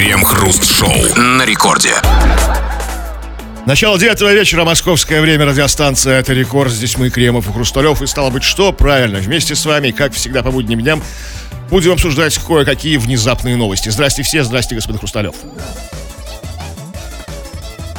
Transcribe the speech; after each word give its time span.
Крем-хруст-шоу 0.00 1.14
на 1.14 1.44
рекорде. 1.44 1.92
Начало 3.66 3.98
девятого 3.98 4.32
вечера, 4.32 4.64
московское 4.64 5.20
время, 5.20 5.44
радиостанция 5.44 6.18
«Это 6.20 6.32
рекорд». 6.32 6.72
Здесь 6.72 6.96
мы, 6.96 7.10
Кремов 7.10 7.50
и 7.50 7.52
Хрусталев. 7.52 8.00
И 8.00 8.06
стало 8.06 8.30
быть, 8.30 8.42
что? 8.42 8.72
Правильно, 8.72 9.18
вместе 9.18 9.54
с 9.54 9.66
вами, 9.66 9.90
как 9.90 10.14
всегда 10.14 10.42
по 10.42 10.50
будним 10.50 10.80
дням, 10.80 11.02
будем 11.68 11.92
обсуждать 11.92 12.34
кое-какие 12.38 12.96
внезапные 12.96 13.56
новости. 13.56 13.90
Здрасте 13.90 14.22
все, 14.22 14.42
здрасте, 14.42 14.74
господин 14.74 15.00
Хрусталев. 15.00 15.34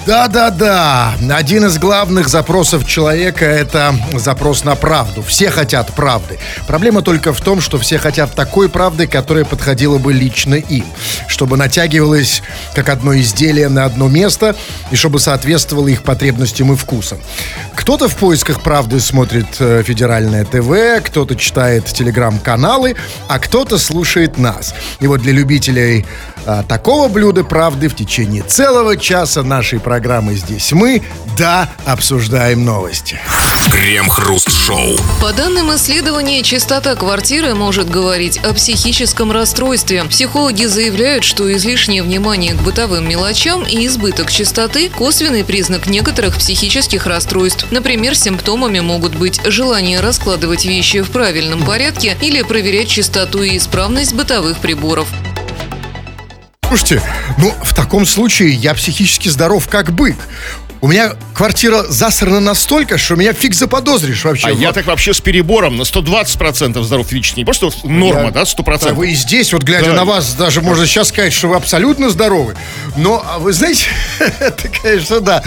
Да-да-да, 0.05 1.13
один 1.29 1.65
из 1.65 1.77
главных 1.77 2.27
запросов 2.27 2.87
человека– 2.87 3.45
это 3.47 3.95
запрос 4.15 4.63
на 4.63 4.73
правду. 4.75 5.21
Все 5.21 5.51
хотят 5.51 5.93
правды. 5.93 6.39
Проблема 6.65 7.03
только 7.03 7.33
в 7.33 7.41
том, 7.41 7.61
что 7.61 7.77
все 7.77 7.99
хотят 7.99 8.33
такой 8.33 8.67
правды, 8.67 9.05
которая 9.05 9.45
подходила 9.45 9.99
бы 9.99 10.11
лично 10.11 10.55
им. 10.55 10.85
Чтобы 11.27 11.55
натягивалась 11.55 12.41
как 12.73 12.89
одно 12.89 13.15
изделие 13.15 13.69
на 13.69 13.85
одно 13.85 14.07
место 14.07 14.55
и 14.89 14.95
чтобы 14.95 15.19
соответствовало 15.19 15.87
их 15.87 16.01
потребностям 16.01 16.73
и 16.73 16.75
вкусам. 16.75 17.19
Кто-то 17.75 18.09
в 18.09 18.15
поисках 18.15 18.61
правды 18.61 18.99
смотрит 18.99 19.47
э, 19.59 19.83
федеральное 19.85 20.45
ТВ, 20.45 21.03
кто-то 21.05 21.35
читает 21.35 21.85
телеграм-каналы, 21.85 22.95
а 23.27 23.37
кто-то 23.37 23.77
слушает 23.77 24.39
нас. 24.39 24.73
И 24.99 25.05
вот 25.05 25.21
для 25.21 25.33
любителей 25.33 26.07
а, 26.45 26.63
такого 26.63 27.07
блюда 27.07 27.43
правды 27.43 27.87
в 27.87 27.95
течение 27.95 28.43
целого 28.43 28.97
часа 28.97 29.43
нашей 29.43 29.79
программы 29.79 30.35
«Здесь 30.35 30.71
мы» 30.71 31.03
да, 31.37 31.69
обсуждаем 31.85 32.65
новости. 32.65 33.19
Крем-хруст-шоу. 33.71 34.97
По 35.21 35.33
данным 35.33 35.73
исследования, 35.75 36.43
чистота 36.43 36.95
квартиры 36.95 37.55
может 37.55 37.89
говорить 37.89 38.37
о 38.39 38.53
психическом 38.53 39.31
расстройстве. 39.31 40.03
Психологи 40.05 40.65
заявляют, 40.65 41.23
что 41.23 41.51
излишнее 41.53 42.03
внимание 42.03 42.53
к 42.53 42.61
бытовым 42.61 43.07
мелочам 43.07 43.63
и 43.63 43.85
избыток 43.87 44.31
чистоты– 44.31 44.89
косвенный 44.95 45.43
признак 45.43 45.87
некоторых 45.87 46.37
психических 46.37 47.05
расстройств. 47.05 47.65
Например, 47.71 48.15
симптомами 48.15 48.79
могут 48.79 49.15
быть 49.15 49.39
желание 49.45 49.99
раскладывать 49.99 50.65
вещи 50.65 51.01
в 51.01 51.11
правильном 51.11 51.63
порядке 51.63 52.17
или 52.21 52.41
проверять 52.41 52.89
чистоту 52.89 53.43
и 53.43 53.57
исправность 53.57 54.13
бытовых 54.13 54.59
приборов. 54.59 55.07
Слушайте, 56.71 57.01
ну, 57.37 57.53
в 57.65 57.75
таком 57.75 58.05
случае 58.05 58.51
я 58.53 58.73
психически 58.73 59.27
здоров 59.27 59.67
как 59.67 59.91
бык. 59.91 60.15
У 60.79 60.87
меня 60.87 61.11
квартира 61.35 61.83
засрана 61.83 62.39
настолько, 62.39 62.97
что 62.97 63.15
меня 63.15 63.33
фиг 63.33 63.53
заподозришь 63.53 64.23
вообще. 64.23 64.47
А 64.47 64.51
я 64.51 64.71
так 64.71 64.85
вообще 64.87 65.13
с 65.13 65.19
перебором 65.19 65.75
на 65.77 65.81
120% 65.83 66.81
здоров 66.81 67.05
физически. 67.07 67.39
Не 67.39 67.45
просто 67.45 67.71
норма, 67.83 68.23
Я- 68.27 68.31
да, 68.31 68.45
100%. 68.45 68.87
Да, 68.87 68.93
вы 68.95 69.11
и 69.11 69.15
здесь, 69.15 69.51
вот 69.53 69.61
глядя 69.63 69.87
Да. 69.91 69.97
на 69.97 70.05
вас, 70.05 70.33
даже 70.33 70.61
можно 70.61 70.87
сейчас 70.87 71.09
сказать, 71.09 71.33
что 71.33 71.49
вы 71.49 71.57
абсолютно 71.57 72.09
здоровы. 72.09 72.55
Но, 72.95 73.21
а 73.27 73.37
вы 73.37 73.53
знаете, 73.53 73.83
это, 74.39 74.69
конечно, 74.69 75.19
да. 75.19 75.43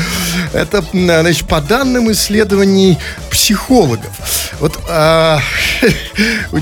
Это, 0.53 0.84
значит, 0.92 1.48
по 1.48 1.61
данным 1.61 2.12
исследований 2.12 2.98
психологов. 3.31 4.12
Вот 4.61 4.78
а, 4.88 5.41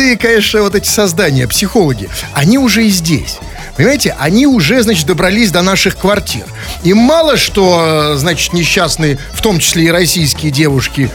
удивительные, 0.00 0.16
конечно, 0.16 0.62
вот 0.62 0.74
эти 0.74 0.88
создания, 0.88 1.46
психологи. 1.46 2.08
Они 2.32 2.58
уже 2.58 2.86
и 2.86 2.90
здесь. 2.90 3.38
Понимаете, 3.76 4.16
они 4.18 4.46
уже, 4.46 4.82
значит, 4.82 5.06
добрались 5.06 5.50
до 5.50 5.62
наших 5.62 5.96
квартир. 5.96 6.44
И 6.82 6.92
мало 6.92 7.36
что, 7.36 8.12
э, 8.14 8.16
значит, 8.16 8.52
несчастные, 8.52 9.18
в 9.32 9.40
том 9.42 9.58
числе 9.58 9.84
и 9.84 9.90
российские 9.90 10.50
девушки, 10.50 11.10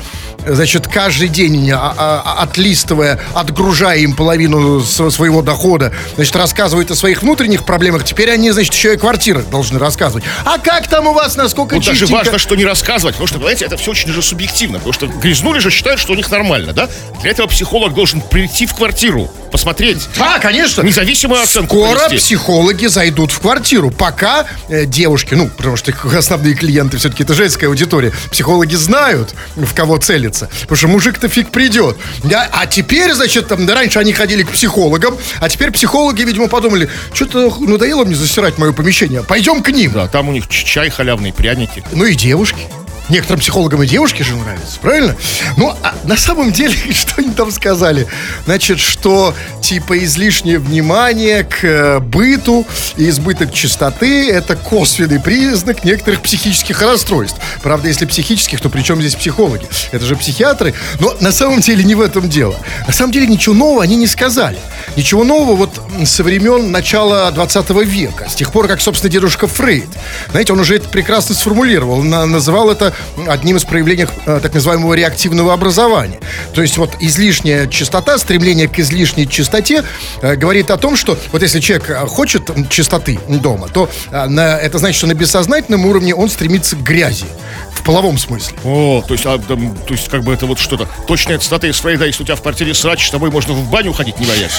значит, 0.48 0.88
каждый 0.88 1.28
день, 1.28 1.72
а, 1.72 1.94
а, 1.98 2.44
отлистывая, 2.44 3.20
отгружая 3.34 4.00
им 4.00 4.14
половину 4.16 4.82
своего 4.82 5.42
дохода, 5.42 5.92
значит, 6.16 6.36
рассказывают 6.36 6.92
о 6.92 6.96
своих 6.96 7.22
внутренних 7.22 7.66
проблемах. 7.66 8.04
Теперь 8.04 8.32
они, 8.32 8.52
значит, 8.52 8.74
еще 8.74 8.94
и 8.94 8.96
о 8.96 8.98
квартирах 9.00 9.50
должны 9.50 9.80
рассказывать. 9.80 10.24
А 10.44 10.58
как 10.58 10.88
там 10.88 11.08
у 11.08 11.14
вас, 11.14 11.36
насколько 11.36 11.76
Вот 11.76 11.86
даже 11.86 12.00
чистенько? 12.00 12.24
важно, 12.26 12.40
что 12.40 12.56
не 12.56 12.66
рассказывать, 12.66 13.16
потому 13.16 13.28
что, 13.28 13.38
понимаете, 13.38 13.66
это 13.66 13.78
все 13.78 13.92
очень 13.92 14.10
же 14.12 14.22
субъективно, 14.22 14.78
потому 14.78 14.94
что 14.94 15.08
грязнули 15.08 15.60
же 15.60 15.70
считают, 15.72 16.00
что 16.00 16.14
у 16.14 16.16
них 16.16 16.30
нормально, 16.30 16.74
да? 16.74 16.90
Для 17.22 17.32
этого 17.32 17.48
психолог 17.48 17.94
должен 17.94 18.22
прийти 18.22 18.66
в 18.66 18.76
квартиру, 18.76 19.30
посмотреть. 19.52 20.08
Да, 20.18 20.40
конечно. 20.40 20.82
Независимую 20.82 21.42
оценку 21.42 21.78
Скоро 21.78 22.00
провести. 22.08 22.18
психологи 22.18 22.86
зайдут 22.88 23.32
в 23.32 23.40
квартиру. 23.40 23.90
Пока 23.92 24.46
э, 24.68 24.86
девушки, 24.86 25.34
ну, 25.34 25.48
потому 25.48 25.78
что 25.78 25.92
их 25.92 26.06
основные 26.14 26.56
клиенты 26.56 26.98
все-таки 26.98 27.24
это 27.24 27.34
женская 27.34 27.68
аудитория, 27.68 28.12
психологи 28.32 28.76
знают, 28.76 29.34
в 29.56 29.74
кого 29.74 29.98
целиться. 30.36 30.50
Потому 30.62 30.78
что 30.78 30.88
мужик-то 30.88 31.28
фиг 31.28 31.50
придет. 31.50 31.98
Да, 32.24 32.48
а 32.52 32.68
теперь, 32.68 33.14
значит, 33.14 33.48
там, 33.48 33.66
да, 33.66 33.76
раньше 33.76 34.00
они 34.00 34.14
ходили 34.14 34.44
к 34.44 34.52
психологам, 34.52 35.18
а 35.40 35.50
теперь 35.50 35.72
психологи, 35.72 36.22
видимо, 36.24 36.48
подумали, 36.48 36.90
что-то 37.14 37.54
надоело 37.60 38.06
мне 38.06 38.16
засирать 38.16 38.58
мое 38.58 38.74
помещение. 38.74 39.24
Пойдем 39.24 39.64
к 39.64 39.70
ним. 39.70 39.92
Да, 39.92 40.08
там 40.08 40.30
у 40.30 40.32
них 40.32 40.48
чай 40.48 40.90
халявный, 40.90 41.34
пряники. 41.34 41.84
Ну 41.92 42.06
и 42.06 42.16
девушки. 42.16 42.68
Некоторым 43.10 43.40
психологам 43.40 43.84
и 43.84 43.88
девушки 43.88 44.24
же 44.24 44.36
нравятся, 44.36 44.80
правильно? 44.80 45.16
Ну, 45.58 45.74
а 45.84 45.94
на 46.06 46.18
самом 46.18 46.52
деле, 46.52 46.76
что 46.92 47.14
они 47.18 47.32
там 47.32 47.52
сказали? 47.52 48.08
Значит, 48.46 48.80
что 48.80 49.36
типа 49.62 50.04
излишнее 50.04 50.58
внимание 50.60 51.44
к 51.44 51.64
э, 51.64 52.00
быту 52.00 52.66
и 52.98 53.08
избыток 53.10 53.54
чистоты– 53.54 54.30
это 54.32 54.56
косвенный 54.56 55.20
признак 55.20 55.84
некоторых 55.84 56.22
психических 56.22 56.82
расстройств. 56.82 57.38
Правда, 57.62 57.88
если 57.88 58.06
психических, 58.06 58.60
то 58.60 58.70
при 58.70 58.82
чем 58.82 59.00
здесь 59.02 59.16
психологи? 59.16 59.68
Это 59.92 60.06
же 60.06 60.16
психиатры. 60.16 60.74
Но 61.00 61.16
на 61.20 61.32
самом 61.32 61.62
деле 61.62 61.84
не 61.84 61.96
в 61.96 62.02
этом 62.02 62.28
дело. 62.28 62.56
На 62.88 62.94
самом 62.94 63.12
деле 63.12 63.28
ничего 63.28 63.54
нового 63.54 63.84
они 63.84 63.96
не 63.96 64.08
сказали. 64.08 64.58
Ничего 64.96 65.24
нового 65.24 65.56
вот 65.56 65.82
со 66.06 66.24
времен 66.24 66.72
начала 66.72 67.32
20 67.32 67.70
века, 67.86 68.28
с 68.30 68.36
тех 68.36 68.52
пор, 68.52 68.68
как, 68.68 68.82
собственно, 68.82 69.12
дедушка 69.12 69.48
Фрейд. 69.48 69.90
Знаете, 70.32 70.54
он 70.54 70.60
уже 70.60 70.76
это 70.78 70.90
прекрасно 70.90 71.36
сформулировал, 71.36 72.02
на- 72.02 72.26
называл 72.26 72.70
это 72.70 72.94
одним 73.28 73.58
из 73.58 73.64
проявлений 73.64 74.08
э, 74.26 74.40
так 74.42 74.54
называемого 74.54 74.94
реактивного 74.94 75.54
образования. 75.54 76.20
То 76.54 76.62
есть 76.62 76.78
вот 76.78 76.92
излишняя 77.00 77.68
чистота, 77.68 78.18
стремление 78.18 78.68
к 78.68 78.80
излишней 78.80 79.28
чистоте 79.28 79.84
э, 80.22 80.36
говорит 80.36 80.70
о 80.72 80.78
том, 80.78 80.96
что 80.96 81.18
вот 81.32 81.42
если 81.42 81.60
человек 81.60 81.90
э, 81.90 82.06
хочет 82.08 82.50
чистоты 82.70 83.20
дома, 83.28 83.68
то 83.70 83.90
на- 84.12 84.58
это 84.58 84.78
значит, 84.78 84.98
что 84.98 85.08
на 85.08 85.14
бессознательном 85.14 85.86
уровне 85.86 86.14
он 86.16 86.30
стремится 86.30 86.76
к 86.76 86.84
грязи. 86.84 87.26
В 87.74 87.84
половом 87.86 88.18
смысле. 88.18 88.58
О, 88.64 89.04
то 89.08 89.14
есть, 89.14 89.26
а, 89.28 89.38
там, 89.38 89.76
то 89.86 89.94
есть 89.94 90.10
как 90.10 90.24
бы 90.24 90.34
это 90.34 90.48
вот 90.48 90.58
что-то. 90.58 90.88
Точная 91.08 91.38
цитата 91.38 91.68
из 91.68 91.76
Фрейда, 91.82 92.06
если 92.06 92.24
у 92.24 92.26
тебя 92.26 92.36
в 92.36 92.42
квартире 92.42 92.74
срач, 92.74 93.08
с 93.08 93.12
тобой 93.12 93.30
можно 93.30 93.54
в 93.54 93.70
баню 93.70 93.94
ходить, 93.94 94.18
не 94.20 94.26
боясь. 94.26 94.54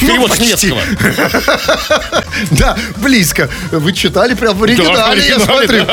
Перевод 0.00 0.32
с 0.32 0.38
почти. 0.38 0.68
немецкого. 0.68 2.22
Да, 2.50 2.76
близко. 2.96 3.48
Вы 3.70 3.92
читали 3.92 4.34
прям 4.34 4.56
в 4.56 4.62
оригинале, 4.62 5.26
я 5.26 5.38
смотрю. 5.38 5.84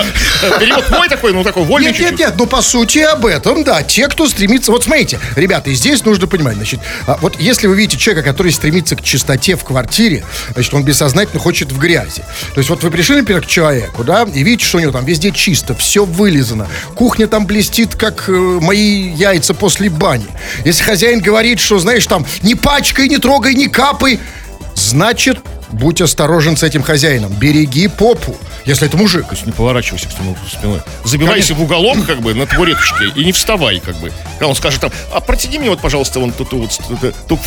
Перевод 0.59 0.89
мой 0.89 1.09
такой, 1.09 1.33
ну 1.33 1.43
такой 1.43 1.63
вольный 1.63 1.91
Нет, 1.91 1.99
нет, 1.99 2.19
нет, 2.19 2.33
ну 2.37 2.45
по 2.45 2.61
сути 2.61 2.99
об 2.99 3.25
этом, 3.25 3.63
да. 3.63 3.83
Те, 3.83 4.07
кто 4.07 4.27
стремится... 4.27 4.71
Вот 4.71 4.83
смотрите, 4.83 5.19
ребята, 5.35 5.69
и 5.69 5.73
здесь 5.73 6.03
нужно 6.05 6.27
понимать, 6.27 6.55
значит, 6.55 6.79
а, 7.07 7.17
вот 7.21 7.39
если 7.39 7.67
вы 7.67 7.75
видите 7.75 7.97
человека, 7.97 8.29
который 8.29 8.51
стремится 8.51 8.95
к 8.95 9.03
чистоте 9.03 9.55
в 9.55 9.63
квартире, 9.63 10.23
значит, 10.53 10.73
он 10.73 10.83
бессознательно 10.83 11.39
хочет 11.39 11.71
в 11.71 11.77
грязи. 11.77 12.23
То 12.53 12.59
есть 12.59 12.69
вот 12.69 12.83
вы 12.83 12.91
пришли, 12.91 13.17
например, 13.17 13.41
к 13.41 13.47
человеку, 13.47 14.03
да, 14.03 14.27
и 14.33 14.43
видите, 14.43 14.65
что 14.65 14.77
у 14.77 14.81
него 14.81 14.91
там 14.91 15.05
везде 15.05 15.31
чисто, 15.31 15.75
все 15.75 16.05
вылизано, 16.05 16.67
кухня 16.95 17.27
там 17.27 17.45
блестит, 17.45 17.95
как 17.95 18.25
э, 18.27 18.31
мои 18.31 19.09
яйца 19.09 19.53
после 19.53 19.89
бани. 19.89 20.27
Если 20.65 20.83
хозяин 20.83 21.19
говорит, 21.19 21.59
что, 21.59 21.79
знаешь, 21.79 22.05
там, 22.07 22.25
не 22.41 22.55
пачкай, 22.55 23.07
не 23.07 23.17
трогай, 23.17 23.53
не 23.53 23.67
капай, 23.79 24.19
значит, 24.75 25.39
будь 25.71 26.01
осторожен 26.01 26.57
с 26.57 26.63
этим 26.63 26.83
хозяином, 26.83 27.31
береги 27.31 27.87
попу, 27.87 28.35
если 28.65 28.87
это 28.87 28.97
мужик. 28.97 29.25
То 29.27 29.35
есть 29.35 29.45
не 29.45 29.53
поворачивайся 29.53 30.09
к 30.09 30.19
нему 30.19 30.35
спиной. 30.51 30.81
Забивайся 31.05 31.53
в 31.53 31.61
уголок, 31.61 32.05
как 32.05 32.19
бы, 32.19 32.33
на 32.33 32.45
табуреточке, 32.45 33.05
и 33.15 33.23
не 33.23 33.31
вставай, 33.31 33.79
как 33.79 33.95
бы. 33.97 34.11
Когда 34.33 34.47
он 34.47 34.55
скажет 34.55 34.81
там, 34.81 34.91
а 35.13 35.21
протяни 35.21 35.59
мне 35.59 35.69
вот, 35.69 35.79
пожалуйста, 35.79 36.19
вон 36.19 36.33
ту, 36.33 36.43
ту 36.43 36.57
вот, 36.57 36.77
ту, 36.99 37.37
ту 37.37 37.39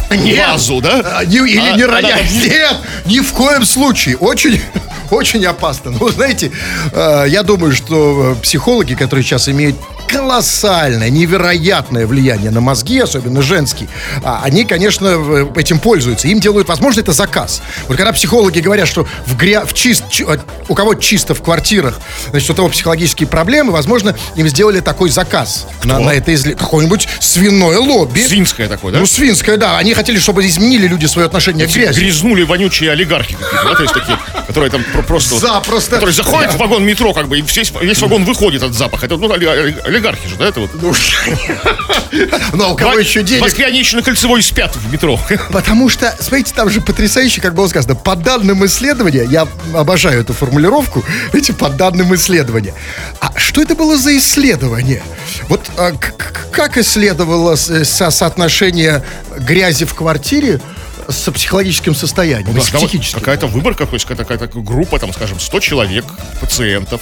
вазу, 0.48 0.81
да? 0.81 1.19
А, 1.19 1.25
не- 1.26 1.37
или 1.37 1.59
А, 1.59 1.76
не 1.76 1.82
она 1.82 1.97
роняй. 1.97 2.12
там- 2.26 2.49
Нет, 2.49 2.76
ни 3.04 3.20
в 3.20 3.31
коем 3.34 3.66
случае. 3.66 4.16
Очень, 4.16 4.59
очень 5.11 5.44
опасно. 5.44 5.90
Ну, 5.90 6.08
знаете, 6.08 6.50
э, 6.93 7.25
я 7.28 7.43
думаю, 7.43 7.75
что 7.75 8.32
э, 8.38 8.43
психологи, 8.43 8.94
которые 8.94 9.23
сейчас 9.23 9.50
имеют 9.50 9.76
колоссальное, 10.08 11.10
невероятное 11.10 12.06
влияние 12.06 12.50
на 12.50 12.60
мозги, 12.60 12.99
особенно 12.99 13.43
женские, 13.43 13.88
а, 14.22 14.40
они, 14.44 14.64
конечно, 14.64 15.49
этим 15.56 15.78
пользуются. 15.78 16.28
Им 16.28 16.40
делают, 16.40 16.69
возможно, 16.69 17.00
это 17.00 17.12
заказ. 17.12 17.62
Вот 17.88 17.96
когда 17.96 18.12
психологи 18.12 18.60
говорят, 18.60 18.88
что 18.88 19.06
в 19.26 19.37
гря... 19.37 19.64
в 19.64 19.72
чист... 19.75 20.04
чи- 20.10 20.25
э, 20.25 20.38
у 20.69 20.75
кого 20.75 20.94
чисто 20.94 21.34
в 21.34 21.43
квартирах, 21.43 21.99
значит, 22.31 22.50
у 22.50 22.54
того 22.54 22.69
психологические 22.69 23.26
проблемы, 23.28 23.72
возможно, 23.72 24.14
им 24.37 24.49
сделали 24.49 24.81
такой 24.81 25.10
заказ 25.10 25.66
на, 25.84 25.99
на 25.99 26.10
это 26.10 26.34
изли... 26.34 26.52
Какое-нибудь 26.54 27.08
свиное 27.20 27.78
лобби. 27.78 28.20
Свинское 28.20 28.69
такое, 28.69 28.93
да? 28.93 28.99
Ну, 29.00 29.06
свинское, 29.06 29.56
да. 29.56 29.78
Они 29.78 29.94
хотели, 29.94 30.19
чтобы 30.19 30.46
изменили 30.46 30.87
люди 30.87 31.06
свое 31.06 31.26
отношение 31.26 31.66
к 31.66 31.70
грязи. 31.70 32.00
Грязнули 32.00 32.43
вонючие 32.43 32.90
олигархи 32.93 33.34
какие-то, 33.34 33.64
да, 33.64 33.75
то 33.75 33.82
есть 33.82 33.94
такие, 33.94 34.19
которые 34.46 34.70
там 34.70 34.84
про- 34.93 35.02
просто... 35.02 35.38
Запросто. 35.38 35.93
Которые 35.93 36.14
заходят 36.14 36.52
в 36.52 36.58
вагон 36.58 36.84
метро, 36.84 37.12
как 37.12 37.28
бы, 37.28 37.38
и 37.38 37.43
весь, 37.43 37.72
весь 37.81 37.99
вагон 38.00 38.25
выходит 38.25 38.62
от 38.62 38.75
запаха. 38.75 39.06
Это, 39.06 39.16
ну, 39.16 39.28
олигархи 39.93 40.29
же, 40.29 40.37
да, 40.37 40.49
это 40.49 40.61
вот. 40.61 40.71
Ну, 40.75 40.93
а 42.65 42.69
у 42.73 42.77
кого 42.77 42.99
еще 42.99 43.23
В 43.23 43.25
денег? 43.25 43.43
Москве 43.43 43.67
они 43.67 43.79
еще 43.79 43.97
на 43.97 44.03
кольцевой 44.03 44.43
спят 44.43 44.75
в 44.77 44.93
метро. 44.93 45.19
Потому 45.50 45.89
что, 45.89 46.15
смотрите, 46.21 46.53
там 46.55 46.69
же 46.71 46.81
потрясающе, 46.81 47.41
как 47.41 47.55
было 47.55 47.69
сказано, 47.69 47.94
по 47.94 48.17
данным 48.17 48.65
исследования, 48.67 49.25
я 49.25 49.47
обожаю 49.75 50.21
эту 50.21 50.33
формулировку, 50.33 51.05
эти 51.33 51.53
по 51.53 51.69
данным 51.69 52.15
исследования. 52.15 52.75
А 53.21 53.39
что 53.39 53.62
это 53.62 53.75
было 53.75 53.97
за 53.97 54.17
исследование? 54.17 55.03
Вот 55.49 55.61
а, 55.77 55.93
как 56.50 56.79
исследовалось 56.79 57.71
э, 57.71 57.85
со- 57.85 58.11
соотношение 58.11 59.05
грязи 59.38 59.85
в 59.85 59.95
квартире 59.95 60.61
с 61.09 61.31
психологическим 61.31 61.95
состоянием, 61.95 62.61
с 62.61 62.71
Да, 62.71 62.79
психическим? 62.79 63.19
Какая-то 63.19 63.47
выборка, 63.47 63.87
то 63.87 63.95
есть 63.95 64.05
какая-то 64.06 64.25
какая-то 64.25 64.61
группа, 64.61 64.99
там, 64.99 65.12
скажем, 65.12 65.41
100 65.41 65.61
человек, 65.61 66.05
пациентов. 66.41 67.00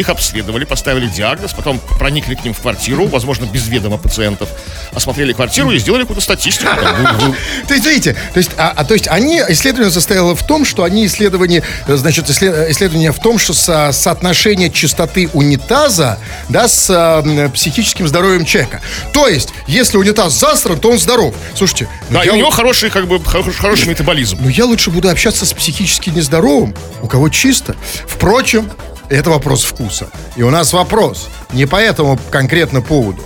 Их 0.00 0.08
обследовали, 0.08 0.64
поставили 0.64 1.06
диагноз, 1.08 1.52
потом 1.52 1.78
проникли 1.98 2.34
к 2.34 2.42
ним 2.42 2.54
в 2.54 2.60
квартиру, 2.60 3.06
возможно, 3.06 3.44
без 3.44 3.68
ведома 3.68 3.98
пациентов, 3.98 4.48
осмотрели 4.94 5.34
квартиру 5.34 5.70
и 5.72 5.78
сделали 5.78 6.02
какую-то 6.02 6.22
статистику. 6.22 6.70
То 7.68 7.74
есть, 7.74 7.84
видите, 7.86 8.14
то 8.32 8.38
есть, 8.38 8.50
а, 8.56 8.72
а, 8.74 8.84
то 8.84 8.94
есть 8.94 9.06
они, 9.08 9.42
исследование 9.50 9.92
состояло 9.92 10.34
в 10.34 10.42
том, 10.46 10.64
что 10.64 10.84
они 10.84 11.04
исследование, 11.06 11.62
э, 11.86 11.96
значит, 11.96 12.30
исслед- 12.30 12.70
исследование 12.70 13.12
в 13.12 13.18
том, 13.20 13.38
что 13.38 13.52
со- 13.52 13.92
соотношение 13.92 14.70
чистоты 14.70 15.28
унитаза, 15.34 16.18
да, 16.48 16.66
с 16.66 16.88
м, 16.90 17.50
психическим 17.52 18.08
здоровьем 18.08 18.44
человека. 18.46 18.80
То 19.12 19.28
есть, 19.28 19.50
если 19.66 19.98
унитаз 19.98 20.32
засран, 20.32 20.80
то 20.80 20.90
он 20.90 20.98
здоров. 20.98 21.34
Слушайте, 21.54 21.88
ну 22.08 22.14
Да, 22.18 22.22
и 22.24 22.26
я, 22.26 22.32
у 22.32 22.36
него 22.36 22.50
хороший, 22.50 22.88
как 22.90 23.06
бы, 23.06 23.22
хороший, 23.22 23.52
хороший 23.52 23.88
метаболизм. 23.88 24.38
ну 24.40 24.48
я 24.48 24.64
лучше 24.64 24.90
буду 24.90 25.10
общаться 25.10 25.44
с 25.44 25.52
психически 25.52 26.08
нездоровым, 26.10 26.74
у 27.02 27.06
кого 27.06 27.28
чисто. 27.28 27.76
Впрочем, 28.06 28.70
это 29.10 29.30
вопрос 29.30 29.64
вкуса. 29.64 30.06
И 30.36 30.42
у 30.42 30.50
нас 30.50 30.72
вопрос 30.72 31.28
не 31.52 31.66
по 31.66 31.76
этому 31.76 32.18
конкретно 32.30 32.80
поводу, 32.80 33.22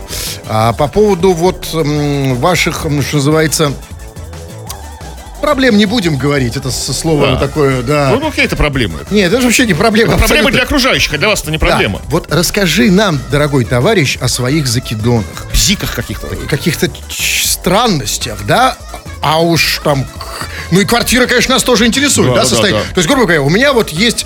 а 0.49 0.73
по 0.73 0.89
поводу 0.89 1.33
вот 1.33 1.69
ваших, 1.73 2.81
что 2.81 3.17
называется, 3.17 3.73
проблем 5.41 5.77
не 5.77 5.85
будем 5.85 6.17
говорить. 6.17 6.57
Это 6.57 6.71
со 6.71 6.95
словом 6.95 7.35
Да. 7.35 7.41
такое, 7.41 7.83
да. 7.83 8.11
Ну, 8.13 8.19
ну, 8.21 8.31
какие 8.31 8.47
это 8.47 8.57
проблемы? 8.57 9.01
Нет, 9.11 9.29
это 9.31 9.41
же 9.43 9.49
вообще 9.49 9.67
не 9.67 9.75
проблема. 9.75 10.13
Проблемы 10.13 10.25
абсолютно. 10.25 10.51
для 10.53 10.63
окружающих, 10.63 11.13
а 11.13 11.19
для 11.19 11.29
вас 11.29 11.43
это 11.43 11.51
не 11.51 11.59
Да. 11.59 11.67
проблема. 11.67 12.01
Вот 12.07 12.33
расскажи 12.33 12.91
нам, 12.91 13.21
дорогой 13.31 13.67
товарищ, 13.67 14.17
о 14.23 14.29
своих 14.29 14.67
закидонах. 14.67 15.47
Бзиках 15.53 15.95
каких-то 15.95 16.29
каких-то 16.49 16.89
странностях, 17.11 18.39
да, 18.47 18.77
а 19.21 19.41
уж 19.41 19.81
там, 19.85 20.07
ну 20.71 20.81
и 20.81 20.85
квартира, 20.87 21.27
конечно, 21.27 21.55
нас 21.55 21.63
тоже 21.63 21.87
интересует, 21.87 22.29
Да, 22.31 22.35
да, 22.37 22.41
да, 22.43 22.47
состояние. 22.49 22.83
да, 22.83 22.89
да. 22.89 22.95
То 22.95 22.99
есть, 23.01 23.09
грубо 23.09 23.25
говоря, 23.25 23.43
у 23.43 23.51
меня 23.51 23.73
вот 23.75 23.91
есть, 23.91 24.25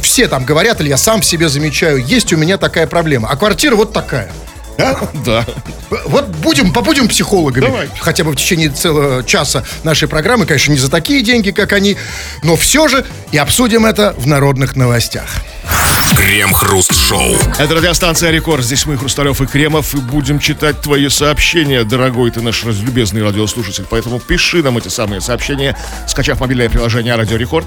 все 0.00 0.28
там 0.28 0.44
говорят, 0.44 0.80
или 0.80 0.88
я 0.88 0.96
сам 0.96 1.20
в 1.20 1.24
себе 1.24 1.48
замечаю, 1.48 2.04
есть 2.04 2.32
у 2.32 2.36
меня 2.36 2.58
такая 2.58 2.86
проблема, 2.86 3.28
а 3.30 3.36
квартира 3.36 3.76
вот 3.76 3.92
такая. 3.92 4.32
Да? 4.78 4.98
Да. 5.24 5.46
Вот 6.06 6.26
будем, 6.28 6.72
побудем 6.72 7.08
психологами. 7.08 7.64
Давай. 7.64 7.88
Хотя 7.98 8.24
бы 8.24 8.32
в 8.32 8.36
течение 8.36 8.68
целого 8.68 9.24
часа 9.24 9.64
нашей 9.84 10.06
программы, 10.06 10.44
конечно, 10.46 10.72
не 10.72 10.78
за 10.78 10.90
такие 10.90 11.22
деньги, 11.22 11.50
как 11.50 11.72
они, 11.72 11.96
но 12.42 12.56
все 12.56 12.88
же 12.88 13.04
и 13.32 13.38
обсудим 13.38 13.86
это 13.86 14.14
в 14.18 14.26
народных 14.26 14.76
новостях. 14.76 15.24
Крем-хруст-шоу. 16.16 17.36
Это 17.58 17.74
радиостанция 17.74 18.30
Рекорд. 18.30 18.64
Здесь 18.64 18.86
мы, 18.86 18.96
Хрусталев 18.96 19.40
и 19.40 19.46
Кремов, 19.46 19.94
и 19.94 19.98
будем 19.98 20.38
читать 20.38 20.80
твои 20.80 21.08
сообщения, 21.08 21.84
дорогой 21.84 22.30
ты 22.30 22.40
наш 22.40 22.64
разлюбезный 22.64 23.22
радиослушатель. 23.22 23.86
Поэтому 23.88 24.20
пиши 24.20 24.62
нам 24.62 24.78
эти 24.78 24.88
самые 24.88 25.20
сообщения, 25.20 25.76
скачав 26.06 26.40
мобильное 26.40 26.68
приложение 26.68 27.14
Радио 27.16 27.36
Рекорд. 27.36 27.66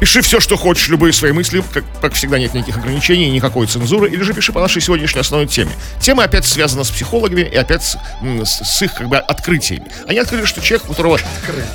Пиши 0.00 0.20
все, 0.22 0.38
что 0.38 0.56
хочешь, 0.56 0.88
любые 0.88 1.12
свои 1.12 1.32
мысли. 1.32 1.62
Как, 1.72 1.84
как 2.00 2.14
всегда, 2.14 2.38
нет 2.38 2.54
никаких 2.54 2.76
ограничений, 2.78 3.30
никакой 3.30 3.66
цензуры. 3.66 4.08
Или 4.08 4.22
же 4.22 4.32
пиши 4.32 4.52
по 4.52 4.60
нашей 4.60 4.80
сегодняшней 4.80 5.20
основной 5.20 5.48
теме. 5.48 5.72
Тема 6.00 6.24
опять 6.24 6.44
связана 6.46 6.84
с 6.84 6.90
психологами 6.90 7.40
и 7.40 7.56
опять 7.56 7.82
с, 7.82 7.96
с- 8.44 8.82
их 8.82 8.94
как 8.94 9.08
бы 9.08 9.16
открытиями. 9.18 9.86
Они 10.06 10.18
открыли, 10.20 10.44
что 10.44 10.60
человек, 10.60 10.86
у 10.88 10.90
которого... 10.92 11.18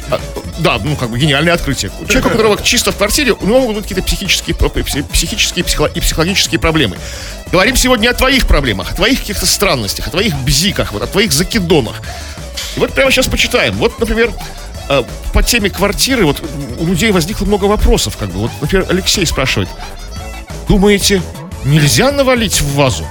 а, 0.10 0.22
да, 0.60 0.80
ну 0.84 0.96
как 0.96 1.10
бы 1.10 1.20
гениальное 1.20 1.54
открытие. 1.54 1.92
У 2.00 2.06
человека, 2.06 2.28
у 2.28 2.30
которого 2.32 2.62
чисто 2.64 2.92
в 2.92 2.96
квартире, 2.98 3.34
у 3.34 3.46
него 3.46 3.60
могут 3.60 3.76
быть 3.78 3.84
какие-то 3.88 4.04
психические, 4.04 4.56
психические 4.56 5.66
психо- 5.66 5.92
и 5.94 6.00
психологические 6.00 6.60
проблемы. 6.60 6.98
Говорим 7.52 7.76
сегодня 7.76 8.10
о 8.10 8.14
твоих 8.14 8.48
проблемах, 8.48 8.92
о 8.94 8.96
твоих 8.96 9.20
каких-то 9.20 9.46
странностях, 9.46 10.08
о 10.08 10.12
твоих 10.12 10.34
бзиках, 10.44 10.94
вот, 10.94 11.02
о 11.04 11.08
твоих 11.08 11.34
закидонах. 11.34 12.02
И 12.78 12.80
вот 12.80 12.94
прямо 12.94 13.12
сейчас 13.12 13.28
почитаем. 13.28 13.74
Вот, 13.76 14.00
например, 14.00 14.32
э, 14.90 15.04
по 15.34 15.44
теме 15.44 15.70
квартиры, 15.70 16.26
вот 16.26 16.42
у 16.80 16.86
людей 16.86 17.12
возникло 17.12 17.46
много 17.46 17.66
вопросов, 17.66 18.18
как 18.18 18.30
бы. 18.30 18.40
Вот, 18.40 18.52
например, 18.62 18.88
Алексей 18.90 19.26
спрашивает, 19.26 19.70
думаете, 20.68 21.22
нельзя 21.66 22.12
навалить 22.12 22.62
в 22.62 22.76
вазу? 22.76 23.06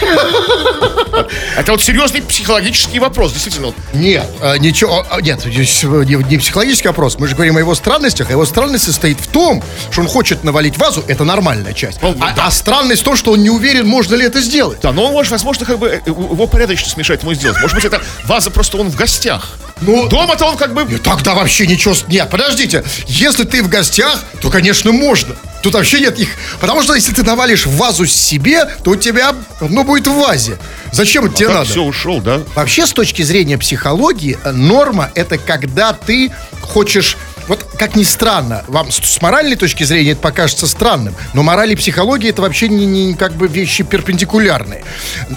Это 1.56 1.72
вот 1.72 1.82
серьезный 1.82 2.22
психологический 2.22 2.98
вопрос, 2.98 3.32
действительно. 3.32 3.72
Нет, 3.92 4.26
а, 4.40 4.56
ничего, 4.56 5.06
нет, 5.20 5.44
э, 5.44 5.48
не, 5.50 6.38
психологический 6.38 6.88
вопрос. 6.88 7.18
Мы 7.18 7.28
же 7.28 7.34
говорим 7.34 7.56
о 7.56 7.60
его 7.60 7.74
странностях, 7.74 8.28
а 8.28 8.32
его 8.32 8.46
странность 8.46 8.84
состоит 8.84 9.18
в 9.20 9.26
том, 9.28 9.62
что 9.90 10.00
он 10.02 10.08
хочет 10.08 10.44
навалить 10.44 10.78
вазу, 10.78 11.04
это 11.08 11.24
нормальная 11.24 11.72
часть. 11.72 12.00
Ну, 12.02 12.16
А, 12.20 12.32
да. 12.32 12.46
а 12.46 12.50
странность 12.50 13.02
в 13.02 13.04
том, 13.04 13.16
что 13.16 13.32
он 13.32 13.42
не 13.42 13.50
уверен, 13.50 13.86
можно 13.86 14.14
ли 14.14 14.24
это 14.24 14.40
сделать. 14.40 14.78
Да, 14.80 14.92
но 14.92 15.06
он 15.06 15.12
может, 15.12 15.32
возможно, 15.32 15.66
как 15.66 15.78
бы 15.78 15.88
э, 15.88 16.00
его 16.06 16.46
порядочно 16.46 16.88
смешать 16.90 17.22
ему 17.22 17.34
сделать. 17.34 17.60
Может 17.60 17.74
быть, 17.74 17.84
это 17.84 18.00
ваза 18.24 18.50
просто 18.50 18.76
он 18.78 18.90
в 18.90 18.96
гостях. 18.96 19.58
Ну, 19.80 20.08
Дома-то 20.08 20.44
он 20.46 20.56
как 20.56 20.74
бы... 20.74 20.82
И 20.92 20.98
тогда 20.98 21.34
вообще 21.34 21.66
ничего... 21.66 21.94
Нет, 22.08 22.28
подождите. 22.30 22.84
Если 23.06 23.44
ты 23.44 23.62
в 23.62 23.68
гостях, 23.68 24.18
то, 24.40 24.50
конечно, 24.50 24.90
можно. 24.92 25.36
Тут 25.62 25.74
вообще 25.74 26.00
нет 26.00 26.18
их... 26.18 26.28
Потому 26.60 26.82
что 26.82 26.94
если 26.94 27.12
ты 27.12 27.22
навалишь 27.22 27.66
вазу 27.66 28.06
себе, 28.06 28.64
то 28.82 28.90
у 28.90 28.96
тебя 28.96 29.34
оно 29.60 29.84
будет 29.88 30.06
в 30.06 30.12
вазе. 30.12 30.58
Зачем 30.92 31.24
это 31.24 31.34
тебе 31.34 31.48
надо? 31.48 31.64
все, 31.64 31.82
ушел, 31.82 32.20
да? 32.20 32.42
Вообще, 32.54 32.86
с 32.86 32.92
точки 32.92 33.22
зрения 33.22 33.56
психологии, 33.56 34.38
э, 34.44 34.52
норма— 34.52 35.10
это 35.14 35.38
когда 35.38 35.94
ты 35.94 36.30
хочешь... 36.60 37.16
Вот, 37.48 37.64
как 37.78 37.96
ни 37.96 38.04
странно, 38.04 38.64
вам 38.68 38.90
с, 38.92 38.96
с 38.96 39.20
моральной 39.22 39.56
точки 39.56 39.82
зрения 39.84 40.12
это 40.12 40.20
покажется 40.20 40.66
странным, 40.66 41.14
но 41.34 41.42
мораль 41.42 41.72
и 41.72 41.76
психология— 41.76 42.28
это 42.30 42.42
вообще 42.42 42.68
не, 42.68 42.86
не 42.86 43.14
как 43.14 43.34
бы 43.34 43.48
вещи 43.48 43.82
перпендикулярные. 43.84 44.84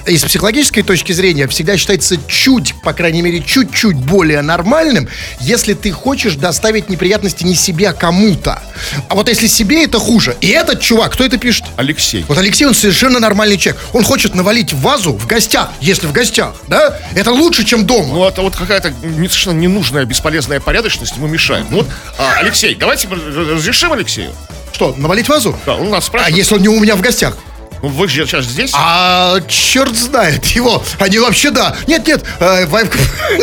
И 0.05 0.17
с 0.17 0.23
психологической 0.23 0.83
точки 0.83 1.11
зрения 1.13 1.47
всегда 1.47 1.77
считается 1.77 2.17
чуть, 2.27 2.75
по 2.81 2.93
крайней 2.93 3.21
мере, 3.21 3.41
чуть-чуть 3.41 3.95
более 3.95 4.41
нормальным, 4.41 5.07
если 5.39 5.73
ты 5.73 5.91
хочешь 5.91 6.35
доставить 6.35 6.89
неприятности 6.89 7.43
не 7.43 7.55
себе, 7.55 7.89
а 7.89 7.93
кому-то. 7.93 8.61
А 9.07 9.15
вот 9.15 9.29
если 9.29 9.47
себе 9.47 9.85
это 9.85 9.99
хуже. 9.99 10.35
И 10.41 10.47
этот 10.47 10.81
чувак, 10.81 11.13
кто 11.13 11.23
это 11.23 11.37
пишет? 11.37 11.65
Алексей. 11.77 12.25
Вот 12.27 12.37
Алексей, 12.37 12.65
он 12.65 12.73
совершенно 12.73 13.19
нормальный 13.19 13.57
человек. 13.57 13.81
Он 13.93 14.03
хочет 14.03 14.35
навалить 14.35 14.73
вазу 14.73 15.13
в 15.13 15.25
гостях, 15.27 15.69
если 15.79 16.07
в 16.07 16.11
гостях, 16.11 16.55
да? 16.67 16.97
Это 17.15 17.31
лучше, 17.31 17.63
чем 17.63 17.85
дома. 17.85 18.13
Ну, 18.13 18.27
это 18.27 18.41
вот 18.41 18.55
какая-то 18.55 18.89
не- 19.01 19.27
совершенно 19.27 19.59
ненужная, 19.59 20.05
бесполезная 20.05 20.59
порядочность, 20.59 21.17
мы 21.17 21.29
мешаем. 21.29 21.67
Ну, 21.69 21.77
вот, 21.77 21.87
а, 22.17 22.39
Алексей, 22.39 22.75
давайте 22.75 23.07
разрешим 23.09 23.93
Алексею. 23.93 24.31
Что, 24.73 24.93
навалить 24.97 25.27
вазу? 25.29 25.57
Да, 25.65 25.75
он 25.75 25.89
нас 25.89 26.03
А 26.03 26.07
спрашивает. 26.07 26.37
если 26.37 26.55
он 26.55 26.61
не 26.61 26.67
у 26.69 26.79
меня 26.79 26.95
в 26.95 27.01
гостях? 27.01 27.37
Ну, 27.81 27.89
вы 27.89 28.07
же 28.07 28.25
сейчас 28.27 28.45
здесь. 28.45 28.71
А 28.75 29.39
черт 29.47 29.95
знает 29.95 30.45
его. 30.47 30.83
Они 30.99 31.17
вообще 31.17 31.49
да. 31.49 31.75
Нет, 31.87 32.05
нет, 32.05 32.23
э, 32.39 32.65
Вайв- 32.67 32.95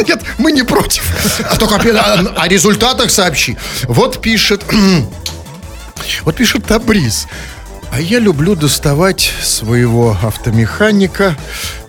нет, 0.06 0.22
мы 0.38 0.52
не 0.52 0.62
против. 0.62 1.04
А 1.50 1.56
только 1.56 1.74
о, 1.76 2.34
о 2.42 2.48
результатах 2.48 3.10
сообщи. 3.10 3.56
Вот 3.84 4.20
пишет, 4.22 4.62
вот 6.22 6.36
пишет 6.36 6.66
Табриз. 6.66 7.26
А 7.90 8.00
я 8.00 8.18
люблю 8.18 8.54
доставать 8.54 9.32
своего 9.42 10.16
автомеханика. 10.22 11.36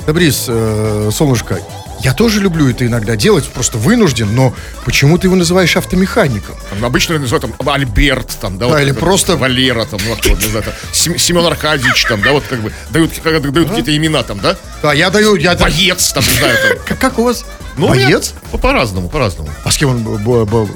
Табриз, 0.06 0.46
э, 0.48 1.12
солнышко, 1.16 1.60
я 2.02 2.14
тоже 2.14 2.40
люблю 2.40 2.70
это 2.70 2.86
иногда 2.86 3.16
делать, 3.16 3.48
просто 3.50 3.78
вынужден, 3.78 4.34
но 4.34 4.54
почему 4.86 5.18
ты 5.18 5.28
его 5.28 5.36
называешь 5.36 5.76
автомехаником? 5.76 6.56
Там 6.70 6.86
обычно 6.86 7.18
называют 7.20 7.56
там 7.58 7.70
Альберт, 7.70 8.38
там, 8.40 8.58
да, 8.58 8.70
Да, 8.70 8.82
или 8.82 8.92
как 8.92 9.00
просто- 9.00 9.36
Валера, 9.38 9.86
там, 9.86 10.00
ну, 10.06 10.10
вот, 10.16 10.26
не 10.26 10.48
знаю, 10.50 10.64
там, 10.64 10.74
Сем- 10.94 11.18
Семен 11.18 11.46
Аркадьевич, 11.46 12.06
там, 12.06 12.22
да, 12.22 12.32
вот 12.32 12.44
как 12.50 12.60
бы 12.62 12.72
дают, 12.92 13.12
как- 13.24 13.52
дают 13.52 13.68
какие-то 13.70 13.96
имена 13.96 14.24
там, 14.24 14.40
да? 14.40 14.56
Да, 14.82 14.94
я 14.94 15.10
даю, 15.10 15.36
я. 15.36 15.56
Боец, 15.56 16.12
там, 16.14 16.24
не 16.24 16.34
знаю, 16.40 16.58
там. 16.88 16.98
Как, 16.98 17.20
у 17.20 17.24
вас? 17.24 17.46
Ну, 17.78 17.88
Боец? 17.90 18.34
По-разному, 18.62 19.10
по-разному. 19.10 19.50
А 19.64 19.72
с 19.72 19.78
кем 19.78 19.90
он, 19.90 19.98
б- 20.04 20.18
б- 20.18 20.46
б- 20.46 20.72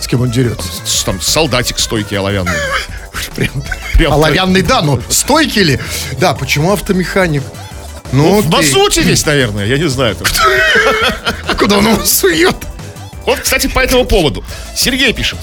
с 0.00 0.06
кем 0.06 0.20
он 0.20 0.30
дерется? 0.30 0.68
Там 1.04 1.20
солдатик 1.20 1.78
стойкий 1.78 2.18
оловянный. 2.18 2.52
Прям, 3.34 3.62
Прям 3.94 4.12
оловянный, 4.12 4.62
да, 4.62 4.82
но 4.82 5.00
стойкий 5.08 5.62
ли? 5.62 5.80
Да, 6.20 6.34
почему 6.34 6.72
автомеханик? 6.72 7.42
Ну, 8.12 8.42
мазуте 8.42 9.02
весь, 9.02 9.24
наверное, 9.26 9.66
я 9.66 9.78
не 9.78 9.88
знаю. 9.88 10.16
А 11.48 11.54
куда 11.58 11.78
он 11.78 11.88
его 11.88 12.04
сует? 12.04 12.56
Вот, 13.24 13.40
кстати, 13.40 13.66
по 13.66 13.80
этому 13.80 14.04
поводу. 14.04 14.44
Сергей 14.74 15.12
пишет. 15.12 15.38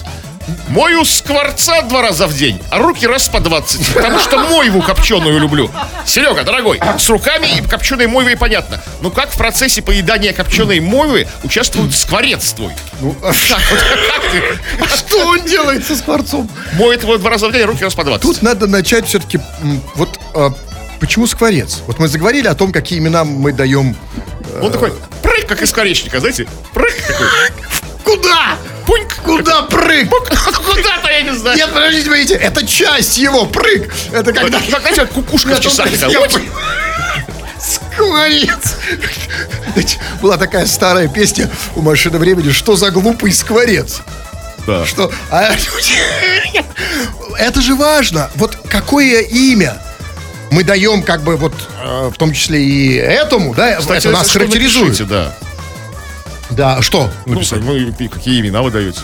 Мою 0.68 1.06
скворца 1.06 1.84
два 1.84 2.02
раза 2.02 2.28
в 2.28 2.36
день, 2.36 2.60
а 2.70 2.80
руки 2.80 3.08
раз 3.08 3.30
по 3.30 3.40
20, 3.40 3.94
потому 3.94 4.20
что 4.20 4.38
мойву 4.38 4.82
копченую 4.82 5.40
люблю. 5.40 5.72
Серега, 6.06 6.44
дорогой, 6.44 6.82
с 6.98 7.10
руками 7.10 7.48
и 7.58 7.62
копченой 7.62 8.08
мойвой 8.08 8.36
понятно. 8.36 8.82
Но 9.02 9.10
как 9.10 9.32
в 9.32 9.38
процессе 9.38 9.82
поедания 9.82 10.34
копченой 10.34 10.82
мойвы 10.82 11.28
участвует 11.44 11.96
скворец 11.96 12.52
твой? 12.54 12.74
Ну, 13.00 13.16
а 13.22 13.32
Как, 13.50 13.62
вот, 13.72 13.80
как 13.80 14.32
ты? 14.32 14.44
а 14.82 14.98
что 14.98 15.28
он 15.28 15.46
делает 15.46 15.86
со 15.86 15.96
скворцом? 15.96 16.50
Моет 16.74 17.04
его 17.04 17.18
два 17.18 17.30
раза 17.30 17.48
в 17.48 17.52
день, 17.54 17.62
а 17.62 17.68
руки 17.68 17.84
раз 17.84 17.94
по 17.94 18.04
20. 18.04 18.22
Тут 18.22 18.42
надо 18.42 18.68
начать 18.68 19.08
все-таки 19.08 19.40
вот 19.96 20.20
а, 20.34 20.52
почему 21.04 21.28
скворец? 21.28 21.82
Вот 21.86 22.00
мы 22.00 22.08
заговорили 22.08 22.48
о 22.48 22.56
том, 22.56 22.72
какие 22.72 23.00
имена 23.00 23.26
мы 23.26 23.52
даем... 23.52 23.94
Он 24.62 24.72
такой, 24.72 24.94
прыг, 25.22 25.46
как 25.48 25.62
из 25.62 25.72
коричника, 25.72 26.22
знаете? 26.22 26.48
Прыг 26.74 26.96
такой. 27.06 27.28
Куда? 28.06 28.56
Пуньк. 28.86 29.14
Куда 29.22 29.64
прыг? 29.64 30.10
Куда-то, 30.10 31.10
я 31.12 31.24
не 31.24 31.36
знаю. 31.38 31.58
Нет, 31.58 31.74
подождите, 31.74 32.06
подождите, 32.06 32.36
это 32.36 32.66
часть 32.66 33.18
его, 33.18 33.46
прыг. 33.46 33.94
Это 34.14 34.32
когда... 34.32 34.62
Как, 34.62 34.96
как 34.96 35.12
кукушка. 35.12 35.58
Скворец. 37.60 38.78
Была 40.22 40.38
такая 40.38 40.66
старая 40.66 41.10
песня 41.10 41.50
у 41.76 41.82
машины 41.82 42.18
времени 42.18 42.52
«Что 42.52 42.78
за 42.78 42.92
глупый 42.92 43.34
скворец?» 43.34 44.00
Да. 44.66 44.86
Что? 44.86 45.12
а 45.30 45.54
это 47.38 47.62
же 47.62 47.76
важно. 47.76 48.30
Вот 48.36 48.58
какое 48.70 49.20
имя 49.20 49.78
мы 50.54 50.64
даем, 50.64 51.04
как 51.04 51.24
бы 51.24 51.36
вот, 51.36 51.54
э, 51.84 52.10
в 52.14 52.18
том 52.18 52.32
числе 52.32 52.64
и 52.64 52.94
этому, 52.96 53.54
да, 53.56 53.76
Кстати, 53.78 54.08
это 54.08 54.12
нас 54.12 54.30
что 54.30 54.40
характеризует. 54.40 55.00
напишите, 55.00 55.10
да. 55.10 55.36
Да, 56.52 56.82
что? 56.82 57.10
Ну, 57.26 57.34
Написать? 57.34 57.62
ну, 57.64 57.76
и 57.76 58.08
какие 58.08 58.40
имена 58.40 58.62
вы 58.62 58.70
даете? 58.70 59.00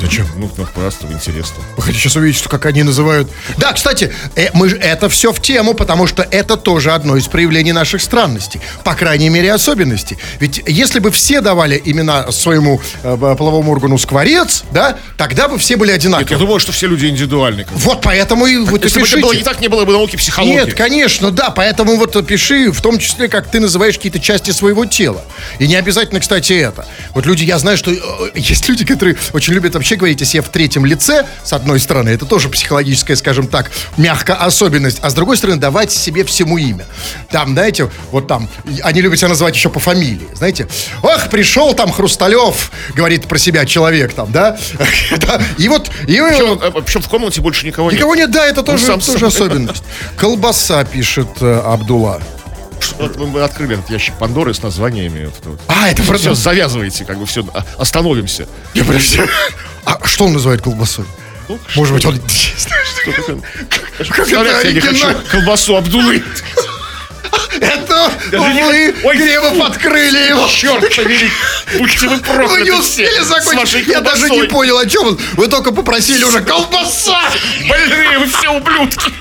Зачем? 0.00 0.26
Ну, 0.36 0.50
ну, 0.56 0.66
просто 0.74 1.06
интересно. 1.06 1.56
Вы 1.76 1.82
хотите 1.82 2.02
сейчас 2.02 2.16
увидеть, 2.16 2.38
что 2.38 2.48
как 2.48 2.66
они 2.66 2.82
называют. 2.82 3.28
Да, 3.56 3.72
кстати, 3.72 4.12
э, 4.34 4.48
мы, 4.52 4.68
ж- 4.68 4.74
это 4.80 5.08
все 5.08 5.32
в 5.32 5.40
тему, 5.40 5.74
потому 5.74 6.06
что 6.06 6.22
это 6.22 6.56
тоже 6.56 6.92
одно 6.92 7.16
из 7.16 7.26
проявлений 7.26 7.72
наших 7.72 8.02
странностей. 8.02 8.60
По 8.84 8.94
крайней 8.94 9.28
мере, 9.28 9.52
особенностей. 9.52 10.18
Ведь 10.40 10.62
если 10.66 10.98
бы 10.98 11.10
все 11.10 11.40
давали 11.40 11.80
имена 11.84 12.30
своему 12.32 12.80
э, 13.02 13.16
половому 13.16 13.72
органу 13.72 13.98
скворец, 13.98 14.64
да, 14.72 14.98
тогда 15.16 15.48
бы 15.48 15.58
все 15.58 15.76
были 15.76 15.90
Нет, 15.90 16.00
одинаковы. 16.00 16.30
я 16.30 16.38
думаю, 16.38 16.60
что 16.60 16.72
все 16.72 16.86
люди 16.86 17.06
индивидуальны. 17.06 17.64
как 17.64 17.72
бы. 17.72 17.78
Вот 17.80 18.02
поэтому 18.02 18.46
и 18.46 18.58
вот 18.58 18.82
и 18.82 18.84
Если 18.84 19.00
бы 19.00 19.06
это 19.06 19.16
было 19.18 19.32
пишите. 19.32 19.38
не 19.38 19.44
так, 19.52 19.60
не 19.60 19.68
было 19.68 19.84
бы 19.84 19.92
науки 19.92 20.16
психологии. 20.16 20.54
Нет, 20.54 20.74
конечно, 20.74 21.30
да, 21.30 21.50
поэтому 21.50 21.96
вот 21.96 22.26
пиши, 22.26 22.70
в 22.70 22.80
том 22.80 22.98
числе, 22.98 23.28
как 23.28 23.50
ты 23.50 23.60
называешь 23.60 23.96
какие-то 23.96 24.20
части 24.20 24.50
своего 24.50 24.84
тела. 24.86 25.22
И 25.58 25.66
не 25.66 25.76
обязательно, 25.76 26.20
кстати, 26.20 26.52
это. 26.52 26.86
Вот 27.14 27.26
люди, 27.26 27.44
я 27.44 27.58
знаю, 27.58 27.76
что 27.76 27.90
э, 27.92 27.96
есть 28.34 28.68
люди, 28.68 28.84
которые 28.84 29.16
очень 29.32 29.52
любят 29.54 29.65
вообще 29.74 29.96
говорить 29.96 30.22
о 30.22 30.24
себе 30.24 30.42
в 30.42 30.48
третьем 30.48 30.84
лице, 30.86 31.26
с 31.42 31.52
одной 31.52 31.80
стороны, 31.80 32.10
это 32.10 32.26
тоже 32.26 32.48
психологическая, 32.48 33.16
скажем 33.16 33.46
так, 33.46 33.70
мягкая 33.96 34.36
особенность, 34.36 34.98
а 35.02 35.10
с 35.10 35.14
другой 35.14 35.36
стороны, 35.36 35.58
давать 35.58 35.92
себе 35.92 36.24
всему 36.24 36.58
имя. 36.58 36.86
Там, 37.30 37.52
знаете, 37.52 37.90
вот 38.10 38.26
там, 38.26 38.48
они 38.82 39.00
любят 39.00 39.18
себя 39.18 39.28
называть 39.28 39.54
еще 39.54 39.68
по 39.68 39.80
фамилии, 39.80 40.28
знаете. 40.34 40.68
Ох, 41.02 41.28
пришел 41.30 41.74
там 41.74 41.90
Хрусталев, 41.92 42.70
говорит 42.94 43.26
про 43.26 43.38
себя 43.38 43.64
человек 43.64 44.12
там, 44.12 44.32
да? 44.32 44.56
И 45.58 45.68
вот, 45.68 45.90
Причем, 46.06 46.98
э, 46.98 47.00
в 47.00 47.08
комнате 47.08 47.40
больше 47.40 47.66
никого, 47.66 47.90
Никого 47.90 48.14
нет, 48.14 48.30
да, 48.30 48.46
это 48.46 48.62
тоже, 48.62 48.92
особенность. 48.92 49.84
Колбаса, 50.16 50.84
пишет 50.84 51.28
э, 51.40 51.60
Абдулла. 51.64 52.20
Вот 52.98 53.16
мы 53.16 53.42
открыли 53.42 53.74
этот 53.78 53.90
ящик 53.90 54.14
Пандоры 54.18 54.54
с 54.54 54.62
названиями. 54.62 55.30
Вот. 55.44 55.60
А, 55.68 55.88
это 55.88 56.02
Все, 56.02 56.10
просто... 56.10 56.34
завязывайте, 56.34 57.04
как 57.04 57.18
бы 57.18 57.26
все, 57.26 57.44
остановимся. 57.78 58.48
Я 58.74 58.84
подожди. 58.84 59.20
А 59.84 59.98
что 60.06 60.26
он 60.26 60.32
называет 60.32 60.62
колбасой? 60.62 61.04
Ну, 61.48 61.58
Может 61.76 61.94
быть, 61.94 62.04
он... 62.04 62.20
Как 64.10 64.28
это 64.28 64.66
я 64.66 64.72
не 64.72 64.80
хочу 64.80 65.06
колбасу 65.30 65.76
Абдулы. 65.76 66.22
Это 67.60 68.10
вы, 68.32 68.92
фу. 69.02 69.62
открыли 69.62 70.28
его. 70.28 70.46
Черт 70.48 70.94
побери. 70.94 71.30
Будьте 71.78 72.08
вы 72.08 72.16
Вы 72.16 72.22
прокляты 72.22 72.62
не 72.62 72.70
успели 72.72 73.08
все 73.08 73.24
закончить. 73.24 73.86
Я 73.86 74.00
даже 74.00 74.28
не 74.30 74.42
понял, 74.44 74.78
о 74.78 74.86
чем 74.86 75.06
он. 75.06 75.20
Вы 75.34 75.48
только 75.48 75.72
попросили 75.72 76.24
уже 76.24 76.40
колбаса. 76.42 77.20
Больные 77.68 78.18
вы 78.18 78.26
все 78.26 78.50
ублюдки. 78.50 79.12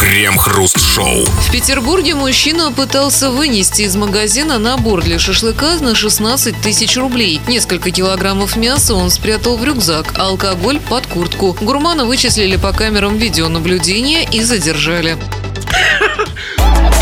Крем-хруст-шоу. 0.00 1.24
В 1.24 1.50
Петербурге 1.50 2.14
мужчина 2.14 2.72
пытался 2.72 3.30
вынести 3.30 3.82
из 3.82 3.96
магазина 3.96 4.58
набор 4.58 5.02
для 5.02 5.18
шашлыка 5.18 5.76
на 5.80 5.94
16 5.94 6.60
тысяч 6.60 6.96
рублей. 6.96 7.40
Несколько 7.46 7.90
килограммов 7.90 8.56
мяса 8.56 8.94
он 8.94 9.10
спрятал 9.10 9.56
в 9.56 9.64
рюкзак, 9.64 10.14
а 10.16 10.26
алкоголь 10.26 10.80
под 10.80 11.06
куртку. 11.06 11.56
Гурмана 11.60 12.04
вычислили 12.04 12.56
по 12.56 12.72
камерам 12.72 13.18
видеонаблюдения 13.18 14.28
и 14.28 14.42
задержали. 14.42 15.16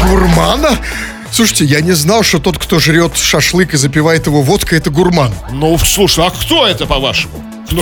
Гурмана? 0.02 0.78
Слушайте, 1.30 1.64
я 1.64 1.80
не 1.80 1.92
знал, 1.92 2.22
что 2.22 2.38
тот, 2.38 2.58
кто 2.58 2.78
жрет 2.78 3.16
шашлык 3.16 3.74
и 3.74 3.76
запивает 3.76 4.26
его 4.26 4.42
водкой, 4.42 4.78
это 4.78 4.90
гурман. 4.90 5.32
Ну, 5.52 5.76
слушай, 5.78 6.24
а 6.24 6.30
кто 6.30 6.66
это, 6.66 6.86
по-вашему? 6.86 7.42
Кто? 7.66 7.76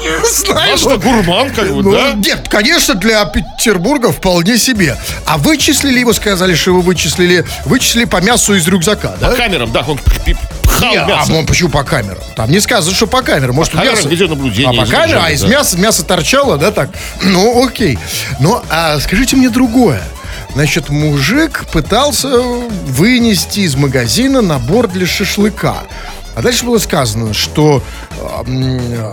Не 0.00 0.26
знаю. 0.26 0.70
Ваш-то 0.72 0.96
гурман, 0.98 1.50
как 1.50 1.68
бы, 1.72 1.82
Ну, 1.82 1.92
да? 1.92 2.12
Нет, 2.14 2.48
конечно, 2.48 2.94
для 2.94 3.24
Петербурга 3.24 4.12
вполне 4.12 4.58
себе. 4.58 4.96
А 5.26 5.38
вычислили 5.38 6.00
его, 6.00 6.12
сказали, 6.12 6.54
что 6.54 6.70
его 6.72 6.80
вычислили, 6.80 7.44
вычислили 7.64 8.04
по 8.04 8.20
мясу 8.20 8.54
из 8.54 8.66
рюкзака, 8.66 9.14
да? 9.20 9.30
По 9.30 9.36
камерам, 9.36 9.70
да, 9.72 9.84
он 9.86 9.98
пи- 10.24 10.36
пхал 10.62 10.90
Не, 10.92 10.98
а 10.98 11.06
мясо. 11.06 11.32
он 11.32 11.46
почему 11.46 11.68
по 11.70 11.84
камерам? 11.84 12.18
Там 12.36 12.50
не 12.50 12.60
сказано, 12.60 12.94
что 12.94 13.06
по 13.06 13.22
камерам. 13.22 13.54
Может, 13.54 13.72
камерам 13.74 13.94
мясо... 13.96 14.08
видеонаблюдения 14.08 14.80
А 14.82 14.84
по 14.84 14.90
камерам, 14.90 15.22
а 15.24 15.30
из 15.30 15.42
да. 15.42 15.48
мяса 15.48 15.78
мясо 15.78 16.04
торчало, 16.04 16.56
да, 16.58 16.70
так? 16.70 16.90
Ну, 17.22 17.64
окей. 17.64 17.98
Но 18.40 18.62
а 18.70 18.98
скажите 19.00 19.36
мне 19.36 19.48
другое. 19.50 20.02
Значит, 20.54 20.88
мужик 20.88 21.64
пытался 21.72 22.28
вынести 22.38 23.60
из 23.60 23.76
магазина 23.76 24.40
набор 24.42 24.88
для 24.88 25.06
шашлыка. 25.06 25.78
А 26.34 26.42
дальше 26.42 26.64
было 26.64 26.78
сказано, 26.78 27.34
что, 27.34 27.82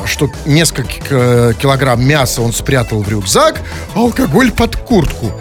что 0.05 0.29
несколько 0.45 0.91
э, 1.09 1.53
килограмм 1.59 2.03
мяса 2.05 2.41
он 2.41 2.53
спрятал 2.53 3.01
в 3.01 3.09
рюкзак, 3.09 3.61
а 3.95 3.99
алкоголь 3.99 4.51
под 4.51 4.75
куртку. 4.75 5.31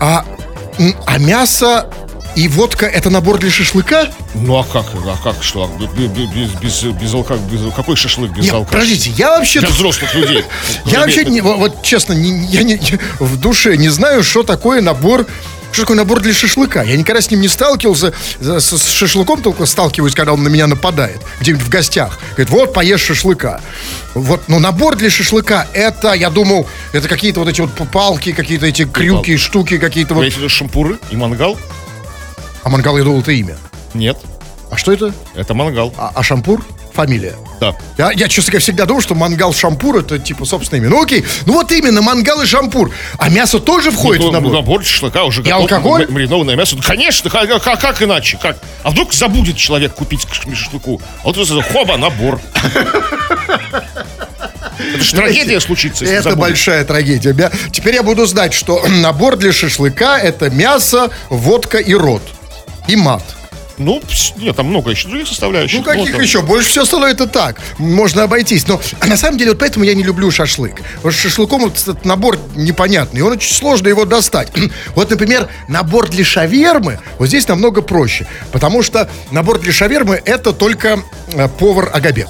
А, 0.00 0.24
а 1.06 1.18
мясо 1.18 1.88
и 2.36 2.48
водка 2.48 2.86
это 2.86 3.10
набор 3.10 3.38
для 3.38 3.50
шашлыка? 3.50 4.08
Ну, 4.34 4.56
а 4.56 4.64
как, 4.64 4.86
а 4.94 5.16
как, 5.22 5.42
что? 5.42 5.70
Без, 5.96 6.10
без, 6.10 6.82
без, 6.84 7.12
алка- 7.14 7.38
без- 7.50 7.72
какой 7.74 7.96
шашлык 7.96 8.30
без 8.30 8.44
Нет, 8.44 8.54
алкоголя? 8.54 8.82
подождите, 8.82 9.10
я 9.10 9.30
вообще... 9.36 9.60
Для 9.60 9.68
взрослых 9.70 10.14
людей. 10.14 10.44
Я 10.84 11.00
вообще, 11.00 11.24
не, 11.24 11.40
вот, 11.40 11.58
вот 11.58 11.82
честно, 11.82 12.12
не- 12.12 12.46
я 12.46 12.62
не, 12.62 12.80
в 13.18 13.36
душе 13.38 13.76
не 13.76 13.88
знаю, 13.88 14.22
что 14.22 14.42
такое 14.42 14.80
набор 14.80 15.26
что 15.72 15.82
такое 15.82 15.96
набор 15.96 16.20
для 16.20 16.32
шашлыка? 16.32 16.82
Я 16.82 16.96
никогда 16.96 17.20
с 17.20 17.30
ним 17.30 17.40
не 17.40 17.48
сталкивался. 17.48 18.12
С, 18.40 18.88
шашлыком 18.88 19.42
только 19.42 19.66
сталкиваюсь, 19.66 20.14
когда 20.14 20.32
он 20.32 20.42
на 20.42 20.48
меня 20.48 20.66
нападает. 20.66 21.20
Где-нибудь 21.40 21.64
в 21.64 21.68
гостях. 21.68 22.18
Говорит, 22.32 22.50
вот, 22.50 22.72
поешь 22.74 23.00
шашлыка. 23.00 23.60
Вот, 24.14 24.48
но 24.48 24.58
набор 24.58 24.96
для 24.96 25.10
шашлыка, 25.10 25.68
это, 25.72 26.12
я 26.12 26.30
думал, 26.30 26.66
это 26.92 27.08
какие-то 27.08 27.40
вот 27.40 27.48
эти 27.48 27.60
вот 27.60 27.70
палки, 27.92 28.32
какие-то 28.32 28.66
эти 28.66 28.84
крюки, 28.84 29.36
штуки 29.36 29.78
какие-то 29.78 30.14
вот. 30.14 30.24
Виду 30.24 30.48
шампуры 30.48 30.98
и 31.10 31.16
мангал? 31.16 31.58
А 32.62 32.68
мангал, 32.68 32.98
я 32.98 33.04
думал, 33.04 33.20
это 33.20 33.32
имя. 33.32 33.56
Нет, 33.94 34.18
А 34.70 34.76
что 34.76 34.92
это? 34.92 35.14
это 35.34 35.54
мангал. 35.54 35.94
А, 35.96 36.12
а 36.14 36.22
шампур? 36.22 36.64
Фамилия. 36.92 37.34
Да. 37.60 37.74
Я, 37.98 38.10
я, 38.12 38.28
честно 38.28 38.52
говоря, 38.52 38.62
всегда 38.62 38.84
думал, 38.86 39.00
что 39.02 39.14
мангал 39.14 39.52
шампур 39.52 39.98
это 39.98 40.18
типа 40.18 40.44
собственное 40.44 40.80
имя. 40.82 40.90
Ну 40.90 41.02
окей, 41.02 41.24
ну 41.46 41.52
вот 41.54 41.70
именно 41.72 42.00
мангал 42.02 42.40
и 42.42 42.46
шампур. 42.46 42.90
А 43.18 43.28
мясо 43.28 43.58
тоже 43.60 43.90
входит 43.90 44.22
Ну, 44.22 44.30
в 44.30 44.32
набор. 44.32 44.52
набор 44.52 44.84
шашлыка 44.84 45.24
уже 45.24 45.42
И 45.42 45.44
готов, 45.44 45.60
алкоголь? 45.62 46.06
Маринованное 46.10 46.56
мясо. 46.56 46.74
Ну, 46.76 46.82
конечно, 46.82 47.28
как, 47.30 47.62
как- 47.62 47.80
как 47.80 48.02
иначе? 48.02 48.38
Как? 48.40 48.56
А 48.82 48.90
вдруг 48.90 49.12
забудет 49.12 49.56
человек 49.56 49.94
купить 49.94 50.24
к 50.24 50.34
шашлыку? 50.34 51.00
А 51.22 51.26
вот 51.26 51.36
это 51.36 51.62
хоба, 51.62 51.96
набор. 51.96 52.40
Это 54.94 55.02
же 55.04 55.14
трагедия 55.14 55.60
случится, 55.60 56.04
если 56.04 56.16
Это 56.18 56.30
забудет. 56.30 56.48
большая 56.50 56.84
трагедия. 56.84 57.34
Я- 57.36 57.50
Теперь 57.70 57.94
я 57.94 58.02
буду 58.02 58.26
знать, 58.26 58.54
что 58.54 58.82
набор 58.88 59.36
для 59.36 59.52
шашлыка 59.52 60.18
это 60.18 60.50
мясо, 60.50 61.10
водка 61.28 61.78
и 61.78 61.94
рот. 61.94 62.22
И 62.88 62.96
мат. 62.96 63.22
Ну, 63.80 64.02
нет, 64.36 64.56
там 64.56 64.66
много 64.66 64.90
еще 64.90 65.08
других 65.08 65.26
составляющих. 65.26 65.78
Ну, 65.78 65.84
каких 65.84 66.12
там- 66.12 66.20
еще? 66.20 66.42
Больше 66.42 66.68
все 66.68 66.82
остальное 66.82 67.12
это 67.12 67.26
так. 67.26 67.56
Можно 67.78 68.24
обойтись. 68.24 68.68
Но 68.68 68.78
а 69.00 69.06
на 69.06 69.16
самом 69.16 69.38
деле, 69.38 69.52
вот 69.52 69.60
поэтому 69.60 69.86
я 69.86 69.94
не 69.94 70.02
люблю 70.02 70.30
шашлык. 70.30 70.82
Потому 70.96 71.12
что 71.12 71.22
шашлыком 71.22 71.60
вот 71.62 71.78
этот 71.80 72.04
набор 72.04 72.38
непонятный. 72.54 73.22
Он 73.22 73.32
очень 73.32 73.54
сложно 73.54 73.88
его 73.88 74.04
достать. 74.04 74.52
Вот, 74.94 75.08
например, 75.10 75.48
набор 75.68 76.08
для 76.08 76.24
шавермы, 76.24 76.98
вот 77.18 77.28
здесь 77.28 77.48
намного 77.48 77.80
проще. 77.80 78.26
Потому 78.52 78.82
что 78.82 79.08
набор 79.30 79.58
для 79.58 79.72
шавермы 79.72 80.20
это 80.24 80.52
только 80.52 81.02
повар 81.58 81.90
Агабек. 81.92 82.28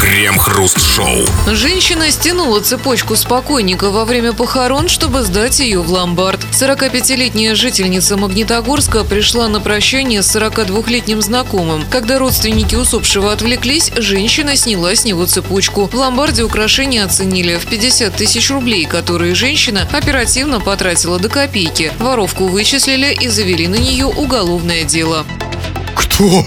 Крем-хруст-шоу. 0.00 1.26
Женщина 1.48 2.10
стянула 2.10 2.60
цепочку 2.60 3.16
с 3.16 3.24
покойника 3.24 3.90
во 3.90 4.04
время 4.04 4.32
похорон, 4.32 4.88
чтобы 4.88 5.22
сдать 5.22 5.58
ее 5.60 5.80
в 5.80 5.90
ломбард. 5.90 6.40
45-летняя 6.52 7.54
жительница 7.54 8.16
Магнитогорска 8.16 9.04
пришла 9.04 9.48
на 9.48 9.60
прощание 9.60 10.22
с 10.22 10.34
42-летним 10.34 11.20
знакомым. 11.20 11.84
Когда 11.90 12.18
родственники 12.18 12.74
усопшего 12.74 13.32
отвлеклись, 13.32 13.90
женщина 13.96 14.56
сняла 14.56 14.94
с 14.94 15.04
него 15.04 15.26
цепочку. 15.26 15.88
В 15.92 15.94
ломбарде 15.94 16.42
украшения 16.44 17.04
оценили 17.04 17.56
в 17.56 17.66
50 17.66 18.14
тысяч 18.14 18.50
рублей, 18.50 18.84
которые 18.84 19.34
женщина 19.34 19.88
оперативно 19.92 20.60
потратила 20.60 21.18
до 21.18 21.28
копейки. 21.28 21.92
Воровку 21.98 22.46
вычислили 22.46 23.12
и 23.12 23.28
завели 23.28 23.66
на 23.66 23.76
нее 23.76 24.06
уголовное 24.06 24.84
дело. 24.84 25.26
Кто? 25.94 26.46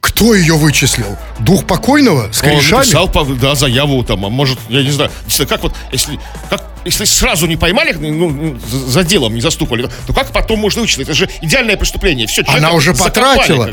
Кто 0.00 0.34
ее 0.34 0.54
вычислил? 0.56 1.16
Дух 1.40 1.66
покойного? 1.66 2.30
С 2.32 2.42
Он 2.42 2.50
корешами? 2.50 2.78
написал, 2.80 3.08
по- 3.08 3.24
да, 3.24 3.54
заяву 3.54 4.02
там, 4.04 4.24
а 4.24 4.28
может, 4.28 4.58
я 4.68 4.82
не 4.82 4.90
знаю, 4.90 5.10
как 5.48 5.62
вот, 5.62 5.74
если, 5.92 6.18
как 6.48 6.62
если 6.84 7.04
сразу 7.04 7.46
не 7.46 7.56
поймали, 7.56 7.92
ну, 7.92 8.30
ну, 8.30 8.58
за 8.68 9.02
делом 9.02 9.34
не 9.34 9.40
застукали, 9.40 9.90
то 10.06 10.12
как 10.12 10.28
потом 10.32 10.60
можно 10.60 10.82
вычислить? 10.82 11.08
Это 11.08 11.14
же 11.14 11.28
идеальное 11.42 11.76
преступление. 11.76 12.26
Все, 12.28 12.42
Она 12.46 12.70
уже 12.72 12.94
потратила. 12.94 13.70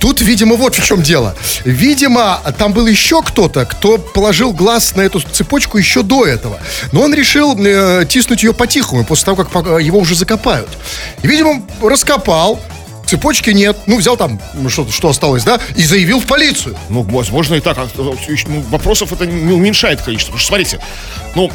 Тут, 0.00 0.20
видимо, 0.22 0.56
вот 0.56 0.74
в 0.74 0.84
чем 0.84 1.02
дело. 1.02 1.36
Видимо, 1.64 2.40
там 2.58 2.72
был 2.72 2.86
еще 2.86 3.22
кто-то, 3.22 3.66
кто 3.66 3.98
положил 3.98 4.52
глаз 4.52 4.96
на 4.96 5.02
эту 5.02 5.20
цепочку 5.20 5.76
еще 5.78 6.02
до 6.02 6.24
этого. 6.26 6.58
Но 6.92 7.02
он 7.02 7.14
решил 7.14 7.54
э, 7.58 8.06
тиснуть 8.08 8.42
ее 8.42 8.54
по-тихому, 8.54 9.04
после 9.04 9.26
того, 9.26 9.44
как 9.44 9.66
его 9.82 9.98
уже 9.98 10.14
закопают. 10.14 10.68
И, 11.22 11.26
видимо, 11.26 11.62
раскопал, 11.82 12.60
цепочки 13.06 13.50
нет. 13.50 13.76
Ну, 13.86 13.98
взял 13.98 14.16
там, 14.16 14.40
ну, 14.54 14.68
что, 14.68 14.90
что 14.90 15.08
осталось, 15.08 15.44
да, 15.44 15.60
и 15.76 15.82
заявил 15.82 16.20
в 16.20 16.26
полицию. 16.26 16.76
Ну, 16.88 17.02
возможно 17.02 17.54
и 17.54 17.60
так. 17.60 17.78
А, 17.78 17.88
ну, 17.96 18.16
Вопросов 18.70 19.12
это 19.12 19.26
не 19.26 19.52
уменьшает 19.52 20.00
количество. 20.02 20.32
Потому 20.32 20.40
что, 20.40 20.48
смотрите, 20.48 20.80
ну, 21.34 21.50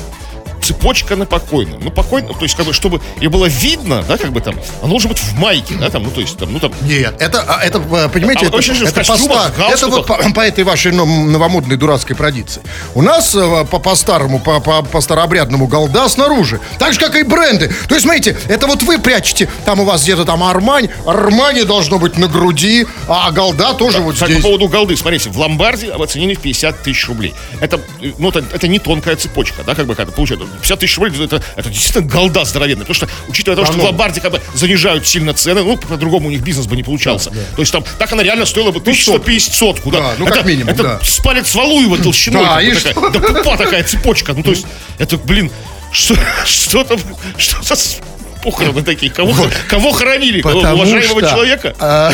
цепочка 0.69 1.15
на 1.15 1.25
покойном. 1.25 1.79
Ну, 1.83 1.89
покойно, 1.89 2.29
то 2.33 2.43
есть, 2.43 2.55
как 2.55 2.65
бы, 2.65 2.73
чтобы 2.73 3.01
ее 3.19 3.29
было 3.29 3.45
видно, 3.45 4.03
да, 4.07 4.17
как 4.17 4.31
бы 4.31 4.39
там, 4.39 4.55
она 4.81 4.89
должна 4.89 5.09
быть 5.09 5.19
в 5.19 5.33
майке, 5.37 5.75
да, 5.75 5.89
там, 5.89 6.03
ну, 6.03 6.11
то 6.11 6.21
есть, 6.21 6.37
там, 6.37 6.51
ну, 6.53 6.59
там, 6.59 6.71
Нет, 6.81 7.15
это, 7.19 7.43
а, 7.47 7.61
это 7.63 7.79
э, 7.79 8.09
понимаете, 8.09 8.45
А, 8.45 8.47
это, 8.49 8.57
очень 8.57 8.75
это, 8.75 8.91
костюмах, 8.93 9.51
поста- 9.53 9.69
это 9.71 9.87
вот 9.87 10.05
по, 10.05 10.15
по 10.31 10.41
этой 10.41 10.63
вашей 10.63 10.91
ну, 10.91 11.05
новомодной 11.05 11.75
дурацкой 11.75 12.15
традиции. 12.15 12.61
У 12.93 13.01
нас 13.01 13.33
э, 13.35 13.65
по, 13.69 13.79
по 13.79 13.95
старому, 13.95 14.39
по, 14.39 14.59
по, 14.59 14.81
по 14.83 15.01
старообрядному 15.01 15.67
голда 15.67 16.07
снаружи. 16.07 16.59
Так 16.77 16.93
же, 16.93 16.99
как 16.99 17.15
и 17.15 17.23
бренды. 17.23 17.73
То 17.87 17.95
есть, 17.95 18.05
смотрите, 18.05 18.37
это 18.47 18.67
вот 18.67 18.83
вы 18.83 18.99
прячете, 18.99 19.49
там 19.65 19.79
у 19.79 19.85
вас 19.85 20.03
где-то 20.03 20.25
там 20.25 20.43
Армань, 20.43 20.89
Армани 21.05 21.63
должно 21.63 21.97
быть 21.99 22.17
на 22.17 22.27
груди, 22.27 22.85
а 23.07 23.31
голда 23.31 23.73
тоже 23.73 23.99
вот 23.99 24.17
Так, 24.17 24.29
здесь. 24.29 24.41
по 24.41 24.49
поводу 24.49 24.67
голды, 24.67 24.95
смотрите, 24.95 25.29
в 25.29 25.37
ломбарде 25.37 25.91
оценили 25.91 26.35
в 26.35 26.41
50 26.41 26.83
тысяч 26.83 27.07
рублей. 27.07 27.33
Это, 27.59 27.79
э, 28.01 28.11
ну, 28.17 28.29
это, 28.29 28.43
это 28.53 28.67
не 28.67 28.79
тонкая 28.79 29.15
цепочка, 29.15 29.63
да, 29.63 29.75
как 29.75 29.85
бы, 29.85 29.95
как 29.95 30.13
получается. 30.13 30.29
50 30.59 30.79
тысяч 30.79 30.97
рублей, 30.97 31.25
это, 31.25 31.41
это 31.55 31.69
действительно 31.69 32.07
голда 32.07 32.45
здоровенная. 32.45 32.85
Потому 32.85 32.95
что, 32.95 33.07
учитывая 33.27 33.57
то, 33.57 33.65
что 33.65 33.79
в 33.79 33.83
ломбарде 33.83 34.21
как 34.21 34.31
бы 34.31 34.41
занижают 34.53 35.07
сильно 35.07 35.33
цены, 35.33 35.63
ну, 35.63 35.77
по-другому 35.77 36.27
у 36.27 36.31
них 36.31 36.41
бизнес 36.41 36.67
бы 36.67 36.75
не 36.75 36.83
получался. 36.83 37.29
То 37.31 37.61
есть 37.61 37.71
там, 37.71 37.83
так 37.97 38.11
она 38.11 38.23
реально 38.23 38.45
стоила 38.45 38.71
бы 38.71 38.79
1150 38.79 39.53
сотку, 39.53 39.91
да. 39.91 39.99
Да, 39.99 40.13
ну, 40.17 40.25
это, 40.25 40.35
как 40.35 40.45
минимум, 40.45 40.73
Это 40.73 40.83
да. 40.83 40.99
с 41.03 41.19
палец 41.19 41.53
Валуева 41.55 41.97
толщиной. 41.97 42.43
Да, 42.43 42.61
и 42.61 42.71
такая, 42.73 42.93
что? 42.93 43.09
да 43.09 43.19
пупа 43.19 43.57
такая 43.57 43.83
цепочка. 43.83 44.33
Ну, 44.33 44.43
то 44.43 44.51
есть, 44.51 44.65
это, 44.97 45.17
блин, 45.17 45.51
что, 45.91 46.15
что 46.45 46.83
там, 46.83 46.99
что 47.37 47.61
за 47.63 47.75
с- 47.75 47.97
похороны 48.43 48.83
такие? 48.83 49.11
Кого, 49.11 49.33
кого 49.67 49.91
хоронили? 49.91 50.41
Потому 50.41 50.75
уважаемого 50.75 51.19
что, 51.21 51.29
человека? 51.29 51.75
э, 51.79 52.11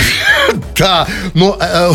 да, 0.78 1.08
но 1.34 1.58
э, 1.60 1.94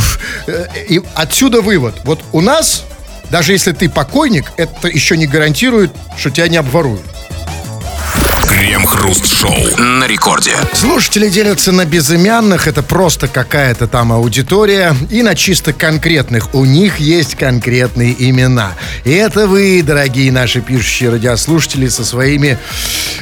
и 0.88 1.00
отсюда 1.14 1.60
вывод. 1.62 1.94
Вот 2.04 2.20
у 2.32 2.40
нас, 2.40 2.84
даже 3.30 3.52
если 3.52 3.72
ты 3.72 3.88
покойник, 3.88 4.52
это 4.56 4.88
еще 4.88 5.16
не 5.16 5.26
гарантирует, 5.26 5.92
что 6.18 6.30
тебя 6.30 6.48
не 6.48 6.56
обворуют. 6.56 7.02
Крем-хруст-шоу 8.60 9.78
на 9.78 10.06
рекорде. 10.06 10.54
Слушатели 10.74 11.30
делятся 11.30 11.72
на 11.72 11.86
безымянных, 11.86 12.68
это 12.68 12.82
просто 12.82 13.26
какая-то 13.26 13.88
там 13.88 14.12
аудитория, 14.12 14.94
и 15.08 15.22
на 15.22 15.34
чисто 15.34 15.72
конкретных. 15.72 16.54
У 16.54 16.66
них 16.66 16.98
есть 16.98 17.36
конкретные 17.36 18.14
имена. 18.18 18.74
И 19.04 19.12
это 19.12 19.46
вы, 19.46 19.82
дорогие 19.82 20.30
наши 20.30 20.60
пишущие 20.60 21.08
радиослушатели, 21.08 21.88
со 21.88 22.04
своими 22.04 22.58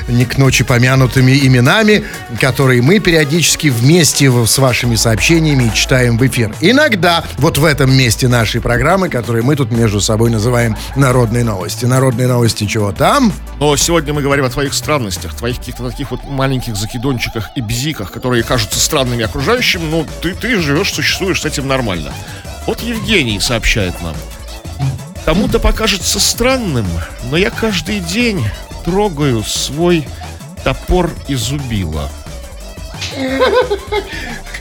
не 0.09 0.25
к 0.25 0.39
ночи 0.39 0.65
помянутыми 0.65 1.31
именами, 1.31 2.03
которые 2.41 2.83
мы 2.83 2.99
периодически 2.99 3.69
вместе 3.69 4.33
с 4.45 4.59
вашими 4.59 4.97
сообщениями 4.97 5.71
читаем 5.73 6.19
в 6.19 6.27
эфир. 6.27 6.53
Иногда 6.61 7.23
вот 7.37 7.59
в 7.59 7.65
этом 7.65 7.97
месте 7.97 8.27
нашей 8.27 8.61
программы, 8.61 9.09
которые 9.09 9.45
мы 9.45 9.55
тут 9.55 9.71
между 9.71 10.01
собой 10.01 10.31
называем 10.31 10.77
«Народные 10.97 11.45
новости». 11.45 11.85
Народные 11.85 12.27
новости 12.27 12.67
чего 12.67 12.91
там? 12.91 13.33
Но 13.61 13.77
сегодня 13.77 14.13
мы 14.13 14.23
говорим 14.23 14.45
о 14.45 14.51
твоих 14.51 14.75
странностях, 14.75 15.28
твоих 15.35 15.59
каких-то 15.59 15.89
таких 15.91 16.11
вот 16.11 16.25
маленьких 16.25 16.77
закидончиках 16.77 17.51
и 17.55 17.61
бзиках, 17.61 18.13
которые 18.13 18.43
кажутся 18.43 18.79
странными 18.79 19.25
окружающим, 19.25 19.91
но 19.91 20.07
ты, 20.23 20.35
ты 20.35 20.61
живешь, 20.61 20.93
существуешь 20.93 21.43
с 21.43 21.45
этим 21.45 21.67
нормально. 21.67 22.13
Вот 22.67 22.81
Евгений 22.83 23.41
сообщает 23.41 24.01
нам. 24.03 24.15
Кому-то 25.25 25.59
покажется 25.59 26.21
странным, 26.21 26.87
но 27.31 27.37
я 27.37 27.51
каждый 27.51 28.01
день 28.01 28.45
трогаю 28.85 29.43
свой 29.45 30.07
топор 30.65 31.11
и 31.29 31.35
зубило. 31.35 32.11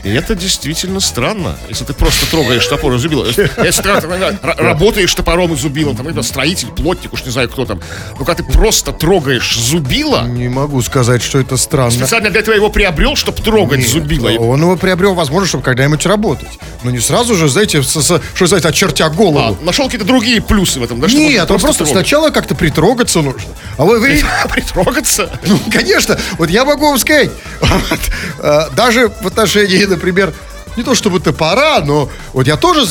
И 0.04 0.10
это 0.10 0.34
действительно 0.34 1.00
странно, 1.00 1.56
если 1.68 1.84
ты 1.84 1.92
просто 1.92 2.30
трогаешь 2.30 2.66
топор 2.66 2.94
и 2.94 2.98
зубило. 2.98 3.26
Если 3.26 3.82
ты 3.82 4.38
работаешь 4.42 5.14
топором 5.14 5.52
и 5.52 5.56
зубилом, 5.56 5.96
там, 5.96 6.08
это 6.08 6.22
строитель, 6.22 6.68
плотник, 6.68 7.12
уж 7.12 7.24
не 7.24 7.30
знаю 7.30 7.48
кто 7.48 7.64
там. 7.64 7.80
Но 8.18 8.24
когда 8.24 8.42
ты 8.42 8.44
просто 8.52 8.92
трогаешь 8.92 9.56
зубило, 9.58 10.22
Не 10.26 10.48
могу 10.48 10.82
сказать, 10.82 11.22
что 11.22 11.38
это 11.38 11.56
странно. 11.56 11.90
специально 11.90 12.30
для 12.30 12.40
этого 12.40 12.54
его 12.54 12.70
приобрел, 12.70 13.16
чтобы 13.16 13.42
трогать 13.42 13.86
зубило. 13.88 14.28
Он 14.38 14.60
его 14.60 14.76
приобрел, 14.76 15.14
возможно, 15.14 15.48
чтобы 15.48 15.64
когда-нибудь 15.64 16.04
работать. 16.06 16.48
Но 16.84 16.90
не 16.90 17.00
сразу 17.00 17.34
же, 17.34 17.48
знаете, 17.48 17.82
с- 17.82 18.00
с- 18.00 18.20
что 18.34 18.46
знаете, 18.46 18.68
очертя 18.68 19.06
А, 19.06 19.10
голову. 19.10 19.58
нашел 19.62 19.86
какие-то 19.86 20.06
другие 20.06 20.40
плюсы 20.40 20.78
в 20.80 20.82
этом, 20.84 21.00
да? 21.00 21.08
что 21.08 21.18
Нет, 21.18 21.48
просто 21.48 21.72
трогать. 21.78 21.92
сначала 21.92 22.30
как-то 22.30 22.54
притрогаться 22.54 23.20
нужно. 23.22 23.50
А 23.76 23.84
вы, 23.84 23.98
вы- 24.00 24.22
Притрогаться? 24.50 25.30
ну, 25.44 25.58
конечно, 25.72 26.18
вот 26.38 26.50
я 26.50 26.64
могу 26.64 26.86
вам 26.88 26.98
сказать, 26.98 27.30
э, 28.38 28.60
даже 28.76 29.08
в 29.20 29.26
отношении, 29.26 29.84
например, 29.88 30.32
не 30.78 30.84
то 30.84 30.94
чтобы 30.94 31.18
топора, 31.18 31.80
но 31.80 32.08
вот 32.32 32.46
я 32.46 32.56
тоже 32.56 32.86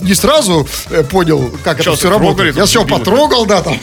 не 0.00 0.14
сразу 0.14 0.66
э, 0.90 1.02
понял, 1.02 1.52
как 1.64 1.80
Что, 1.80 1.90
это 1.90 1.98
все 1.98 2.08
трогали 2.08 2.28
работает. 2.28 2.56
Я 2.56 2.66
зубило? 2.66 2.98
потрогал, 2.98 3.46
да, 3.46 3.62
там. 3.62 3.78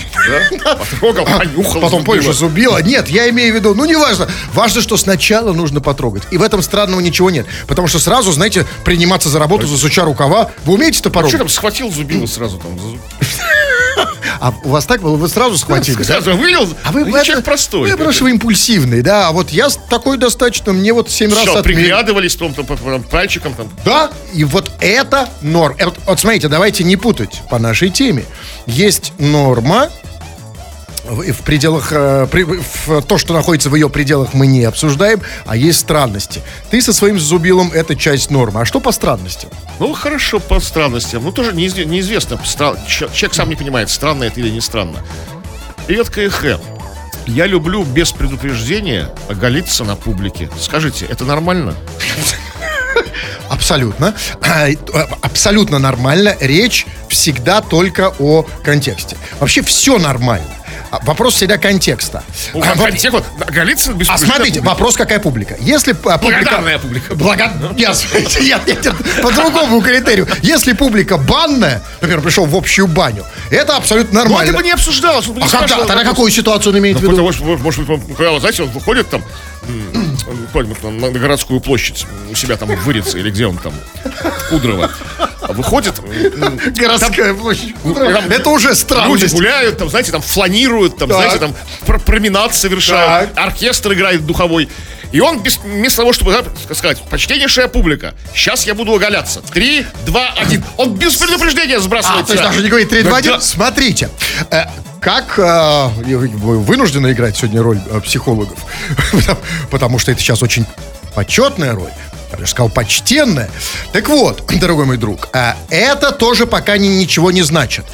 Да? 0.64 0.76
Потрогал, 0.76 1.26
понюхал 1.26 1.82
Потом, 1.82 2.04
понял, 2.06 2.22
что 2.24 2.34
зубило. 2.34 2.82
Нет, 2.82 3.10
я 3.10 3.30
имею 3.30 3.54
в 3.54 3.56
виду, 3.58 3.76
ну, 3.76 3.84
неважно. 3.84 4.30
Важно, 4.54 4.82
что 4.82 4.96
сначала 4.96 5.52
нужно 5.52 5.82
потрогать. 5.82 6.24
И 6.32 6.38
в 6.38 6.42
этом 6.42 6.62
странного 6.62 7.02
ничего 7.02 7.30
нет. 7.30 7.48
Потому 7.68 7.90
что 7.90 8.00
сразу, 8.00 8.32
знаете, 8.32 8.66
приниматься 8.86 9.28
за 9.28 9.40
работу, 9.40 9.68
засуча 9.68 10.06
рукава. 10.06 10.52
Вы 10.64 10.76
умеете 10.76 11.02
топором? 11.02 11.28
Что 11.28 11.40
там, 11.40 11.50
схватил 11.50 11.92
зубило 11.92 12.26
сразу 12.28 12.60
там? 12.60 12.80
А 14.40 14.54
у 14.64 14.70
вас 14.70 14.86
так 14.86 15.02
было? 15.02 15.16
Вы 15.16 15.28
сразу 15.28 15.58
схватили? 15.58 16.02
Сразу 16.04 16.36
вылил? 16.36 16.68
А 16.84 16.92
вы, 16.92 17.06
Ну, 17.06 17.24
человек 17.24 17.46
простой. 17.46 17.96
Просто 17.98 18.24
вы 18.24 18.32
импульсивный, 18.32 19.02
да. 19.02 19.28
А 19.28 19.32
вот 19.32 19.50
я 19.50 19.70
такой 19.90 20.18
достаточно, 20.18 20.74
мне 20.74 20.94
вот 20.94 21.10
семь 21.10 21.30
раз 21.32 21.48
отмерили. 21.48 21.62
приглядывались 21.62 22.36
там, 22.36 22.54
пальчиком 23.04 23.54
там? 23.54 23.70
Да, 23.86 24.12
и 24.34 24.44
вот 24.44 24.72
это 24.80 25.30
норм. 25.42 25.76
Э, 25.80 25.88
вот 26.06 26.20
смотрите, 26.20 26.48
давайте 26.48 26.84
не 26.84 26.96
путать 26.96 27.42
по 27.50 27.60
нашей 27.60 27.90
теме. 27.90 28.26
Есть 28.66 29.14
норма, 29.20 29.90
в, 31.10 31.32
в 31.34 31.42
пределах, 31.44 31.90
э, 31.92 32.28
при- 32.32 32.44
в- 32.44 33.02
то, 33.02 33.18
что 33.18 33.34
находится 33.34 33.70
в 33.70 33.76
ее 33.76 33.90
пределах, 33.90 34.34
мы 34.34 34.48
не 34.48 34.64
обсуждаем, 34.66 35.22
а 35.46 35.56
есть 35.56 35.80
странности. 35.80 36.42
Ты 36.70 36.82
со 36.82 36.94
своим 36.94 37.20
зубилом 37.20 37.72
это 37.74 37.96
часть 37.96 38.30
нормы. 38.32 38.62
А 38.62 38.66
что 38.66 38.80
по 38.80 38.92
странностям? 38.92 39.50
Ну, 39.80 39.94
хорошо, 39.94 40.40
по 40.40 40.60
странностям. 40.60 41.24
Ну, 41.24 41.32
тоже 41.32 41.52
неизв- 41.52 41.84
неизвестно. 41.86 42.36
Стра- 42.46 42.78
Человек 42.88 43.34
сам 43.34 43.50
не 43.50 43.56
понимает, 43.56 43.90
странно 43.90 44.24
это 44.26 44.40
или 44.40 44.50
не 44.50 44.62
странно. 44.62 45.00
Привет, 45.88 46.10
КХ. 46.10 46.60
Я 47.28 47.46
люблю 47.46 47.84
без 47.84 48.12
предупреждения 48.12 49.10
оголиться 49.28 49.84
на 49.84 49.96
публике. 49.96 50.50
Скажите, 50.60 51.06
это 51.06 51.26
нормально? 51.26 51.76
Абсолютно. 53.50 54.14
А, 54.42 54.68
Абсолютно 55.22 55.80
нормально. 55.80 56.36
Речь 56.40 56.86
всегда 57.08 57.62
только 57.62 58.14
о 58.20 58.44
контексте. 58.64 59.18
Вообще 59.40 59.62
все 59.62 59.98
нормально. 59.98 60.46
А 60.92 61.00
Вопрос 61.04 61.36
всегда 61.36 61.58
контекста. 61.58 62.24
Ну, 62.54 62.62
А, 62.64 62.76
контекст, 62.76 63.10
вот, 63.12 63.24
оголиться 63.46 63.94
без 63.94 64.10
А 64.10 64.18
смотрите, 64.18 64.56
публики. 64.60 64.66
вопрос 64.66 64.96
какая 64.96 65.20
публика? 65.20 65.56
Если 65.60 65.92
а, 65.92 66.18
публика... 66.18 66.20
Благодарная 66.42 66.80
публика. 66.80 67.14
Нет, 67.76 68.06
нет, 68.42 68.62
нет, 68.68 68.96
по 69.22 69.32
другому 69.32 69.82
критерию. 69.82 70.28
Если 70.42 70.74
публика 70.74 71.18
банная, 71.18 71.82
например, 72.02 72.22
пришел 72.22 72.46
в 72.46 72.56
общую 72.56 72.88
баню, 72.88 73.24
это 73.52 73.78
абсолютно 73.78 74.20
Ну, 74.20 74.24
нормально. 74.30 74.50
это 74.50 74.58
бы 74.58 74.64
не 74.64 74.72
обсуждалось. 74.72 75.28
А 75.28 75.48
когда? 75.60 75.86
Тогда 75.86 76.04
какую 76.04 76.32
ситуацию 76.32 76.74
он 76.74 76.80
имеет 76.80 76.98
в 76.98 77.04
Ну, 77.04 77.12
виду? 77.12 77.24
потому 77.24 77.34
что, 77.34 77.58
может 77.64 77.86
быть, 77.88 78.18
вот, 78.18 78.40
знаете, 78.40 78.64
он 78.64 78.70
выходит 78.70 79.10
там, 79.10 79.24
на, 80.84 80.92
на 80.92 81.10
городскую 81.12 81.60
площадь, 81.60 82.06
у 82.32 82.36
себя 82.36 82.58
там 82.58 82.70
в 82.70 82.84
Вырице, 82.84 83.20
или 83.20 83.30
где 83.30 83.46
он 83.46 83.58
там, 83.58 83.74
Кудрово. 84.50 84.90
А 85.50 85.54
Выходит, 85.54 85.96
Городская 86.78 87.34
площадь. 87.34 87.74
там 87.84 88.30
Это 88.30 88.50
уже 88.50 88.70
люди 88.70 88.78
странность. 88.78 89.34
гуляют, 89.34 89.80
там, 89.80 89.90
знаете, 89.90 90.12
там 90.12 90.22
фланируют, 90.22 90.98
там, 90.98 91.12
знаете, 91.12 91.40
там 91.40 91.56
пр- 91.88 92.00
променад 92.00 92.54
совершают, 92.54 93.36
оркестр 93.36 93.94
играет 93.94 94.26
духовой. 94.28 94.70
И 95.12 95.20
он 95.22 95.42
без, 95.42 95.58
вместо 95.58 96.02
того, 96.02 96.14
чтобы 96.14 96.32
да, 96.34 96.44
сказать, 96.76 97.02
почтеннейшая 97.10 97.68
публика, 97.68 98.14
сейчас 98.36 98.68
я 98.68 98.76
буду 98.76 98.94
оголяться. 98.94 99.42
Три, 99.42 99.88
два, 100.06 100.30
один. 100.38 100.64
Он 100.78 100.94
без 100.94 101.16
предупреждения 101.16 101.78
А, 101.78 101.80
сбрасывает 101.80 102.28
то 102.28 102.34
есть 102.34 102.44
даже 102.44 102.62
не 102.62 102.70
говорит 102.70 102.90
3, 102.90 103.02
2, 103.02 103.18
1. 103.18 103.32
Да. 103.32 103.42
Смотрите, 103.42 104.10
э, 104.52 104.66
как 105.02 105.40
э, 105.40 105.88
вы 106.06 106.60
вынуждены 106.60 107.12
играть 107.12 107.38
сегодня 107.38 107.64
роль 107.64 107.80
э, 107.90 108.00
психологов, 108.02 108.60
потому 109.72 109.98
что 109.98 110.12
это 110.12 110.22
сейчас 110.22 110.44
очень 110.44 110.68
почетная 111.16 111.74
роль. 111.74 111.90
Я 112.32 112.38
даже 112.38 112.52
сказал, 112.52 112.70
почтенная. 112.70 113.50
Так 113.92 114.08
вот, 114.10 114.44
дорогой 114.60 114.86
мой 114.86 114.98
друг, 114.98 115.30
э, 115.34 115.54
это 115.70 116.12
тоже 116.12 116.46
пока 116.46 116.78
ни- 116.78 116.88
ничего 116.88 117.32
не 117.32 117.42
значит. 117.42 117.86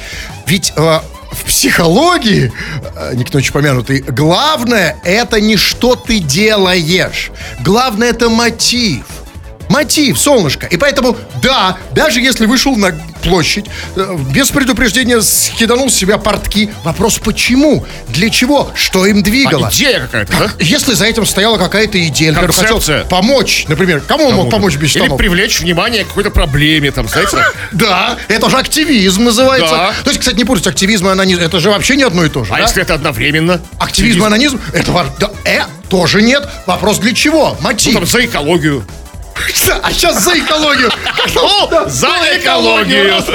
Ведь 0.46 0.72
э, 0.76 1.00
в 1.32 1.44
психологии, 1.44 2.52
э, 2.94 3.12
никто 3.14 3.40
не 3.40 3.48
помянутый, 3.50 4.00
главное 4.00 4.96
это 5.04 5.40
не 5.40 5.56
что 5.56 5.96
ты 5.96 6.18
делаешь. 6.18 7.30
Главное 7.60 8.10
это 8.10 8.28
мотив. 8.28 9.04
Мотив, 9.68 10.18
солнышко. 10.18 10.66
И 10.66 10.76
поэтому, 10.76 11.16
да, 11.42 11.76
даже 11.92 12.20
если 12.20 12.46
вышел 12.46 12.76
на 12.76 12.94
площадь, 13.22 13.66
э, 13.96 14.16
без 14.30 14.50
предупреждения 14.50 15.20
скиданул 15.20 15.90
с 15.90 15.94
себя 15.94 16.18
портки, 16.18 16.70
вопрос 16.84 17.18
почему? 17.18 17.84
Для 18.08 18.30
чего? 18.30 18.70
Что 18.74 19.06
им 19.06 19.22
двигало? 19.22 19.66
А 19.66 19.70
идея 19.70 20.00
какая-то, 20.00 20.32
да? 20.38 20.50
Если 20.60 20.94
за 20.94 21.06
этим 21.06 21.26
стояла 21.26 21.58
какая-то 21.58 22.04
идея, 22.06 22.32
например, 22.32 22.52
хотел 22.52 22.76
Концепция. 22.76 23.04
помочь, 23.04 23.64
например, 23.68 24.00
кому 24.00 24.26
он 24.26 24.34
мог 24.36 24.50
помочь 24.50 24.76
без 24.76 24.94
Или 24.94 25.02
штанов? 25.02 25.18
привлечь 25.18 25.60
внимание 25.60 26.04
к 26.04 26.08
какой-то 26.08 26.30
проблеме, 26.30 26.90
там, 26.90 27.08
знаете? 27.08 27.38
Да, 27.72 28.16
это 28.28 28.48
же 28.48 28.56
активизм 28.56 29.24
называется. 29.24 29.74
Да. 29.74 29.92
То 30.04 30.10
есть, 30.10 30.20
кстати, 30.20 30.36
не 30.36 30.44
путать, 30.44 30.66
активизм 30.66 31.08
и 31.08 31.10
анонизм, 31.10 31.40
это 31.42 31.58
же 31.60 31.70
вообще 31.70 31.96
не 31.96 32.04
одно 32.04 32.24
и 32.24 32.28
то 32.28 32.44
же. 32.44 32.52
А 32.52 32.56
да? 32.56 32.62
если 32.62 32.82
это 32.82 32.94
одновременно? 32.94 33.60
Активизм 33.78 34.22
и 34.22 34.26
анонизм, 34.26 34.60
это. 34.72 35.06
Да, 35.18 35.30
э, 35.44 35.62
тоже 35.88 36.22
нет. 36.22 36.48
Вопрос 36.66 36.98
для 36.98 37.12
чего? 37.14 37.56
Ну, 37.60 37.64
Мотив. 37.64 37.94
там, 37.94 38.06
за 38.06 38.24
экологию. 38.24 38.84
А 39.82 39.92
сейчас 39.92 40.22
за 40.22 40.38
экологию. 40.38 40.90
О, 41.36 41.84
за 41.88 42.08
экологию! 42.38 43.14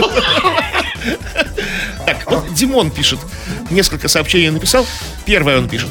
Так, 2.05 2.29
вот 2.29 2.53
Димон 2.53 2.91
пишет. 2.91 3.19
Несколько 3.69 4.07
сообщений 4.07 4.49
написал. 4.49 4.85
Первое 5.25 5.57
он 5.59 5.69
пишет. 5.69 5.89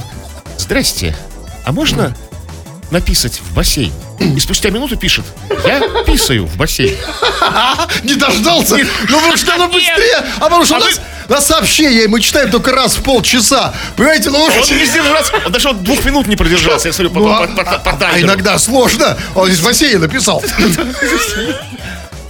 Здрасте. 0.59 1.17
А 1.65 1.73
можно 1.73 2.15
написать 2.91 3.41
в 3.41 3.55
бассейн? 3.55 3.93
И 4.19 4.39
спустя 4.41 4.71
минуту 4.71 4.97
пишет. 4.97 5.25
Я 5.65 5.81
писаю 6.05 6.47
в 6.47 6.57
бассейн. 6.57 6.97
Не 8.03 8.15
дождался. 8.15 8.77
Ну, 8.77 9.17
потому 9.17 9.37
что 9.37 9.47
надо 9.57 9.73
быстрее. 9.73 10.25
А 10.39 10.41
потому 10.41 10.65
что 10.65 10.77
А 10.77 10.79
у 10.79 10.81
нас, 10.83 11.01
на 11.31 11.41
сообщение 11.41 12.09
мы 12.09 12.21
читаем 12.21 12.51
только 12.51 12.73
раз 12.73 12.97
в 12.97 13.03
полчаса. 13.03 13.73
Понимаете, 13.97 14.31
ну... 14.31 14.43
Он 14.43 14.51
не 14.51 14.85
сдержался. 14.85 15.33
Он 15.47 15.53
даже 15.53 15.69
вот 15.69 15.83
двух 15.85 16.05
минут 16.05 16.27
не 16.27 16.35
продержался, 16.37 16.89
я 16.89 16.93
смотрю, 16.93 17.11
по, 17.15 17.21
Ну, 17.21 17.31
а- 17.31 17.47
по- 17.47 17.65
по- 17.65 17.79
по 17.97 18.09
а 18.13 18.21
иногда 18.21 18.59
сложно. 18.59 19.17
Он 19.37 19.47
здесь 19.47 19.61
в 19.61 19.65
бассейне 19.65 19.99
написал. 19.99 20.43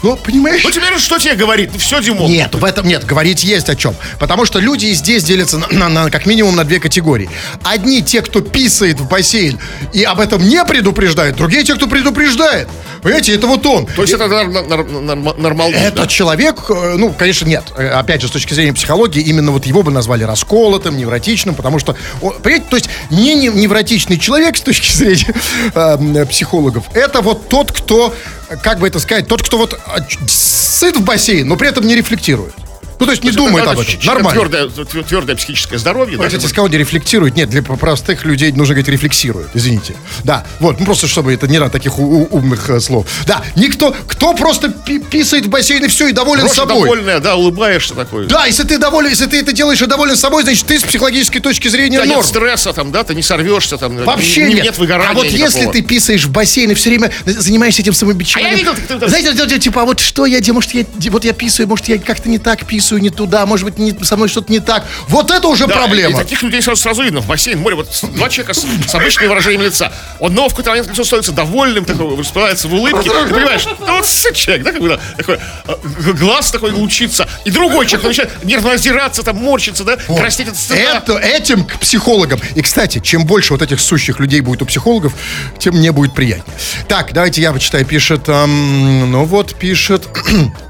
Ну, 0.03 0.17
понимаешь? 0.17 0.63
Ну 0.65 0.71
теперь 0.71 0.99
что 0.99 1.19
тебе 1.19 1.35
говорит? 1.35 1.71
Все, 1.77 2.01
Димон. 2.01 2.31
Нет, 2.31 2.55
в 2.55 2.65
этом 2.65 2.87
нет, 2.89 3.05
говорить 3.05 3.45
есть 3.45 3.69
о 3.69 3.77
чем. 3.77 3.95
Потому 4.19 4.45
что 4.47 4.59
люди 4.59 4.87
и 4.87 4.95
здесь 4.95 5.23
делятся 5.25 5.59
на, 5.59 5.69
на- 5.69 5.89
на 5.89 6.11
как 6.11 6.25
минимум 6.27 6.57
на 6.57 6.65
две 6.65 6.81
категории. 6.81 7.29
Одни 7.63 8.03
те, 8.03 8.23
кто 8.23 8.41
писает 8.41 8.99
в 9.01 9.09
бассейн 9.09 9.59
и 9.93 10.03
об 10.05 10.21
этом 10.21 10.43
не 10.47 10.65
предупреждают, 10.65 11.37
другие 11.37 11.65
те, 11.65 11.75
кто 11.75 11.87
предупреждает. 11.87 12.69
Понимаете, 13.03 13.35
это 13.35 13.47
вот 13.47 13.65
он. 13.67 13.87
То 13.87 14.03
есть 14.03 14.15
это 14.15 14.27
нар- 14.29 14.49
нар- 14.49 15.39
нормально. 15.39 15.77
Это 15.77 16.07
человек, 16.07 16.57
э, 16.71 16.95
ну, 16.99 17.13
конечно, 17.13 17.47
нет. 17.47 17.65
Э, 17.77 17.89
Опять 17.91 18.23
же, 18.23 18.29
с 18.29 18.31
точки 18.31 18.55
зрения 18.55 18.73
психологии, 18.73 19.23
именно 19.23 19.51
вот 19.53 19.67
его 19.67 19.83
бы 19.83 19.91
назвали 19.91 20.25
расколотым, 20.25 20.97
невротичным, 20.97 21.55
потому 21.55 21.79
что, 21.79 21.97
он- 22.23 22.35
понимаете, 22.41 22.67
то 22.71 22.77
есть 22.77 22.89
не 23.11 23.35
не- 23.35 23.49
невротичный 23.49 24.19
человек 24.19 24.57
с 24.57 24.61
точки 24.63 24.91
зрения 24.93 25.35
э, 25.75 26.27
психологов, 26.27 26.85
это 26.95 27.21
вот 27.23 27.49
тот, 27.49 27.73
кто, 27.73 28.15
как 28.63 28.79
бы 28.79 28.89
это 28.89 28.99
сказать, 29.01 29.27
тот, 29.29 29.43
кто 29.43 29.59
вот 29.59 29.79
ч- 30.09 30.19
сыт 30.27 30.97
в 30.97 31.03
бассейн, 31.05 31.47
но 31.49 31.57
при 31.57 31.69
этом 31.69 31.87
не 31.87 31.95
рефлектирует. 31.95 32.55
Ну, 33.01 33.07
то 33.07 33.13
есть 33.13 33.25
не 33.25 33.33
думает 33.33 33.67
об 33.67 33.79
этом. 33.81 33.95
Нормально. 34.05 34.31
Твердое, 34.41 34.67
тв- 34.69 35.05
твердое 35.09 35.37
психическое 35.37 35.79
здоровье. 35.79 36.19
Ну, 36.19 36.25
Кстати, 36.25 36.45
сказал, 36.47 36.69
не 36.69 36.77
рефлектирует. 36.79 37.35
Нет, 37.35 37.49
для 37.51 37.63
простых 37.63 38.25
людей 38.25 38.53
нужно 38.53 38.75
говорить 38.75 38.89
рефлексирует. 38.89 39.49
Извините. 39.55 39.95
Да, 40.25 40.45
вот, 40.61 40.79
ну 40.79 40.85
просто 40.87 41.07
чтобы 41.09 41.33
это 41.33 41.49
не 41.49 41.59
рад 41.59 41.73
таких 41.73 41.99
умных 41.99 42.69
э, 42.69 42.81
слов. 42.81 43.07
Да, 43.27 43.43
никто, 43.57 43.95
кто 44.07 44.35
просто 44.35 44.69
пи- 44.71 44.99
писает 44.99 45.47
в 45.47 45.49
бассейн 45.49 45.85
и 45.85 45.89
все, 45.89 46.09
и 46.09 46.13
доволен 46.13 46.43
Рожа 46.43 46.55
собой. 46.55 46.83
довольная, 46.83 47.21
да, 47.21 47.37
улыбаешься 47.37 47.95
такой. 47.95 48.27
Да, 48.27 48.45
если 48.47 48.65
ты 48.65 48.79
доволен, 48.79 49.09
если 49.11 49.27
ты 49.27 49.39
это 49.41 49.53
делаешь 49.53 49.81
и 49.81 49.87
доволен 49.87 50.17
собой, 50.17 50.43
значит, 50.43 50.67
ты 50.67 50.79
с 50.79 50.83
психологической 50.83 51.41
точки 51.41 51.69
зрения 51.69 51.99
Да, 51.99 52.05
нет 52.07 52.17
норм. 52.17 52.27
стресса 52.27 52.73
там, 52.75 52.93
да, 52.93 53.03
ты 53.03 53.15
не 53.15 53.23
сорвешься 53.23 53.79
там. 53.79 53.97
Вообще 53.97 54.47
не- 54.49 54.55
нет. 54.55 54.65
Нет 54.65 54.79
выгорания 54.79 55.11
а 55.11 55.15
вот 55.15 55.25
если 55.25 55.39
никакого. 55.61 55.73
ты 55.73 55.83
писаешь 55.83 56.25
в 56.25 56.31
бассейн 56.31 56.71
и 56.71 56.75
все 56.75 56.91
время 56.91 57.11
занимаешься 57.25 57.81
этим 57.83 57.95
самобичеванием. 57.95 58.51
А 58.53 58.53
я 58.53 58.59
видел, 58.59 58.75
как 58.75 58.87
ты 58.87 58.99
там- 58.99 59.09
Знаете, 59.09 59.59
типа, 59.59 59.83
а 59.83 59.85
вот 59.85 60.01
что 60.01 60.27
я 60.27 60.41
делаю, 60.41 60.57
может, 60.57 60.73
я, 60.75 60.85
вот 61.11 61.25
я 61.25 61.33
писаю, 61.33 61.69
может, 61.69 61.89
я 61.89 61.99
как-то 61.99 62.29
не 62.29 62.39
так 62.39 62.67
писаю, 62.67 62.90
не 62.99 63.11
туда, 63.11 63.47
может 63.47 63.65
быть, 63.65 63.79
не- 63.79 64.05
со 64.05 64.17
мной 64.17 64.29
что-то 64.29 64.51
не 64.53 64.61
так. 64.61 64.85
Вот 65.09 65.31
это 65.31 65.49
уже 65.49 65.67
Да, 65.67 65.75
проблема. 65.77 66.21
и 66.21 66.23
таких 66.23 66.43
людей 66.43 66.61
сразу, 66.63 66.81
сразу 66.83 67.03
видно 67.03 67.21
в 67.21 67.27
бассейн, 67.27 67.59
море, 67.61 67.77
вот 67.77 67.89
два 68.15 68.29
человека 68.29 68.55
с, 68.55 68.65
с 68.89 68.95
обычным 68.95 69.29
выражением 69.29 69.63
лица. 69.63 69.93
Одного 70.21 70.49
в 70.49 70.53
какой-то 70.53 70.71
момент 70.71 70.89
лицо 70.89 71.05
становится 71.05 71.33
довольным, 71.33 71.85
такой, 71.85 72.17
расплывается 72.17 72.69
в 72.69 72.75
улыбке. 72.75 73.11
Ты 73.11 73.35
понимаешь, 73.35 73.65
ну 73.67 73.75
вот 73.97 74.07
человек, 74.35 74.65
да, 74.65 74.73
как 74.73 74.81
бы, 74.81 75.01
такой, 75.17 75.39
э, 75.67 76.13
глаз 76.13 76.51
такой 76.51 76.73
лучится. 76.73 77.29
И 77.45 77.51
другой 77.51 77.87
человек 77.87 78.07
начинает 78.09 78.45
нервно 78.45 78.73
озираться, 78.73 79.23
там, 79.23 79.37
морщиться, 79.37 79.85
да, 79.85 79.97
Вот. 80.09 80.21
краснеть 80.21 80.49
от 80.49 80.57
стыда. 80.57 80.81
Это, 80.81 81.19
этим 81.19 81.65
к 81.65 81.79
психологам. 81.79 82.41
И, 82.55 82.63
кстати, 82.63 83.01
чем 83.01 83.25
больше 83.25 83.53
вот 83.53 83.63
этих 83.63 83.81
сущих 83.81 84.19
людей 84.21 84.41
будет 84.41 84.63
у 84.63 84.67
психологов, 84.67 85.13
тем 85.59 85.75
мне 85.77 85.93
будет 85.93 86.15
приятнее. 86.15 86.57
Так, 86.89 87.13
давайте 87.13 87.41
я 87.43 87.53
почитаю. 87.53 87.85
Пишет, 87.85 88.29
ам, 88.29 89.11
ну 89.11 89.25
вот, 89.25 89.55
пишет... 89.55 90.07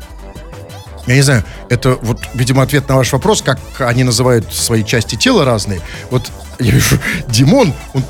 Я 1.11 1.17
не 1.17 1.23
знаю, 1.23 1.43
это 1.69 1.99
вот, 2.03 2.19
видимо, 2.35 2.63
ответ 2.63 2.89
на 2.89 2.95
ваш 2.97 3.11
вопрос, 3.13 3.43
как 3.43 3.59
они 3.81 4.05
называют 4.05 4.55
свои 4.55 4.85
части 4.85 5.17
тела 5.17 5.45
разные. 5.45 5.81
Вот 6.09 6.31
я 6.61 6.71
вижу, 6.71 6.99
Димон, 7.27 7.75
он, 7.95 8.05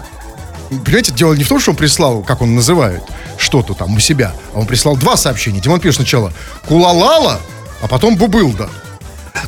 понимаете, 0.84 1.10
дело 1.12 1.32
не 1.32 1.42
в 1.44 1.48
том, 1.48 1.60
что 1.60 1.70
он 1.70 1.78
прислал, 1.78 2.22
как 2.22 2.42
он 2.42 2.54
называет, 2.54 3.02
что-то 3.38 3.72
там 3.72 3.94
у 3.96 4.00
себя, 4.00 4.34
а 4.54 4.58
он 4.58 4.66
прислал 4.66 4.96
два 4.98 5.16
сообщения. 5.16 5.60
Димон 5.60 5.80
пишет 5.80 5.96
сначала 5.96 6.30
«Кулалала», 6.68 7.40
а 7.80 7.88
потом 7.88 8.16
«Бубылда». 8.16 8.68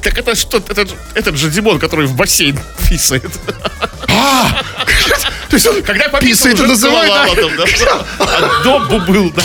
Так 0.00 0.16
это 0.16 0.34
что, 0.34 0.56
это, 0.56 0.86
же- 0.86 0.94
этот 1.14 1.36
же 1.36 1.50
Димон, 1.50 1.78
который 1.78 2.06
в 2.06 2.14
бассейн 2.16 2.58
писает. 2.88 3.30
То 4.06 5.56
есть 5.56 5.66
он 5.66 5.82
Когда 5.82 6.08
писает 6.08 6.58
уже 6.58 6.68
называет, 6.68 7.10
целовала 7.12 7.36
да? 7.36 7.42
там, 7.42 7.56
да. 7.58 8.06
А 8.18 8.62
до 8.64 8.78
бубыл, 8.86 9.30
да. 9.36 9.42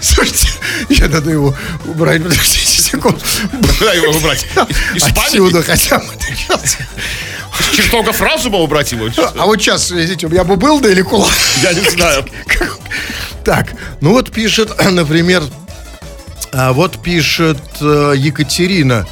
Слушайте, 0.00 0.48
я 0.88 1.08
надо 1.08 1.30
его 1.30 1.54
убрать, 1.84 2.22
подождите 2.22 2.82
секунду. 2.82 3.20
Куда 3.78 3.92
его 3.92 4.16
убрать? 4.16 4.46
Из 4.94 5.04
Отсюда 5.04 5.62
хотя 5.62 5.98
бы. 5.98 6.06
Чертогов 7.74 8.20
разума 8.20 8.58
убрать 8.58 8.92
его? 8.92 9.08
А 9.36 9.46
вот 9.46 9.60
сейчас, 9.60 9.90
извините, 9.90 10.26
у 10.26 10.30
меня 10.30 10.44
бы 10.44 10.56
был 10.56 10.80
да 10.80 10.90
или 10.90 11.02
кулак? 11.02 11.32
Я 11.62 11.72
не 11.72 11.88
знаю. 11.90 12.24
Так, 13.44 13.72
ну 14.00 14.12
вот 14.12 14.30
пишет, 14.30 14.72
например, 14.90 15.42
а 16.52 16.72
вот 16.72 17.02
пишет 17.02 17.58
э, 17.80 18.14
Екатерина 18.16 19.06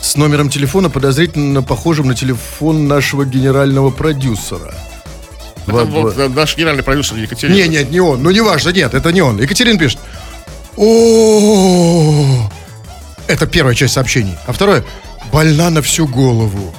с 0.00 0.16
номером 0.16 0.50
телефона, 0.50 0.90
подозрительно 0.90 1.62
похожим 1.62 2.08
на 2.08 2.14
телефон 2.14 2.88
нашего 2.88 3.24
генерального 3.24 3.90
продюсера. 3.90 4.74
Вот, 5.66 5.88
вот 5.88 6.16
вот. 6.16 6.34
наш 6.34 6.56
генеральный 6.56 6.82
продюсер 6.82 7.16
Екатерина. 7.16 7.54
Не, 7.54 7.68
нет, 7.68 7.90
не 7.90 8.00
он. 8.00 8.22
Ну, 8.22 8.30
не 8.30 8.40
важно, 8.40 8.70
нет, 8.70 8.94
это 8.94 9.12
не 9.12 9.22
он. 9.22 9.40
Екатерина 9.40 9.78
пишет. 9.78 9.98
О, 10.76 12.50
это 13.26 13.46
первая 13.46 13.74
часть 13.74 13.94
сообщений. 13.94 14.36
А 14.46 14.52
второе, 14.52 14.84
больна 15.32 15.70
на 15.70 15.82
всю 15.82 16.06
голову. 16.06 16.74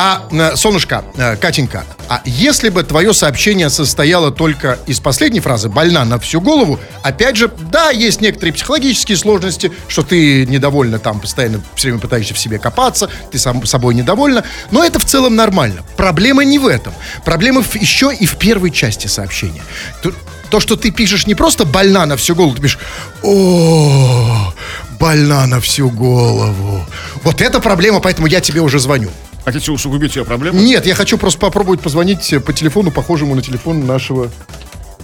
А, 0.00 0.28
э, 0.30 0.54
солнышко, 0.54 1.04
э, 1.16 1.34
Катенька, 1.34 1.82
а 2.08 2.22
если 2.24 2.68
бы 2.68 2.84
твое 2.84 3.12
сообщение 3.12 3.68
состояло 3.68 4.30
только 4.30 4.78
из 4.86 5.00
последней 5.00 5.40
фразы 5.40 5.68
«больна 5.68 6.04
на 6.04 6.20
всю 6.20 6.40
голову», 6.40 6.78
опять 7.02 7.34
же, 7.34 7.50
да, 7.72 7.90
есть 7.90 8.20
некоторые 8.20 8.52
психологические 8.52 9.16
сложности, 9.16 9.72
что 9.88 10.04
ты 10.04 10.46
недовольна 10.46 11.00
там, 11.00 11.18
постоянно 11.18 11.60
все 11.74 11.88
время 11.88 11.98
пытаешься 11.98 12.32
в 12.32 12.38
себе 12.38 12.60
копаться, 12.60 13.10
ты 13.32 13.40
сам 13.40 13.66
собой 13.66 13.96
недовольна, 13.96 14.44
но 14.70 14.84
это 14.84 15.00
в 15.00 15.04
целом 15.04 15.34
нормально. 15.34 15.82
Проблема 15.96 16.44
не 16.44 16.60
в 16.60 16.68
этом. 16.68 16.94
Проблема 17.24 17.60
в- 17.60 17.74
еще 17.74 18.14
и 18.14 18.24
в 18.24 18.36
первой 18.36 18.70
части 18.70 19.08
сообщения. 19.08 19.64
То, 20.04 20.12
то, 20.48 20.60
что 20.60 20.76
ты 20.76 20.92
пишешь 20.92 21.26
не 21.26 21.34
просто 21.34 21.64
«больна 21.64 22.06
на 22.06 22.16
всю 22.16 22.36
голову», 22.36 22.54
ты 22.54 22.62
пишешь 22.62 22.78
«О, 23.24 24.54
больна 25.00 25.44
на 25.48 25.60
всю 25.60 25.90
голову». 25.90 26.86
Вот 27.24 27.42
это 27.42 27.58
проблема, 27.58 27.98
поэтому 27.98 28.28
я 28.28 28.40
тебе 28.40 28.60
уже 28.60 28.78
звоню. 28.78 29.10
Хотите 29.44 29.72
усугубить 29.72 30.16
ее 30.16 30.24
проблему? 30.24 30.58
Нет, 30.60 30.84
я 30.86 30.94
хочу 30.94 31.16
просто 31.18 31.38
попробовать 31.38 31.80
позвонить 31.80 32.34
по 32.44 32.52
телефону, 32.52 32.90
похожему 32.90 33.34
на 33.34 33.42
телефон 33.42 33.86
нашего 33.86 34.30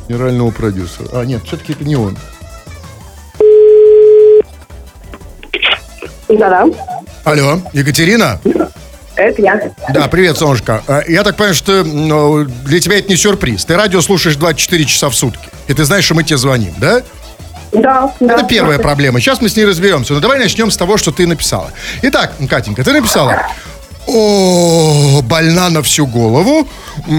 генерального 0.08 0.50
продюсера. 0.50 1.08
А, 1.12 1.24
нет, 1.24 1.42
все-таки 1.46 1.72
это 1.72 1.84
не 1.84 1.96
он. 1.96 2.18
Да-да, 6.28 6.66
Алло, 7.24 7.60
Екатерина? 7.72 8.40
это 9.16 9.40
я. 9.42 9.72
Да, 9.90 10.08
привет, 10.08 10.36
солнышко. 10.36 10.82
Э, 10.88 11.02
Я 11.06 11.22
так 11.22 11.36
понимаю, 11.36 11.54
что 11.54 11.84
ну, 11.84 12.44
для 12.44 12.80
тебя 12.80 12.98
это 12.98 13.08
не 13.08 13.16
сюрприз. 13.16 13.64
Ты 13.64 13.76
радио 13.76 14.00
слушаешь 14.00 14.36
24 14.36 14.84
часа 14.84 15.08
в 15.08 15.14
сутки. 15.14 15.48
И 15.68 15.74
ты 15.74 15.84
знаешь, 15.84 16.04
что 16.04 16.14
мы 16.14 16.24
тебе 16.24 16.36
звоним, 16.36 16.74
да? 16.78 17.02
Да, 17.72 18.12
да. 18.20 18.34
Это 18.34 18.44
первая 18.46 18.78
проблема. 18.78 19.20
Сейчас 19.20 19.40
мы 19.40 19.48
с 19.48 19.56
ней 19.56 19.64
разберемся. 19.64 20.12
Но 20.14 20.20
давай 20.20 20.38
начнем 20.38 20.70
с 20.70 20.76
того, 20.76 20.96
что 20.96 21.12
ты 21.12 21.26
написала. 21.26 21.70
Итак, 22.02 22.32
Катенька, 22.48 22.82
ты 22.84 22.92
написала. 22.92 23.46
О, 24.06 25.20
больна 25.22 25.70
на 25.70 25.82
всю 25.82 26.06
голову. 26.06 26.66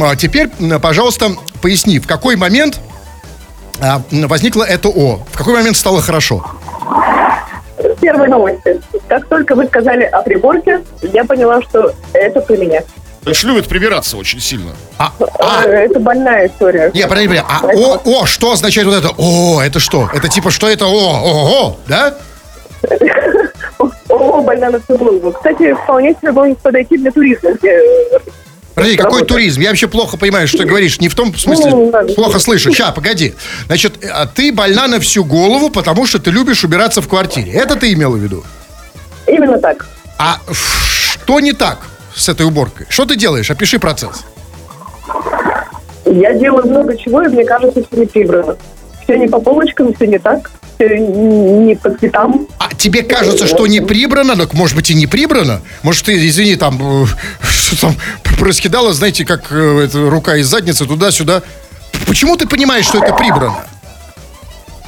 А 0.04 0.16
теперь, 0.16 0.50
пожалуйста, 0.82 1.32
поясни, 1.62 2.00
в 2.00 2.08
какой 2.08 2.36
момент 2.36 2.80
а, 3.82 4.02
возникло 4.12 4.64
это 4.64 4.90
О? 4.90 5.20
В 5.32 5.38
какой 5.38 5.54
момент 5.56 5.78
стало 5.78 6.02
хорошо? 6.02 6.46
первой 8.02 8.28
новости. 8.28 8.82
Как 9.08 9.28
только 9.28 9.56
вы 9.56 9.66
сказали 9.68 10.04
о 10.04 10.22
приборке, 10.22 10.82
я 11.02 11.24
поняла, 11.24 11.62
что 11.62 11.94
это 12.14 12.42
про 12.42 12.56
меня. 12.56 12.82
То 13.24 13.32
есть 13.32 13.44
любят 13.44 13.68
прибираться 13.68 14.18
очень 14.18 14.40
сильно. 14.40 14.72
А, 15.00 15.12
Э, 15.20 15.24
а, 15.40 15.64
Это 15.64 16.00
больная 16.00 16.48
история. 16.48 16.92
не, 16.94 17.08
подожди, 17.08 17.28
подожди. 17.28 17.44
А 17.50 17.62
о, 17.66 18.02
о, 18.22 18.26
что 18.28 18.52
означает 18.52 18.88
вот 18.88 18.96
это? 18.96 19.10
О, 19.18 19.60
это 19.62 19.80
что? 19.80 20.10
Это 20.14 20.28
типа, 20.28 20.52
что 20.52 20.70
это? 20.70 20.86
О, 20.86 20.90
о, 20.90 21.68
о, 21.68 21.78
да? 21.88 22.14
О, 24.10 24.42
больна 24.42 24.70
на 24.70 24.80
всю 24.80 24.98
голову. 24.98 25.32
Кстати, 25.32 25.74
вполне 25.74 26.14
себе 26.22 26.32
может 26.32 26.58
подойти 26.60 26.98
для 26.98 27.12
туризма. 27.12 27.52
где, 27.54 27.80
Подожди, 28.74 28.98
какой 28.98 29.06
Работает. 29.22 29.28
туризм? 29.30 29.62
Я 29.62 29.70
вообще 29.70 29.88
плохо 29.88 30.18
понимаю, 30.18 30.48
что 30.48 30.60
ты 30.60 30.66
говоришь. 30.66 31.00
Не 31.00 31.08
в 31.08 31.16
том 31.16 31.34
смысле, 31.36 31.72
Ну, 31.72 31.92
плохо 32.16 32.40
слышу. 32.40 32.74
Ща, 32.74 32.92
погоди. 32.92 33.34
Значит, 33.68 34.04
а 34.04 34.26
ты 34.28 34.52
больна 34.52 34.88
на 34.88 35.00
всю 35.00 35.24
голову, 35.24 35.70
потому 35.70 36.06
что 36.06 36.20
ты 36.20 36.30
любишь 36.32 36.64
убираться 36.64 37.02
в 37.02 37.08
квартире. 37.08 37.54
Это 37.54 37.76
ты 37.78 37.94
имела 37.94 38.16
в 38.16 38.20
виду? 38.20 38.44
Именно 39.28 39.60
так. 39.60 39.86
А 40.18 40.40
что 40.52 41.40
не 41.40 41.54
так 41.54 41.80
с 42.14 42.28
этой 42.30 42.46
уборкой? 42.46 42.86
Что 42.90 43.06
ты 43.06 43.16
делаешь? 43.16 43.50
Опиши 43.50 43.80
процесс. 43.80 44.24
Я 46.06 46.34
делаю 46.34 46.68
много 46.68 46.98
чего, 46.98 47.22
и 47.24 47.28
мне 47.30 47.46
кажется, 47.46 47.82
все 47.84 48.00
не 48.02 48.06
прибрано. 48.06 48.58
Все 49.04 49.18
не 49.18 49.28
по 49.28 49.40
полочкам, 49.40 49.94
все 49.94 50.08
не 50.08 50.20
так, 50.20 50.52
не 50.80 51.76
по 51.76 51.90
цветам. 51.92 52.48
А 52.58 52.74
тебе 52.74 53.04
кажется, 53.04 53.48
что 53.48 53.68
не 53.68 53.82
прибрано? 53.82 54.36
Так, 54.36 54.54
может 54.54 54.76
быть, 54.76 54.90
и 54.90 54.94
не 54.94 55.08
прибрано? 55.08 55.62
Может, 55.84 56.06
ты, 56.06 56.28
извини, 56.28 56.56
там, 56.56 57.04
э, 57.04 57.06
что 57.42 57.80
там 57.82 57.96
проскидала, 58.38 58.94
знаете, 58.94 59.26
как 59.26 59.52
э, 59.52 59.86
эта 59.86 60.10
рука 60.10 60.36
из 60.38 60.48
задницы 60.48 60.86
туда-сюда. 60.86 61.44
Почему 62.08 62.36
ты 62.38 62.48
понимаешь, 62.48 62.86
что 62.86 63.04
это 63.04 63.14
прибрано? 63.14 63.66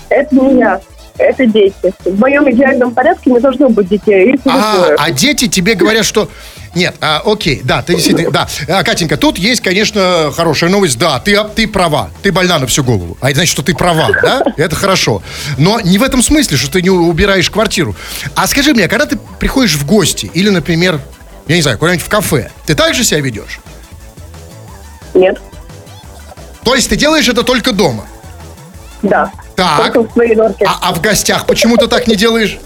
Это 0.10 0.36
не 0.36 0.60
я, 0.60 0.80
это 1.17 1.45
дети. 1.45 1.93
В 2.06 2.19
моем 2.19 2.50
идеальном 2.52 2.93
порядке 2.93 3.32
не 3.32 3.39
должно 3.39 3.69
быть 3.69 3.88
детей. 3.88 4.39
А, 4.45 4.95
а 4.97 5.12
дети 5.12 5.47
тебе 5.47 5.73
говорят, 5.76 6.06
что... 6.06 6.30
Нет, 6.78 6.96
а, 7.02 7.24
окей, 7.26 7.62
да, 7.63 7.82
ты 7.82 7.96
действительно... 7.96 8.30
Да, 8.30 8.48
А, 8.68 8.84
Катенька, 8.84 9.18
тут 9.18 9.40
есть, 9.40 9.62
конечно, 9.63 10.32
хорошая 10.36 10.70
новость. 10.70 11.00
Да, 11.00 11.20
ты, 11.20 11.44
ты 11.56 11.68
права, 11.68 12.12
ты 12.22 12.32
больна 12.32 12.60
на 12.60 12.68
всю 12.68 12.84
голову. 12.84 13.18
А 13.20 13.32
это 13.32 13.38
значит, 13.40 13.52
что 13.52 13.63
ты 13.63 13.74
права, 13.74 14.10
да? 14.22 14.44
Это 14.58 14.76
хорошо. 14.76 15.24
Но 15.58 15.80
не 15.82 15.98
в 15.98 16.04
этом 16.04 16.22
смысле, 16.22 16.56
что 16.56 16.70
ты 16.72 16.84
не 16.84 16.92
убираешь 16.92 17.50
квартиру. 17.50 17.96
А 18.36 18.46
скажи 18.46 18.74
мне, 18.76 18.86
а 18.86 18.88
когда 18.88 19.08
ты 19.08 19.18
приходишь 19.40 19.74
в 19.74 19.88
гости 19.88 20.30
или, 20.36 20.50
например, 20.50 21.02
я 21.48 21.56
не 21.56 21.63
знаю, 21.63 21.80
куда-нибудь 21.80 22.06
в 22.06 22.10
кафе, 22.10 22.52
ты 22.68 22.76
так 22.76 22.94
же 22.94 23.04
себя 23.04 23.22
ведешь? 23.22 23.60
Нет, 25.16 25.42
То 26.63 26.76
есть 26.76 26.90
ты 26.90 26.96
делаешь 26.96 27.28
это 27.28 27.42
только 27.42 27.72
дома? 27.72 28.06
да. 29.02 29.32
Так. 29.56 29.78
Только 29.94 30.04
в 30.04 30.13
своей 30.13 30.36
норке. 30.36 30.66
А, 30.68 30.90
а 30.90 30.94
в 30.94 31.02
гостях 31.02 31.48
почему 31.48 31.78
ты 31.78 31.88
так 31.88 32.06
не 32.06 32.16
делаешь? 32.16 32.60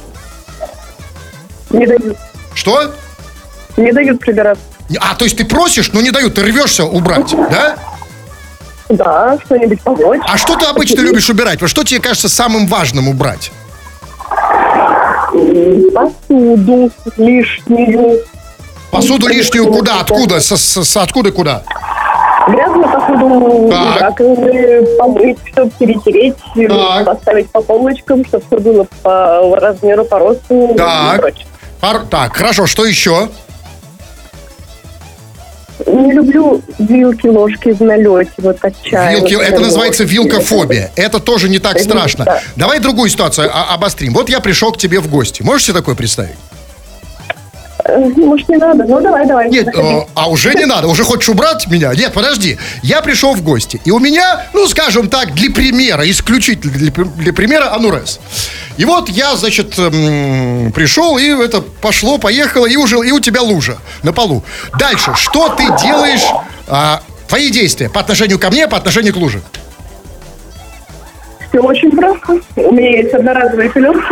Не 1.70 1.88
дают. 1.88 2.18
Что? 2.54 2.94
Не 3.78 3.92
дают 3.92 4.20
прибираться. 4.20 4.64
А, 5.00 5.16
то 5.16 5.24
есть 5.26 5.38
ты 5.38 5.46
просишь, 5.46 5.92
но 5.94 6.02
не 6.02 6.12
дают, 6.12 6.34
ты 6.36 6.42
рвешься 6.44 6.84
убрать, 6.86 7.34
да? 7.50 7.76
Да, 8.90 9.38
что-нибудь 9.46 9.82
помочь. 9.82 10.20
А 10.28 10.38
что 10.38 10.56
ты 10.58 10.66
обычно 10.66 11.00
любишь 11.02 11.30
убирать? 11.30 11.62
Вот 11.62 11.70
что 11.70 11.84
тебе 11.84 12.02
кажется 12.02 12.28
самым 12.28 12.68
важным 12.68 13.08
убрать? 13.08 13.52
Посуду 15.94 16.92
лишнюю. 17.18 18.20
Посуду 18.92 19.28
лишнюю 19.28 19.68
куда? 19.72 20.02
Откуда? 20.02 20.40
С, 20.42 20.56
с- 20.58 20.84
с- 20.84 20.98
откуда 20.98 21.32
куда? 21.32 21.64
Грязную 22.48 22.90
посуду 22.90 23.70
Так. 23.70 24.02
раковины 24.02 24.86
помыть, 24.98 25.38
чтобы 25.52 25.72
перетереть, 25.80 26.36
Так. 26.68 27.06
поставить 27.06 27.50
по 27.52 27.62
полочкам, 27.62 28.26
чтобы 28.26 28.44
все 28.48 28.60
было 28.60 28.88
по 29.04 29.56
размеру, 29.60 30.04
по 30.06 30.20
росту 30.20 30.74
и 30.74 30.78
Так. 30.78 31.22
прочее. 31.22 31.46
Пар- 31.80 32.06
так, 32.10 32.36
хорошо, 32.36 32.66
что 32.68 32.84
еще? 32.86 33.30
Не 35.88 36.14
люблю 36.14 36.62
вилки, 36.80 37.28
ложки 37.28 37.70
в 37.70 37.82
налете, 37.82 38.32
вот 38.38 38.58
от 38.62 38.74
чая. 38.84 39.18
Вилки, 39.18 39.34
это 39.34 39.60
называется 39.60 40.04
ложки. 40.04 40.16
вилкофобия. 40.16 40.92
Это 40.96 41.20
тоже 41.20 41.50
не 41.50 41.60
так 41.60 41.80
страшно. 41.80 42.42
Давай 42.56 42.80
другую 42.80 43.10
ситуацию 43.10 43.50
а- 43.52 43.74
обострим. 43.74 44.14
Вот 44.14 44.30
я 44.30 44.40
пришел 44.40 44.72
к 44.72 44.78
тебе 44.78 45.00
в 45.00 45.10
гости. 45.10 45.42
Можешь 45.44 45.68
себе 45.68 45.78
такое 45.78 45.96
представить? 45.96 46.36
Э, 47.92 48.10
Может, 48.18 48.50
не 48.50 48.58
надо? 48.58 48.84
Ну, 48.86 49.02
давай, 49.02 49.26
давай. 49.28 49.50
Нет, 49.50 49.68
э, 49.76 50.02
а 50.14 50.30
уже 50.30 50.54
не 50.54 50.66
надо. 50.66 50.88
Уже 50.88 51.04
хочешь 51.04 51.30
убрать 51.30 51.68
меня? 51.68 51.94
Нет, 51.94 52.14
подожди. 52.14 52.58
Я 52.84 53.02
пришел 53.02 53.34
в 53.34 53.44
гости. 53.44 53.82
И 53.86 53.92
у 53.92 54.00
меня, 54.00 54.46
ну, 54.54 54.68
скажем 54.68 55.10
так, 55.10 55.34
для 55.34 55.52
примера, 55.52 56.10
исключительно 56.10 56.74
для, 56.74 56.92
для 56.92 57.34
примера, 57.34 57.74
анурез. 57.74 58.20
И 58.78 58.86
вот 58.86 59.10
я, 59.10 59.36
значит, 59.36 59.78
м, 59.78 60.72
пришел, 60.74 61.18
и 61.18 61.28
это 61.28 61.62
пошло, 61.62 62.18
поехало, 62.18 62.66
и 62.66 62.78
уже 62.78 62.98
и 63.06 63.12
у 63.12 63.20
тебя 63.20 63.42
лужа 63.42 63.78
на 64.04 64.14
полу. 64.14 64.44
Дальше, 64.80 65.12
что 65.16 65.50
ты 65.50 65.64
делаешь, 65.84 66.26
а, 66.68 67.02
твои 67.28 67.50
действия 67.52 67.90
по 67.90 68.00
отношению 68.00 68.40
ко 68.40 68.50
мне, 68.50 68.68
по 68.68 68.78
отношению 68.78 69.14
к 69.14 69.18
луже? 69.18 69.42
Все 71.50 71.60
очень 71.60 71.92
просто. 71.92 72.40
У 72.56 72.72
меня 72.72 72.98
есть 73.02 73.14
одноразовые 73.14 73.70
пеленки. 73.70 74.06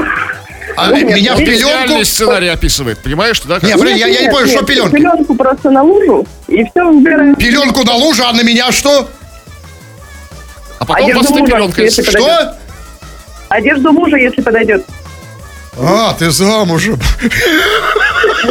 А, 0.80 0.88
Ну, 0.90 0.96
нет, 0.96 1.16
меня 1.16 1.36
в 1.36 1.40
нет, 1.40 1.50
пеленку... 1.50 2.06
Сценарий 2.06 2.48
описывает, 2.48 3.00
понимаешь, 3.00 3.42
да? 3.42 3.60
Не, 3.62 3.74
подожди, 3.74 4.00
я, 4.00 4.08
я 4.08 4.22
не 4.22 4.30
понял, 4.30 4.48
что 4.48 4.64
пеленки? 4.64 4.96
Пеленку 4.96 5.36
просто 5.36 5.70
на 5.72 5.84
лужу, 5.84 6.26
и 6.48 6.64
все 6.64 6.84
убираем. 6.84 7.36
Пеленку 7.36 7.84
на 7.84 7.96
лужу, 7.96 8.24
а 8.26 8.34
на 8.34 8.42
меня 8.42 8.72
что? 8.72 9.10
А 10.80 10.86
потом 10.86 11.12
просто 11.12 11.34
мужа, 11.34 11.46
пеленкой. 11.46 11.86
подойдет. 11.92 12.10
Что? 12.10 12.56
Одежду 13.50 13.92
мужа, 13.92 14.18
если 14.18 14.42
подойдет. 14.42 14.86
А, 15.78 16.14
ты 16.14 16.30
замужем. 16.32 17.00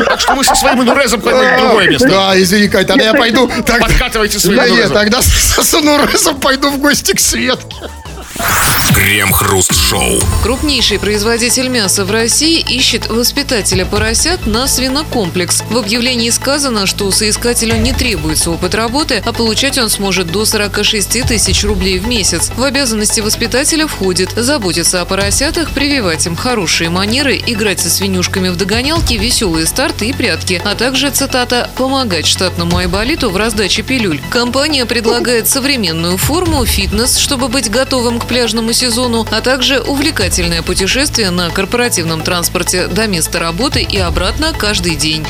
Так 0.07 0.21
что 0.21 0.35
мы 0.35 0.45
со 0.45 0.55
своим 0.55 0.83
инурезом 0.83 1.21
ходим 1.21 1.39
в 1.39 1.59
другое 1.59 1.89
место. 1.89 2.09
Да, 2.09 2.41
извини, 2.41 2.69
Кать, 2.69 2.87
тогда 2.87 3.05
я 3.05 3.15
пойду. 3.15 3.49
Подкатывайте 3.67 4.39
своим 4.39 4.59
нет, 4.59 4.69
инурезом. 4.69 4.95
тогда 4.95 5.23
с, 5.23 5.27
с 5.27 5.75
Анурезом 5.75 6.41
пойду 6.41 6.71
в 6.71 6.79
гости 6.79 7.13
к 7.13 7.21
Светке. 7.21 7.77
Крем-хруст-шоу. 8.95 10.21
Крупнейший 10.43 10.99
производитель 10.99 11.69
мяса 11.69 12.05
в 12.05 12.11
России 12.11 12.61
ищет 12.61 13.09
воспитателя 13.09 13.85
поросят 13.85 14.47
на 14.47 14.69
свинокомплекс. 14.69 15.63
В 15.71 15.77
объявлении 15.77 16.31
сказано, 16.31 16.87
что 16.87 17.11
соискателю 17.11 17.77
не 17.77 17.93
требуется 17.93 18.51
опыт 18.51 18.75
работы, 18.75 19.23
а 19.25 19.33
получать 19.33 19.79
он 19.79 19.91
сможет 19.91 20.31
до 20.31 20.45
46 20.45 21.27
тысяч 21.27 21.65
рублей 21.65 21.99
в 21.99 22.07
месяц. 22.07 22.51
В 22.57 22.63
обязанности 22.63 23.21
воспитателя 23.21 23.87
входит 23.87 24.31
заботиться 24.37 25.01
о 25.01 25.05
поросятах, 25.05 25.71
прививать 25.71 26.27
им 26.27 26.37
хорошие 26.37 26.91
манеры, 26.91 27.43
играть 27.47 27.81
со 27.81 27.91
свинюшками 27.91 28.51
в 28.51 28.57
догонялки, 28.57 29.15
веселые 29.15 29.67
старты 29.67 30.09
и 30.09 30.13
прятки, 30.13 30.63
а 30.65 30.75
также, 30.75 31.11
цитата, 31.11 31.71
«помогать 31.77 32.27
штатному 32.27 32.77
айболиту 32.77 33.31
в 33.31 33.37
раздаче 33.37 33.83
пилюль». 33.83 34.21
Компания 34.31 34.87
предлагает 34.87 35.49
современную 35.49 36.17
форму, 36.17 36.65
фитнес, 36.65 37.19
чтобы 37.19 37.49
быть 37.49 37.71
готовым 37.71 38.21
к 38.21 38.27
пляжному 38.29 38.73
сезону, 38.73 39.27
а 39.31 39.41
также 39.41 39.81
увлекательное 39.81 40.63
путешествие 40.63 41.31
на 41.31 41.51
корпоративном 41.51 42.23
транспорте 42.23 42.87
до 42.87 43.07
места 43.09 43.39
работы 43.39 43.83
и 43.83 43.99
обратно 43.99 44.53
каждый 44.53 44.95
день. 44.95 45.27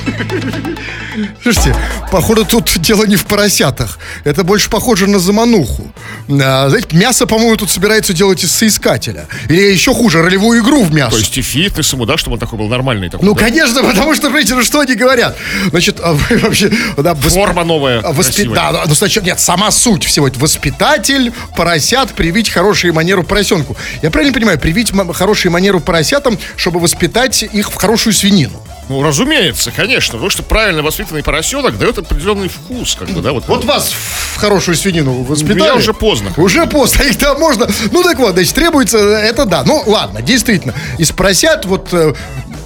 Слушайте, 1.43 1.75
походу 2.11 2.45
тут 2.45 2.79
дело 2.81 3.05
не 3.05 3.17
в 3.17 3.25
поросятах. 3.27 3.99
Это 4.25 4.45
больше 4.45 4.71
похоже 4.71 5.07
на 5.07 5.19
замануху. 5.19 5.93
А, 6.31 6.69
знаете, 6.69 6.89
мясо, 6.97 7.27
по-моему, 7.27 7.57
тут 7.57 7.71
собирается 7.71 8.13
делать 8.13 8.43
из 8.45 8.53
соискателя. 8.53 9.27
Или 9.49 9.73
еще 9.73 9.95
хуже, 9.95 10.23
ролевую 10.23 10.63
игру 10.63 10.83
в 10.85 10.93
мясо. 10.93 11.13
То 11.13 11.19
есть 11.19 11.37
и 11.39 11.43
фитнес 11.43 11.93
ему, 11.93 12.05
да, 12.07 12.17
чтобы 12.17 12.35
он 12.35 12.41
такой 12.41 12.59
был 12.59 12.69
нормальный. 12.69 13.09
Такой, 13.09 13.25
Ну, 13.27 13.35
да? 13.35 13.41
конечно, 13.41 13.83
потому 13.83 14.15
что, 14.15 14.25
понимаете, 14.29 14.55
ну 14.55 14.63
что 14.63 14.81
они 14.81 14.95
говорят? 14.95 15.37
Значит, 15.71 15.99
а 16.03 16.15
вообще... 16.43 16.71
Да, 16.97 17.13
восп- 17.13 17.31
Форма 17.31 17.65
новая, 17.65 18.01
а, 18.01 18.13
воспи- 18.13 18.45
красивая. 18.45 18.55
Да, 18.57 18.85
ну, 18.87 18.95
сначала, 18.95 19.25
нет, 19.25 19.41
сама 19.41 19.71
суть 19.71 20.05
всего. 20.05 20.29
Это 20.29 20.39
воспитатель 20.39 21.33
поросят, 21.57 22.13
привить 22.13 22.51
хорошие 22.51 22.93
манеру 22.93 23.23
поросенку. 23.23 23.77
Я 24.03 24.11
правильно 24.11 24.35
понимаю, 24.35 24.59
привить 24.59 24.93
хорошие 25.15 25.51
манеру 25.51 25.81
поросятам, 25.81 26.39
чтобы 26.57 26.81
воспитать 26.81 27.43
их 27.43 27.71
в 27.71 27.75
хорошую 27.75 28.13
свинину? 28.13 28.63
Ну, 28.89 29.03
разумеется, 29.03 29.71
конечно. 29.71 30.13
Потому 30.13 30.31
что 30.31 30.43
правильно 30.43 30.83
воспитанный 31.09 31.23
поросенок 31.23 31.79
дает 31.79 31.99
определенный 31.99 32.49
вкус, 32.49 32.97
как 32.99 33.09
бы, 33.09 33.21
да, 33.21 33.33
вот. 33.33 33.49
Вот 33.49 33.65
вас 33.65 33.91
в 34.35 34.37
хорошую 34.37 34.77
свинину 34.77 35.23
воспитали. 35.23 35.61
Меня 35.61 35.75
уже 35.75 35.95
поздно. 35.95 36.33
Уже 36.37 36.67
поздно, 36.67 37.03
их 37.09 37.17
там 37.19 37.39
можно. 37.39 37.67
Ну 37.91 38.03
так 38.03 38.19
вот, 38.19 38.35
значит, 38.35 38.55
требуется, 38.55 38.99
это 38.99 39.45
да. 39.45 39.65
Ну 39.65 39.83
ладно, 39.87 40.21
действительно. 40.23 40.75
Из 40.99 41.11
поросят 41.13 41.65
вот 41.65 41.89
э, 41.93 42.13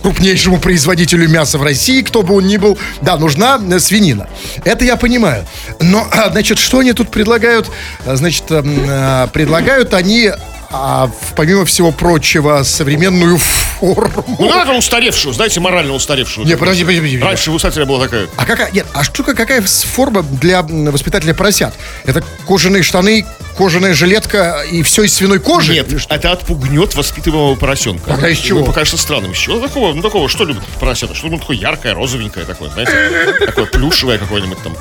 крупнейшему 0.03 0.59
производителю 0.59 1.29
мяса 1.29 1.59
в 1.59 1.63
России, 1.63 2.03
кто 2.03 2.23
бы 2.23 2.35
он 2.35 2.47
ни 2.47 2.57
был, 2.57 2.79
да, 3.01 3.17
нужна 3.17 3.61
э, 3.71 3.79
свинина. 3.79 4.29
Это 4.65 4.85
я 4.85 4.97
понимаю. 4.97 5.47
Но, 5.81 6.07
а, 6.11 6.31
значит, 6.31 6.59
что 6.59 6.81
они 6.81 6.93
тут 6.93 7.11
предлагают? 7.11 7.71
Значит, 8.05 8.45
э, 8.51 9.29
предлагают 9.33 9.95
они 9.95 10.33
а 10.73 11.11
помимо 11.37 11.65
всего 11.65 11.93
прочего, 11.93 12.63
современную 12.63 13.37
форму. 13.39 14.25
Ну, 14.39 14.49
надо 14.49 14.73
устаревшую, 14.73 15.35
знаете, 15.35 15.61
морально 15.61 15.93
устаревшую. 15.93 16.47
Не, 16.47 16.57
подожди, 16.57 16.83
подожди, 16.83 17.01
подожди. 17.01 17.19
Раньше 17.23 17.51
у 17.51 17.55
Усателя 17.55 17.85
была 17.85 18.05
такая. 18.05 18.29
А 18.37 18.47
какая, 18.47 18.71
нет, 18.73 18.87
а 18.95 19.05
штука 19.05 19.35
какая 19.35 19.63
форма 19.63 20.23
для 20.23 20.63
воспитателя 20.63 21.35
поросят? 21.35 21.75
Это 22.05 22.25
кожаные 22.47 22.83
штаны, 22.83 23.27
кожаная 23.57 23.95
жилетка 23.95 24.65
и 24.71 24.83
все 24.83 25.03
из 25.03 25.15
свиной 25.15 25.41
кожи? 25.41 25.73
Нет, 25.73 25.89
это 26.09 26.33
отпугнет 26.33 26.95
воспитываемого 26.95 27.55
поросенка. 27.57 28.11
Тогда 28.11 28.31
из 28.31 28.39
чего? 28.39 28.61
Ну, 28.61 28.67
покажется 28.67 29.01
странным. 29.01 29.33
Из 29.33 29.39
чего 29.39 29.61
такого? 29.61 29.93
Ну, 29.93 30.01
такого, 30.01 30.29
что 30.29 30.45
любят 30.45 30.65
поросята? 30.81 31.15
Что-нибудь 31.15 31.41
такое 31.41 31.57
яркое, 31.59 31.95
розовенькое 31.95 32.47
такое, 32.47 32.71
знаете? 32.71 32.93
Такое 33.47 33.67
плюшевое 33.67 34.19
какое-нибудь 34.19 34.63
там. 34.63 34.77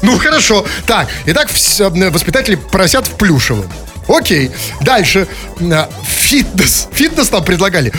Ну, 0.00 0.16
хорошо. 0.18 0.64
Так, 0.86 1.08
итак, 1.26 1.48
воспитатели 1.50 2.54
поросят 2.54 3.06
в 3.06 3.14
плюшевом. 3.16 3.66
Окей. 4.08 4.50
Дальше. 4.80 5.28
М, 5.60 5.72
Фитнес. 6.04 6.88
Фитнес 6.92 7.30
нам 7.30 7.44
предлагали. 7.44 7.92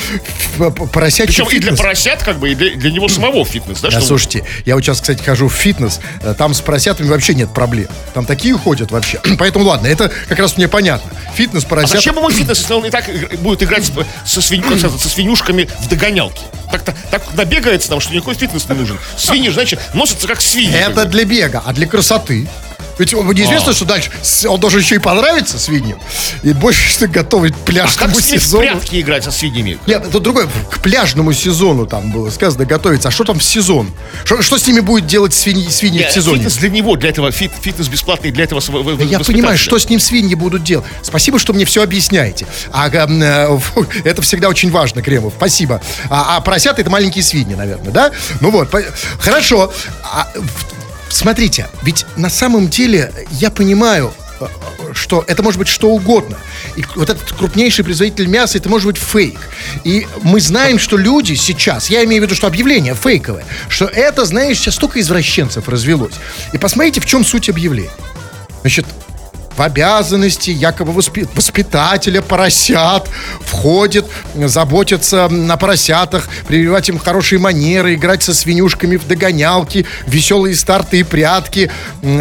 Поросячий 0.91 1.27
Причем 1.27 1.45
и 1.45 1.49
для 1.51 1.61
фитнес. 1.61 1.79
поросят, 1.79 2.23
как 2.23 2.37
бы, 2.39 2.51
и 2.51 2.55
для, 2.55 2.75
для 2.75 2.91
него 2.91 3.07
самого 3.07 3.45
фитнес, 3.45 3.79
да? 3.81 3.89
Да, 3.89 4.01
слушайте, 4.01 4.43
я 4.65 4.75
вот 4.75 4.83
сейчас, 4.83 5.01
кстати, 5.01 5.23
хожу 5.23 5.47
в 5.47 5.53
фитнес, 5.53 5.99
э, 6.21 6.33
там 6.37 6.53
с 6.53 6.61
поросятами 6.61 7.07
вообще 7.07 7.33
нет 7.33 7.53
проблем. 7.53 7.87
Там 8.13 8.25
такие 8.25 8.55
ходят 8.57 8.91
вообще. 8.91 9.19
Поэтому 9.39 9.65
ладно, 9.65 9.87
это 9.87 10.11
как 10.27 10.37
раз 10.39 10.57
мне 10.57 10.67
понятно. 10.67 11.09
Фитнес, 11.35 11.63
А 11.63 11.67
поросят. 11.67 11.91
зачем 11.91 12.17
ему 12.17 12.29
фитнес, 12.29 12.59
если 12.59 12.73
он 12.73 12.85
и 12.85 12.89
так 12.89 13.05
будет 13.39 13.63
играть 13.63 13.85
со, 14.25 14.39
свинь- 14.41 14.79
со 14.99 15.09
свинюшками 15.09 15.67
в 15.79 15.87
догонялки? 15.87 16.41
Так-то 16.71 16.93
так 17.09 17.23
набегается 17.33 17.89
нам, 17.91 17.99
что 17.99 18.13
никакой 18.13 18.35
фитнес 18.35 18.67
не 18.69 18.75
нужен. 18.75 18.99
Свиньи, 19.17 19.49
значит, 19.49 19.79
носятся 19.93 20.27
как 20.27 20.41
свиньи. 20.41 20.75
Это 20.75 21.05
для 21.05 21.23
бега, 21.25 21.63
а 21.65 21.73
для 21.73 21.87
красоты. 21.87 22.47
Ведь 22.99 23.13
неизвестно, 23.13 23.71
А. 23.71 23.73
что 23.73 23.85
дальше. 23.85 24.11
Он 24.47 24.59
должен 24.59 24.79
еще 24.81 24.95
и 24.95 24.99
понравиться 24.99 25.57
свиньям. 25.57 25.99
И 26.43 26.53
больше 26.53 26.89
что 26.89 27.07
готовить 27.07 27.53
к 27.53 27.55
А 27.55 27.59
как 27.59 27.65
пляжному 27.65 28.11
ними 28.13 28.21
в 28.21 28.25
сезону. 28.41 28.63
прятки 28.63 29.01
играть 29.01 29.23
со 29.23 29.31
свиньями? 29.31 29.77
Нет, 29.87 30.05
это 30.05 30.19
другое. 30.19 30.47
К 30.69 30.79
пляжному 30.79 31.33
сезону 31.33 31.87
там 31.87 32.11
было 32.11 32.29
сказано 32.29 32.65
готовиться. 32.65 33.07
А 33.07 33.11
что 33.11 33.23
там 33.23 33.39
в 33.39 33.43
сезон? 33.43 33.89
Что, 34.25 34.41
что 34.41 34.57
с 34.57 34.67
ними 34.67 34.81
будет 34.81 35.07
делать 35.07 35.33
свиньи, 35.33 35.69
свиньи 35.69 35.99
в 35.99 36.03
Нет, 36.03 36.11
сезоне? 36.13 36.37
Фитнес 36.37 36.57
для 36.57 36.69
него, 36.69 36.95
для 36.97 37.09
этого 37.09 37.31
фит- 37.31 37.51
фитнес 37.61 37.87
бесплатный 37.87 38.31
для 38.31 38.43
этого 38.43 38.59
в- 38.59 38.97
Да 38.97 39.03
я 39.05 39.19
понимаю, 39.19 39.57
что 39.57 39.79
с 39.79 39.89
ним 39.89 39.99
свиньи 39.99 40.35
будут 40.35 40.63
делать. 40.63 40.85
Спасибо, 41.01 41.39
что 41.39 41.53
мне 41.53 41.65
все 41.65 41.81
объясняете. 41.81 42.45
А, 42.71 42.89
эм, 42.89 43.21
э, 43.23 43.59
это 44.03 44.21
всегда 44.21 44.49
очень 44.49 44.71
важно, 44.71 45.01
Кремов. 45.01 45.33
Спасибо. 45.37 45.81
А, 46.09 46.35
а 46.37 46.41
поросята 46.41 46.81
это 46.81 46.89
маленькие 46.89 47.23
свиньи, 47.23 47.55
наверное, 47.55 47.91
да? 47.91 48.11
Ну 48.41 48.51
вот, 48.51 48.69
хорошо. 49.19 49.71
А, 50.03 50.29
в- 50.35 50.78
смотрите, 51.09 51.67
ведь 51.81 52.05
на 52.15 52.29
самом 52.29 52.69
деле 52.69 53.11
я 53.31 53.49
понимаю, 53.49 54.13
э, 54.39 54.47
что 54.93 55.23
это 55.27 55.43
может 55.43 55.59
быть 55.59 55.67
что 55.67 55.89
угодно. 55.89 56.37
И 56.75 56.85
вот 56.95 57.09
этот 57.09 57.31
крупнейший 57.31 57.83
производитель 57.83 58.27
мяса, 58.27 58.57
это 58.57 58.69
может 58.69 58.87
быть 58.87 58.97
фейк. 58.97 59.39
И 59.83 60.07
мы 60.23 60.39
знаем, 60.39 60.79
что 60.79 60.97
люди 60.97 61.33
сейчас, 61.33 61.89
я 61.89 62.03
имею 62.05 62.21
в 62.21 62.25
виду, 62.25 62.35
что 62.35 62.47
объявление 62.47 62.95
фейковое, 62.95 63.45
что 63.67 63.85
это, 63.85 64.25
знаешь, 64.25 64.57
сейчас 64.57 64.75
столько 64.75 64.99
извращенцев 64.99 65.67
развелось. 65.67 66.15
И 66.53 66.57
посмотрите, 66.57 67.01
в 67.01 67.05
чем 67.05 67.25
суть 67.25 67.49
объявления. 67.49 67.91
Значит, 68.61 68.85
в 69.59 69.61
обязанности 69.61 70.51
якобы 70.51 70.93
воспи- 70.93 71.27
воспитателя 71.35 72.21
поросят 72.21 73.09
входит 73.41 74.05
заботиться 74.33 75.27
на 75.27 75.57
поросятах, 75.57 76.29
прививать 76.47 76.87
им 76.87 76.97
хорошие 76.97 77.39
манеры, 77.39 77.95
играть 77.95 78.23
со 78.23 78.33
свинюшками 78.33 78.95
в 78.95 79.05
догонялки, 79.05 79.85
веселые 80.07 80.55
старты 80.55 81.01
и 81.01 81.03
прятки, 81.03 81.69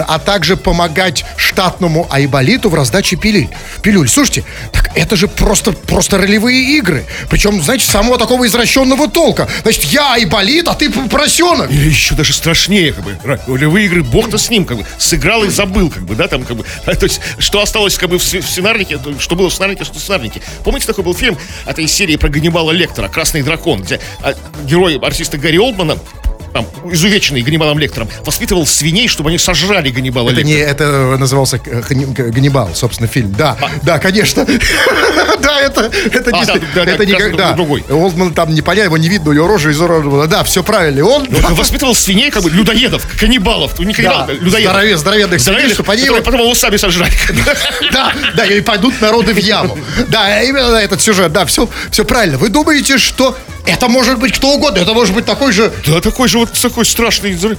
а 0.09 0.19
также 0.19 0.57
помогать 0.57 1.25
штатному 1.37 2.09
айболиту 2.11 2.71
в 2.71 2.75
раздаче 2.75 3.15
пилюль. 3.15 3.49
Пилюль. 3.83 4.09
Слушайте, 4.09 4.43
так 4.73 4.91
это 4.97 5.15
же 5.15 5.29
просто, 5.29 5.71
просто 5.71 6.19
ролевые 6.19 6.77
игры. 6.79 7.05
Причем, 7.31 7.63
знаете, 7.63 7.87
самого 7.87 8.19
такого 8.19 8.49
извращенного 8.49 9.09
толка. 9.09 9.49
Значит, 9.63 9.85
я 9.85 10.15
айболит, 10.15 10.67
а 10.67 10.75
ты 10.75 10.91
поросенок. 10.91 11.71
Или 11.71 11.89
еще 11.89 12.17
даже 12.17 12.33
страшнее, 12.33 12.93
как 12.93 13.05
бы, 13.05 13.17
ролевые 13.47 13.87
игры, 13.87 14.03
бог-то 14.03 14.39
с 14.39 14.51
ним, 14.51 14.65
как 14.65 14.79
бы, 14.79 14.87
сыграл 14.99 15.45
и 15.45 15.51
забыл, 15.51 15.89
как 15.89 16.03
бы, 16.03 16.17
да, 16.17 16.27
там, 16.27 16.43
как 16.43 16.57
бы, 16.57 16.65
то 16.85 17.05
есть, 17.05 17.21
что 17.39 17.61
осталось, 17.61 17.97
как 17.97 18.11
бы, 18.11 18.19
в, 18.19 18.23
сценарнике, 18.23 18.99
то, 18.99 19.19
что 19.19 19.37
было 19.37 19.51
в 19.51 19.53
сценарнике, 19.53 19.85
что 19.85 19.95
в 19.95 19.99
сценарнике. 19.99 20.43
Помните, 20.65 20.87
такой 20.87 21.05
был 21.05 21.15
фильм, 21.15 21.37
это 21.67 21.83
из 21.83 21.93
серии 21.93 22.17
про 22.17 22.29
Ганнибала 22.29 22.71
Лектора, 22.71 23.09
«Красный 23.09 23.43
дракон», 23.43 23.83
где 23.83 24.01
а, 24.21 24.35
герой 24.65 24.99
артиста 24.99 25.39
Гарри 25.39 25.59
Олдмана, 25.59 25.99
там, 26.53 26.67
изувеченный 26.93 27.43
Ганнибалом 27.43 27.79
Лектором, 27.79 28.09
воспитывал 28.25 28.67
свиней, 28.67 29.09
чтобы 29.09 29.31
они 29.31 29.39
сожрали 29.39 29.91
Ганнибала 29.91 30.31
Это, 30.31 30.41
Лектора. 30.41 30.55
не, 30.57 30.61
это 30.63 31.17
назывался 31.19 31.61
э, 31.65 31.83
Ганнибал, 31.89 32.71
собственно, 32.75 33.09
фильм. 33.09 33.33
Да, 33.33 33.57
да, 33.83 33.99
конечно. 33.99 34.47
Да, 35.41 35.61
это, 35.61 35.91
это, 36.13 36.31
А, 36.35 36.41
не- 36.41 36.47
да, 36.75 36.85
да, 36.85 36.85
это 36.85 37.07
не 37.07 37.13
кажется, 37.13 37.37
да. 37.37 37.53
другой. 37.53 37.85
Олдман 37.89 38.35
там 38.35 38.53
не 38.53 38.61
понятно, 38.61 38.87
его 38.89 38.97
не 38.99 39.09
видно, 39.09 39.31
у 39.31 39.33
него 39.33 39.47
рожа 39.47 39.71
изуродована. 39.71 40.27
Да, 40.27 40.43
все 40.45 40.63
правильно. 40.63 40.99
И 40.99 41.03
он, 41.03 41.27
воспитывал 41.31 41.95
свиней, 41.95 42.31
как 42.31 42.43
бы, 42.43 42.51
людоедов, 42.51 43.07
каннибалов, 43.19 43.79
не 43.79 43.93
каннибалов, 43.95 44.27
Да, 44.27 44.33
а 44.33 44.37
людоедов. 44.45 44.75
здорове- 44.75 44.97
здоровенных 44.97 45.41
свиней, 45.41 45.73
чтобы 45.73 45.93
они 45.93 46.03
его- 46.05 46.21
потом 46.21 46.55
сами 46.55 46.77
сожрали. 46.77 47.13
да, 47.93 48.13
да, 48.37 48.45
и 48.47 48.61
пойдут 48.61 49.01
народы 49.01 49.33
в 49.33 49.39
яму. 49.39 49.79
Да, 50.09 50.43
именно 50.43 50.77
этот 50.77 51.01
сюжет, 51.01 51.33
да, 51.33 51.47
все, 51.47 51.69
все 51.91 52.05
правильно. 52.05 52.37
Вы 52.39 52.49
думаете, 52.49 52.99
что 52.99 53.37
это 53.69 53.89
может 53.89 54.19
быть 54.19 54.35
кто 54.35 54.55
угодно, 54.55 54.81
это 54.81 54.95
может 54.95 55.15
быть 55.15 55.25
такой 55.25 55.53
же 55.53 55.73
Да, 55.87 56.01
такой 56.01 56.29
же 56.29 56.39
вот 56.39 56.53
такой 56.53 56.85
страшный. 56.85 57.33
взрыв. 57.33 57.59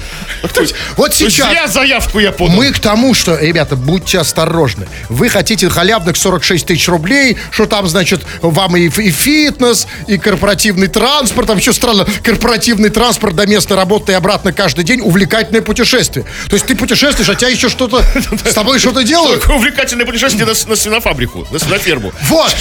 То 0.53 0.61
есть- 0.61 0.75
вот 0.95 1.13
сейчас- 1.13 1.49
Зря 1.51 1.67
заявку 1.67 2.19
я 2.19 2.31
подал. 2.31 2.55
Мы 2.55 2.71
к 2.71 2.79
тому, 2.79 3.13
что, 3.13 3.35
ребята, 3.37 3.75
будьте 3.75 4.19
осторожны. 4.19 4.87
Вы 5.09 5.29
хотите 5.29 5.69
халявных 5.69 6.17
46 6.17 6.65
тысяч 6.65 6.87
рублей, 6.87 7.37
что 7.51 7.65
там, 7.65 7.87
значит, 7.87 8.21
вам 8.41 8.75
и, 8.77 8.87
и 8.87 9.11
фитнес, 9.11 9.87
и 10.07 10.17
корпоративный 10.17 10.87
транспорт, 10.87 11.47
там 11.47 11.57
еще 11.57 11.73
странно, 11.73 12.05
корпоративный 12.23 12.89
транспорт 12.89 13.35
до 13.35 13.45
места 13.47 13.75
работы 13.75 14.11
и 14.11 14.15
обратно 14.15 14.51
каждый 14.53 14.83
день, 14.83 15.01
увлекательное 15.01 15.61
путешествие. 15.61 16.25
То 16.49 16.55
есть 16.55 16.65
ты 16.65 16.75
путешествуешь, 16.75 17.29
а 17.29 17.35
тебя 17.35 17.49
еще 17.49 17.69
что-то, 17.69 18.03
с 18.49 18.53
тобой 18.53 18.79
что-то 18.79 19.03
делают? 19.03 19.45
Увлекательное 19.47 20.05
путешествие 20.05 20.45
на, 20.45 20.53
свинофабрику, 20.75 21.47
на 21.51 21.59
свиноферму. 21.59 22.11
Вот, 22.23 22.55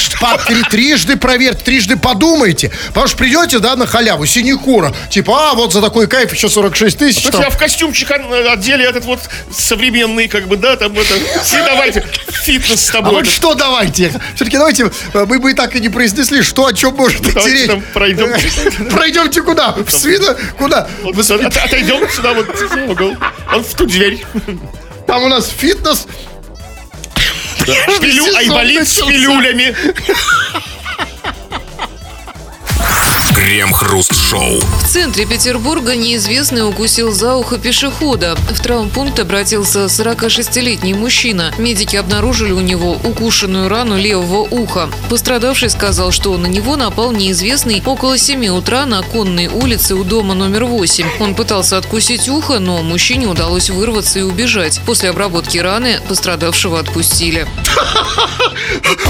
трижды 0.71 1.17
проверьте, 1.17 1.65
трижды 1.65 1.97
подумайте. 1.97 2.71
Потому 2.89 3.07
что 3.09 3.17
придете, 3.39 3.59
да, 3.61 3.77
на 3.77 3.87
халяву, 3.87 4.27
синекура. 4.27 4.95
Типа, 5.11 5.51
а, 5.51 5.55
вот 5.55 5.73
за 5.73 5.81
такой 5.81 6.07
кайф 6.07 6.33
еще 6.33 6.49
46 6.49 6.99
тысяч. 6.99 7.23
Там. 7.23 7.33
тебя 7.33 7.51
в 7.51 7.59
костюмчик 7.59 8.11
о- 8.11 8.53
одели 8.53 8.85
этот 8.89 9.05
вот 9.05 9.21
современный, 9.51 10.29
как 10.29 10.49
бы, 10.49 10.57
да, 10.57 10.77
там 10.77 10.93
это. 10.93 11.15
И 11.17 11.57
давайте 11.67 12.05
фитнес 12.45 12.81
с 12.87 12.91
А 12.91 12.95
тобой. 12.95 13.13
вот 13.13 13.21
этот. 13.23 13.33
что 13.35 13.55
давайте? 13.55 14.13
Все-таки 14.35 14.57
давайте, 14.57 14.91
э, 15.15 15.25
мы 15.27 15.39
бы 15.39 15.51
и 15.53 15.55
так 15.55 15.75
и 15.77 15.81
не 15.81 15.89
произнесли, 15.89 16.43
что 16.43 16.67
о 16.67 16.73
чем 16.73 16.95
может 16.95 17.21
идти 17.27 17.49
речь. 17.51 17.71
пройдем. 17.93 18.33
Пройдемте 18.91 19.43
куда? 19.43 19.73
В 19.73 19.91
свино? 19.91 20.37
Куда? 20.57 20.89
Вот 21.03 21.19
отойдем 21.31 22.09
сюда 22.11 22.33
вот 22.33 22.47
в 22.49 22.91
угол. 22.91 23.17
Он 23.55 23.65
в 23.65 23.75
ту 23.75 23.87
дверь. 23.87 24.25
Там 25.07 25.23
у 25.25 25.29
нас 25.29 25.49
фитнес. 25.49 26.07
Пилю, 28.01 28.25
сезон 28.25 28.37
айболит 28.37 28.89
с 28.89 29.03
пилюлями. 29.03 29.75
Крем-хруст-шоу. 33.49 34.61
В 34.61 34.89
центре 34.89 35.25
Петербурга 35.25 35.97
неизвестный 35.97 36.69
укусил 36.69 37.13
за 37.13 37.35
ухо 37.35 37.57
пешехода. 37.57 38.37
В 38.51 38.61
травмпункт 38.61 39.19
обратился 39.21 39.87
46-летний 39.87 40.93
мужчина. 40.93 41.55
Медики 41.57 41.97
обнаружили 41.97 42.53
у 42.53 42.61
него 42.61 42.93
укушенную 43.03 43.71
рану 43.71 43.97
левого 43.97 44.41
уха. 44.43 44.91
Пострадавший 45.09 45.71
сказал, 45.71 46.11
что 46.11 46.37
на 46.37 46.47
него 46.47 46.77
напал 46.77 47.11
неизвестный 47.11 47.83
около 47.87 48.19
7 48.19 48.49
утра 48.49 48.85
на 48.85 49.01
конной 49.01 49.47
улице 49.47 49.95
у 49.95 50.05
дома 50.05 50.35
номер 50.35 50.67
8. 50.67 51.07
Он 51.19 51.35
пытался 51.35 51.79
откусить 51.79 52.29
ухо, 52.29 52.59
но 52.59 52.83
мужчине 52.83 53.29
удалось 53.29 53.71
вырваться 53.71 54.19
и 54.19 54.23
убежать. 54.23 54.79
После 54.85 55.09
обработки 55.09 55.57
раны 55.57 56.01
пострадавшего 56.07 56.81
отпустили. 56.81 57.49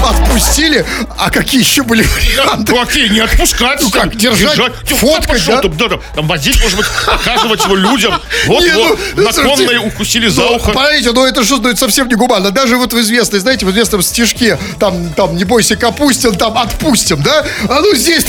Отпустили? 0.01 0.85
А 1.17 1.29
какие 1.29 1.61
еще 1.61 1.83
были 1.83 2.03
варианты? 2.03 2.71
Ну, 2.71 2.81
окей, 2.81 3.09
не 3.09 3.19
отпускать. 3.19 3.81
Ну, 3.81 3.89
как, 3.89 4.15
держать, 4.35 4.73
Тё, 4.85 4.95
фоткать, 4.95 5.27
пошел, 5.27 5.55
да? 5.55 5.61
там, 5.61 5.77
да, 5.77 5.89
там, 5.89 6.01
там 6.15 6.27
возить, 6.27 6.61
может 6.61 6.77
быть, 6.77 6.87
показывать 7.05 7.63
его 7.63 7.75
людям. 7.75 8.13
Вот 8.47 8.61
Не, 8.61 8.67
его 8.69 8.97
ну, 9.15 9.23
на 9.23 9.31
слушайте, 9.33 9.65
конной 9.65 9.87
укусили 9.87 10.27
за 10.27 10.41
Ну, 10.41 10.55
ухо. 10.55 10.71
Понимаете, 10.71 11.11
ну 11.11 11.25
это 11.25 11.43
что, 11.43 11.57
ну, 11.57 11.69
это 11.69 11.79
совсем 11.79 12.07
не 12.07 12.15
гуманно. 12.15 12.51
Даже 12.51 12.77
вот 12.77 12.93
в 12.93 12.99
известной, 12.99 13.39
знаете, 13.39 13.65
в 13.65 13.71
известном 13.71 14.01
стишке, 14.01 14.57
там, 14.79 15.09
там, 15.13 15.35
не 15.35 15.43
бойся, 15.43 15.75
Капустин, 15.75 16.35
там, 16.35 16.57
отпустим, 16.57 17.21
да? 17.21 17.45
А 17.67 17.79
ну 17.81 17.95
здесь, 17.95 18.25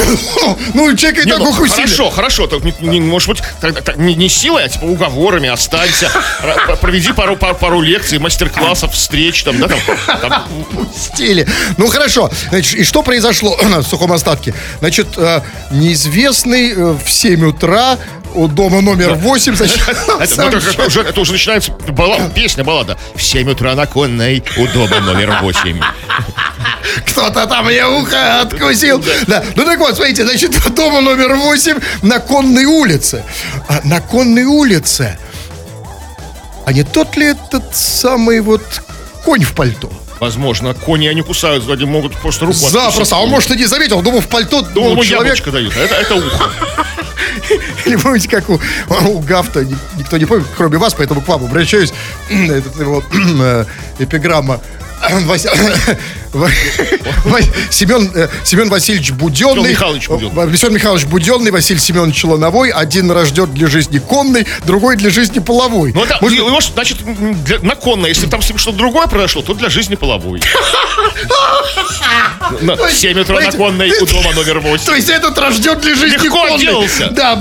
ну, 0.74 0.96
человека 0.96 1.22
и 1.22 1.24
Не, 1.26 1.32
так 1.32 1.40
ну, 1.40 1.50
укусили. 1.50 1.76
Хорошо, 1.82 2.10
хорошо. 2.10 2.46
Так, 2.46 2.62
не- 2.64 2.74
не- 2.80 3.00
может 3.00 3.28
быть, 3.28 3.42
так- 3.60 3.82
так, 3.82 3.96
не, 3.96 4.14
не 4.14 4.28
силой, 4.28 4.64
а 4.64 4.68
типа 4.68 4.84
уговорами 4.84 5.48
останься. 5.48 6.10
Проведи 6.80 7.12
пару, 7.12 7.36
пару, 7.36 7.54
пару 7.54 7.80
лекций, 7.80 8.18
мастер-классов, 8.18 8.92
встреч 8.94 9.42
там, 9.44 9.58
да, 9.58 9.68
там, 9.68 9.78
там, 10.20 10.44
стиле. 10.96 11.46
Ну 11.76 11.86
хорошо. 11.88 12.30
Значит, 12.50 12.74
и 12.74 12.84
что 12.84 13.02
произошло 13.02 13.56
в 13.62 13.82
сухом 13.82 14.12
остатке? 14.12 14.54
Значит, 14.80 15.08
э, 15.16 15.40
неизвестный 15.94 16.72
э, 16.72 16.92
в 16.92 17.08
7 17.10 17.44
утра 17.46 17.98
у 18.34 18.46
дома 18.46 18.80
номер 18.80 19.14
8, 19.14 19.56
значит, 19.56 19.80
Это, 20.20 20.42
это- 20.42 20.86
уже, 20.86 21.00
это 21.00 21.20
уже 21.20 21.32
начинается 21.32 21.72
бала- 21.88 22.30
песня, 22.32 22.62
баллада. 22.62 22.96
В 23.16 23.22
7 23.22 23.50
утра 23.50 23.74
на 23.74 23.86
конной 23.86 24.42
у 24.56 24.66
дома 24.68 25.00
номер 25.00 25.38
8. 25.42 25.80
кто-то 27.06 27.46
там 27.46 27.66
мне 27.66 27.84
ухо 27.86 28.40
откусил. 28.42 29.02
Да. 29.26 29.42
Ну 29.56 29.64
так 29.64 29.78
вот, 29.80 29.96
смотрите, 29.96 30.24
значит, 30.24 30.52
дома 30.74 31.00
номер 31.00 31.34
8 31.34 31.78
на 32.02 32.20
Конной 32.20 32.64
улице. 32.66 33.24
А 33.68 33.80
на 33.84 34.00
Конной 34.00 34.44
улице. 34.44 35.18
А 36.66 36.72
не 36.72 36.84
тот 36.84 37.16
ли 37.16 37.26
этот 37.26 37.74
самый 37.74 38.40
вот 38.40 38.62
конь 39.24 39.42
в 39.42 39.54
пальто? 39.54 39.90
Возможно, 40.20 40.74
кони 40.74 41.06
они 41.06 41.22
кусают 41.22 41.64
сзади, 41.64 41.84
могут 41.84 42.14
просто 42.14 42.44
руку 42.44 42.58
Запросто. 42.58 43.16
А 43.16 43.20
он, 43.20 43.30
может, 43.30 43.50
и 43.52 43.56
не 43.56 43.64
заметил. 43.64 44.02
Думал, 44.02 44.20
в 44.20 44.28
пальто 44.28 44.60
Думал, 44.60 44.94
ну, 44.94 45.02
человек... 45.02 45.42
дают, 45.50 45.74
а 45.74 45.80
это, 45.80 45.94
это 45.94 46.14
ухо. 46.14 46.50
Или 47.86 47.96
помните, 47.96 48.28
как 48.28 48.48
у, 48.50 48.60
у 49.06 49.18
Гафта, 49.20 49.64
ни- 49.64 49.76
никто 49.96 50.18
не 50.18 50.26
помнит, 50.26 50.46
кроме 50.54 50.76
вас, 50.76 50.92
поэтому 50.92 51.22
к 51.22 51.28
вам 51.28 51.44
обращаюсь. 51.44 51.94
Этот 52.30 52.78
его 52.78 53.02
э, 53.12 53.64
эпиграмма. 53.98 54.60
Семен, 57.70 58.10
э, 58.14 58.28
Семен 58.44 58.68
Васильевич 58.68 59.10
Буденный. 59.12 59.54
Семен 59.54 59.70
Михайлович 59.70 60.08
Буденный. 60.08 60.52
Э, 60.52 60.56
Семен 60.56 60.74
Михайлович 60.74 61.04
Буденный, 61.06 61.50
Василий 61.50 61.80
Семенович 61.80 62.24
Лановой. 62.24 62.70
Один 62.70 63.10
рожден 63.10 63.52
для 63.52 63.66
жизни 63.68 63.98
конной, 63.98 64.46
другой 64.64 64.96
для 64.96 65.10
жизни 65.10 65.38
половой. 65.40 65.92
Ну, 65.92 66.04
это, 66.04 66.18
Может, 66.20 66.38
его, 66.38 66.60
значит, 66.60 66.98
для- 67.44 67.58
на 67.60 67.74
конной, 67.74 68.10
если 68.10 68.26
там 68.26 68.40
что-то 68.42 68.72
другое 68.72 69.06
произошло, 69.06 69.42
то 69.42 69.54
для 69.54 69.68
жизни 69.70 69.94
половой. 69.96 70.40
На- 72.62 72.74
В 72.76 72.90
7 72.92 73.18
утра 73.20 73.40
на 73.40 73.52
конной 73.52 73.90
у 74.00 74.06
дома 74.06 74.32
номер 74.34 74.60
8. 74.60 74.84
То 74.86 74.94
есть 74.94 75.08
этот 75.08 75.38
рожден 75.38 75.78
для 75.80 75.94
жизни 75.94 76.16
Легко 76.24 76.40
конной. 76.40 76.56
отделался. 76.56 77.08
Да. 77.10 77.40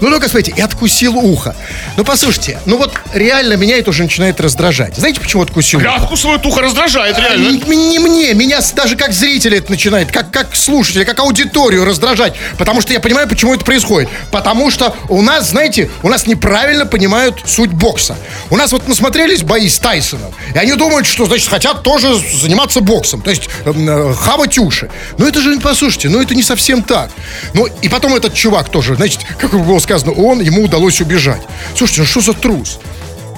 Ну, 0.00 0.08
ну-ка, 0.10 0.28
смотрите, 0.28 0.52
и 0.56 0.60
откусил 0.60 1.16
ухо. 1.16 1.54
Ну, 1.96 2.04
послушайте, 2.04 2.60
ну 2.66 2.76
вот 2.78 2.94
реально 3.12 3.54
меня 3.54 3.78
это 3.78 3.90
уже 3.90 4.02
начинает 4.02 4.40
раздражать. 4.40 4.96
Знаете, 4.96 5.20
почему 5.20 5.42
откусил 5.42 5.80
Я 5.80 5.94
ухо? 5.94 6.02
откусываю 6.04 6.40
ухо, 6.44 6.62
раздражает 6.62 7.18
реально. 7.18 7.48
Не, 7.50 7.58
не 7.88 7.98
мне, 7.98 8.34
меня 8.34 8.60
даже 8.74 8.96
как 8.96 9.12
зрителя 9.12 9.58
это 9.58 9.70
начинает, 9.70 10.12
как, 10.12 10.30
как 10.30 10.54
слушателя, 10.54 11.04
как 11.04 11.18
аудиторию 11.20 11.84
раздражать. 11.84 12.34
Потому 12.58 12.80
что 12.80 12.92
я 12.92 13.00
понимаю, 13.00 13.28
почему 13.28 13.54
это 13.54 13.64
происходит. 13.64 14.08
Потому 14.30 14.70
что 14.70 14.94
у 15.08 15.22
нас, 15.22 15.50
знаете, 15.50 15.90
у 16.02 16.08
нас 16.08 16.26
неправильно 16.26 16.86
понимают 16.86 17.42
суть 17.46 17.70
бокса. 17.70 18.16
У 18.50 18.56
нас 18.56 18.72
вот 18.72 18.86
насмотрелись 18.88 19.42
бои 19.42 19.68
с 19.68 19.78
Тайсоном, 19.78 20.32
и 20.54 20.58
они 20.58 20.74
думают, 20.74 21.06
что, 21.06 21.26
значит, 21.26 21.48
хотят 21.48 21.82
тоже 21.82 22.14
заниматься 22.40 22.80
боксом. 22.80 23.22
То 23.22 23.30
есть 23.30 23.48
эм, 23.64 23.88
э, 23.88 24.14
хавать 24.14 24.58
уши. 24.58 24.90
Но 25.16 25.26
это 25.26 25.40
же, 25.40 25.58
послушайте, 25.60 26.08
ну 26.08 26.20
это 26.20 26.34
не 26.34 26.42
совсем 26.42 26.82
так. 26.82 27.10
Ну 27.54 27.66
и 27.82 27.88
потом 27.88 28.14
этот 28.14 28.34
чувак 28.34 28.68
тоже, 28.68 28.96
значит, 28.96 29.20
как 29.38 29.52
было 29.52 29.78
сказано, 29.78 30.12
он, 30.12 30.40
ему 30.40 30.64
удалось 30.64 31.00
убежать. 31.00 31.42
Слушайте, 31.76 32.02
ну 32.02 32.06
что 32.06 32.20
за 32.20 32.32
трус? 32.34 32.78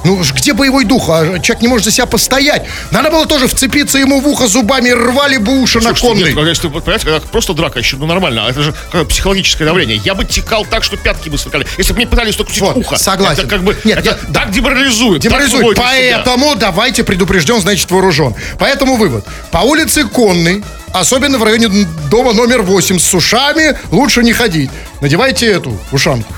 Ну, 0.05 0.23
где 0.35 0.53
боевой 0.55 0.85
дух? 0.85 1.09
А 1.11 1.25
человек 1.41 1.61
не 1.63 1.69
может 1.69 1.85
за 1.85 1.91
себя 1.91 2.07
постоять. 2.07 2.67
Надо 2.91 3.11
было 3.11 3.27
тоже 3.27 3.47
вцепиться 3.47 3.99
ему 3.99 4.21
в 4.21 4.29
ухо 4.29 4.47
зубами, 4.47 4.91
рвали 4.91 5.37
бы 5.37 5.61
уши 5.61 5.79
на 5.79 5.95
Слушайте, 5.95 6.07
конной. 6.09 6.25
нет, 6.29 6.35
когда, 6.35 6.49
если 6.51 6.67
вы 6.69 6.81
понимаете, 6.81 7.05
когда 7.07 7.21
просто 7.21 7.53
драка 7.55 7.79
еще, 7.79 7.97
ну 7.97 8.07
нормально, 8.07 8.47
это 8.49 8.63
же 8.63 8.73
какое 8.87 9.05
психологическое 9.05 9.65
давление. 9.67 9.97
Я 10.05 10.15
бы 10.15 10.25
текал 10.25 10.65
так, 10.65 10.85
что 10.85 10.97
пятки 10.97 11.29
бы 11.29 11.37
сверкали. 11.39 11.67
Если 11.79 11.93
бы 11.93 11.99
мне 11.99 12.07
пытались 12.07 12.39
укусить 12.41 12.61
Вот, 12.63 12.77
ухо. 12.77 12.97
согласен. 12.97 13.41
Это 13.41 13.49
как 13.49 13.63
бы, 13.63 13.77
Нет, 13.85 13.99
это 13.99 14.19
я- 14.27 14.33
так 14.33 14.51
деморализует. 14.51 15.23
так 15.23 15.31
Деморализует. 15.31 15.63
выводит 15.79 15.79
из 15.79 15.85
себя. 16.07 16.23
Поэтому 16.25 16.55
давайте 16.57 17.05
предупрежден, 17.05 17.61
значит 17.61 17.91
вооружен. 17.91 18.35
Поэтому 18.59 18.97
вывод. 18.97 19.27
По 19.51 19.59
улице 19.59 20.05
Конной, 20.05 20.65
особенно 20.93 21.39
в 21.39 21.43
районе 21.45 21.69
дома 22.11 22.33
номер 22.33 22.63
8 22.63 22.99
с 22.99 23.15
ушами, 23.15 23.77
лучше 23.91 24.23
не 24.23 24.33
ходить. 24.33 24.71
Надевайте 25.01 25.47
эту 25.47 25.77
ушанку. 25.93 26.33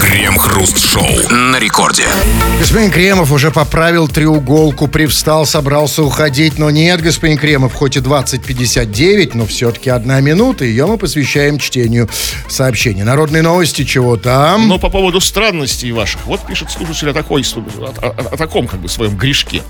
Крем-хруст-шоу 0.00 1.28
на 1.30 1.58
рекорде. 1.58 2.04
Господин 2.58 2.90
Кремов 2.90 3.30
уже 3.30 3.50
поправил 3.50 4.08
треуголку, 4.08 4.88
привстал, 4.88 5.44
собрался 5.46 6.02
уходить, 6.02 6.58
но 6.58 6.70
нет, 6.70 7.02
господин 7.02 7.38
Кремов, 7.38 7.74
хоть 7.74 7.96
и 7.96 8.00
20.59, 8.00 9.32
но 9.34 9.46
все-таки 9.46 9.90
одна 9.90 10.20
минута, 10.20 10.64
ее 10.64 10.86
мы 10.86 10.98
посвящаем 10.98 11.58
чтению 11.58 12.08
сообщений. 12.48 13.02
Народные 13.02 13.42
новости, 13.42 13.84
чего 13.84 14.16
там? 14.16 14.68
Но 14.68 14.78
по 14.78 14.88
поводу 14.88 15.20
странностей 15.20 15.92
ваших, 15.92 16.24
вот 16.26 16.44
пишет 16.46 16.70
слушатель 16.70 17.10
о, 17.10 17.12
такой, 17.14 17.44
о, 17.54 17.60
о- 18.00 18.28
о 18.32 18.36
таком 18.36 18.66
как 18.66 18.80
бы 18.80 18.88
своем 18.88 19.16
грешке. 19.16 19.62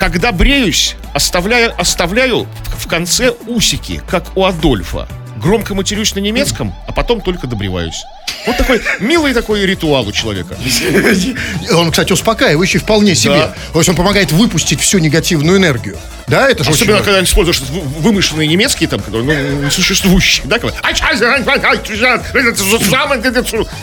Когда 0.00 0.32
бреюсь, 0.32 0.96
оставляю, 1.12 1.78
оставляю 1.78 2.48
в 2.78 2.88
конце 2.88 3.34
усики, 3.46 4.02
как 4.08 4.34
у 4.34 4.46
Адольфа. 4.46 5.06
Громко 5.36 5.74
матерюсь 5.74 6.14
на 6.14 6.20
немецком, 6.20 6.74
а 6.88 6.92
потом 6.92 7.20
только 7.20 7.46
добреваюсь. 7.46 8.02
Вот 8.46 8.56
такой 8.56 8.80
милый 9.00 9.34
такой 9.34 9.66
ритуал 9.66 10.08
у 10.08 10.12
человека. 10.12 10.56
Он, 11.70 11.90
кстати, 11.90 12.12
успокаивающий 12.12 12.80
вполне 12.80 13.14
себе. 13.14 13.52
То 13.74 13.78
есть 13.78 13.90
он 13.90 13.96
помогает 13.96 14.32
выпустить 14.32 14.80
всю 14.80 14.98
негативную 14.98 15.58
энергию. 15.58 15.98
Да, 16.26 16.48
это 16.48 16.64
же 16.64 16.70
Особенно, 16.70 16.96
очень... 16.96 17.04
когда 17.04 17.22
используешь 17.22 17.60
вы- 17.60 17.80
вымышленные 17.80 18.46
немецкие, 18.46 18.88
там, 18.88 19.00
которые, 19.00 19.24
ну, 19.24 19.66
несуществующие, 19.66 20.46
да, 20.46 20.58
бы, 20.58 20.72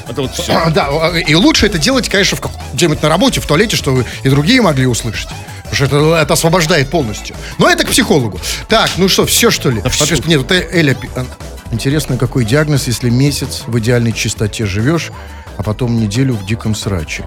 это 0.08 0.22
вот 0.22 0.34
все. 0.34 0.54
А, 0.54 0.70
Да, 0.70 0.88
а, 0.90 1.18
и 1.18 1.36
лучше 1.36 1.66
это 1.66 1.78
делать, 1.78 2.08
конечно, 2.08 2.38
в 2.38 2.74
где-нибудь 2.74 3.02
на 3.04 3.10
работе, 3.10 3.42
в 3.42 3.46
туалете, 3.46 3.76
чтобы 3.76 4.06
и 4.24 4.30
другие 4.30 4.62
могли 4.62 4.86
услышать. 4.86 5.28
Потому 5.70 5.76
что 5.76 5.86
это, 5.86 6.16
это 6.24 6.34
освобождает 6.34 6.90
полностью. 6.90 7.36
Но 7.58 7.70
это 7.70 7.84
к 7.86 7.90
психологу. 7.90 8.40
Так, 8.68 8.90
ну 8.98 9.08
что, 9.08 9.26
все 9.26 9.52
что 9.52 9.70
ли? 9.70 9.82
всё. 9.90 10.04
Во-первых, 10.06 10.28
нет, 10.28 10.40
вот 10.40 10.52
э- 10.52 10.68
Эля... 10.72 10.98
а, 11.16 11.26
Интересно, 11.72 12.18
какой 12.18 12.46
диагноз, 12.46 12.88
если 12.88 13.10
месяц 13.10 13.64
в 13.68 13.78
идеальной 13.80 14.14
чистоте 14.14 14.66
живешь, 14.66 15.12
а 15.58 15.64
потом 15.64 16.00
неделю 16.00 16.34
в 16.36 16.46
диком 16.46 16.76
сраче. 16.76 17.26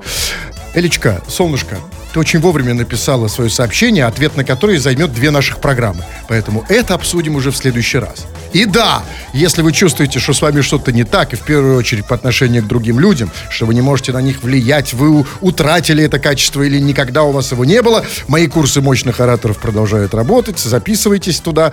Элечка, 0.75 1.21
солнышко, 1.27 1.79
ты 2.13 2.21
очень 2.21 2.41
вовремя 2.41 2.75
написала 2.75 3.29
свое 3.29 3.51
сообщение, 3.51 4.05
ответ 4.05 4.37
на 4.37 4.45
которое 4.45 4.79
займет 4.79 5.13
две 5.13 5.31
наших 5.31 5.61
программы. 5.61 6.05
Поэтому 6.29 6.65
это 6.69 6.95
обсудим 6.95 7.37
уже 7.37 7.51
в 7.51 7.57
следующий 7.57 7.99
раз. 7.99 8.27
И 8.53 8.65
да, 8.65 9.03
если 9.33 9.63
вы 9.63 9.73
чувствуете, 9.73 10.19
что 10.19 10.33
с 10.33 10.43
вами 10.43 10.61
что-то 10.61 10.93
не 10.93 11.05
так, 11.05 11.33
и 11.33 11.37
в 11.37 11.41
первую 11.41 11.77
очередь 11.77 12.07
по 12.07 12.15
отношению 12.15 12.65
к 12.65 12.67
другим 12.67 12.99
людям, 12.99 13.31
что 13.49 13.67
вы 13.67 13.75
не 13.75 13.81
можете 13.81 14.13
на 14.13 14.21
них 14.21 14.43
влиять, 14.43 14.93
вы 14.93 15.25
утратили 15.41 16.05
это 16.05 16.19
качество 16.19 16.63
или 16.63 16.81
никогда 16.81 17.23
у 17.23 17.33
вас 17.33 17.53
его 17.53 17.65
не 17.65 17.81
было, 17.83 18.05
мои 18.27 18.49
курсы 18.49 18.81
мощных 18.81 19.21
ораторов 19.21 19.59
продолжают 19.59 20.15
работать, 20.15 20.59
записывайтесь 20.59 21.41
туда. 21.41 21.73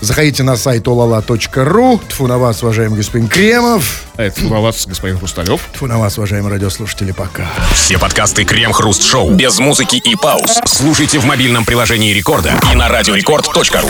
Заходите 0.00 0.42
на 0.42 0.56
сайт 0.56 0.86
olala.ru. 0.86 2.00
Тфу 2.08 2.26
на 2.26 2.38
вас, 2.38 2.62
уважаемый 2.62 2.96
господин 2.96 3.28
Кремов. 3.28 4.04
А 4.16 4.22
это 4.24 4.44
у 4.44 4.48
вас, 4.48 4.86
господин 4.86 5.18
Хрусталев. 5.18 5.60
Тфу 5.72 5.86
на 5.86 5.98
вас, 5.98 6.18
уважаемые 6.18 6.52
радиослушатели, 6.52 7.12
пока. 7.12 7.48
Все 7.74 7.98
подкасты 7.98 8.44
Крем-хруст-шоу 8.44 9.32
без 9.32 9.58
музыки 9.58 9.96
и 9.96 10.16
пауз. 10.16 10.60
Слушайте 10.66 11.18
в 11.18 11.24
мобильном 11.24 11.64
приложении 11.64 12.12
Рекорда 12.12 12.54
и 12.72 12.76
на 12.76 12.88
радиорекорд.ру. 12.88 13.88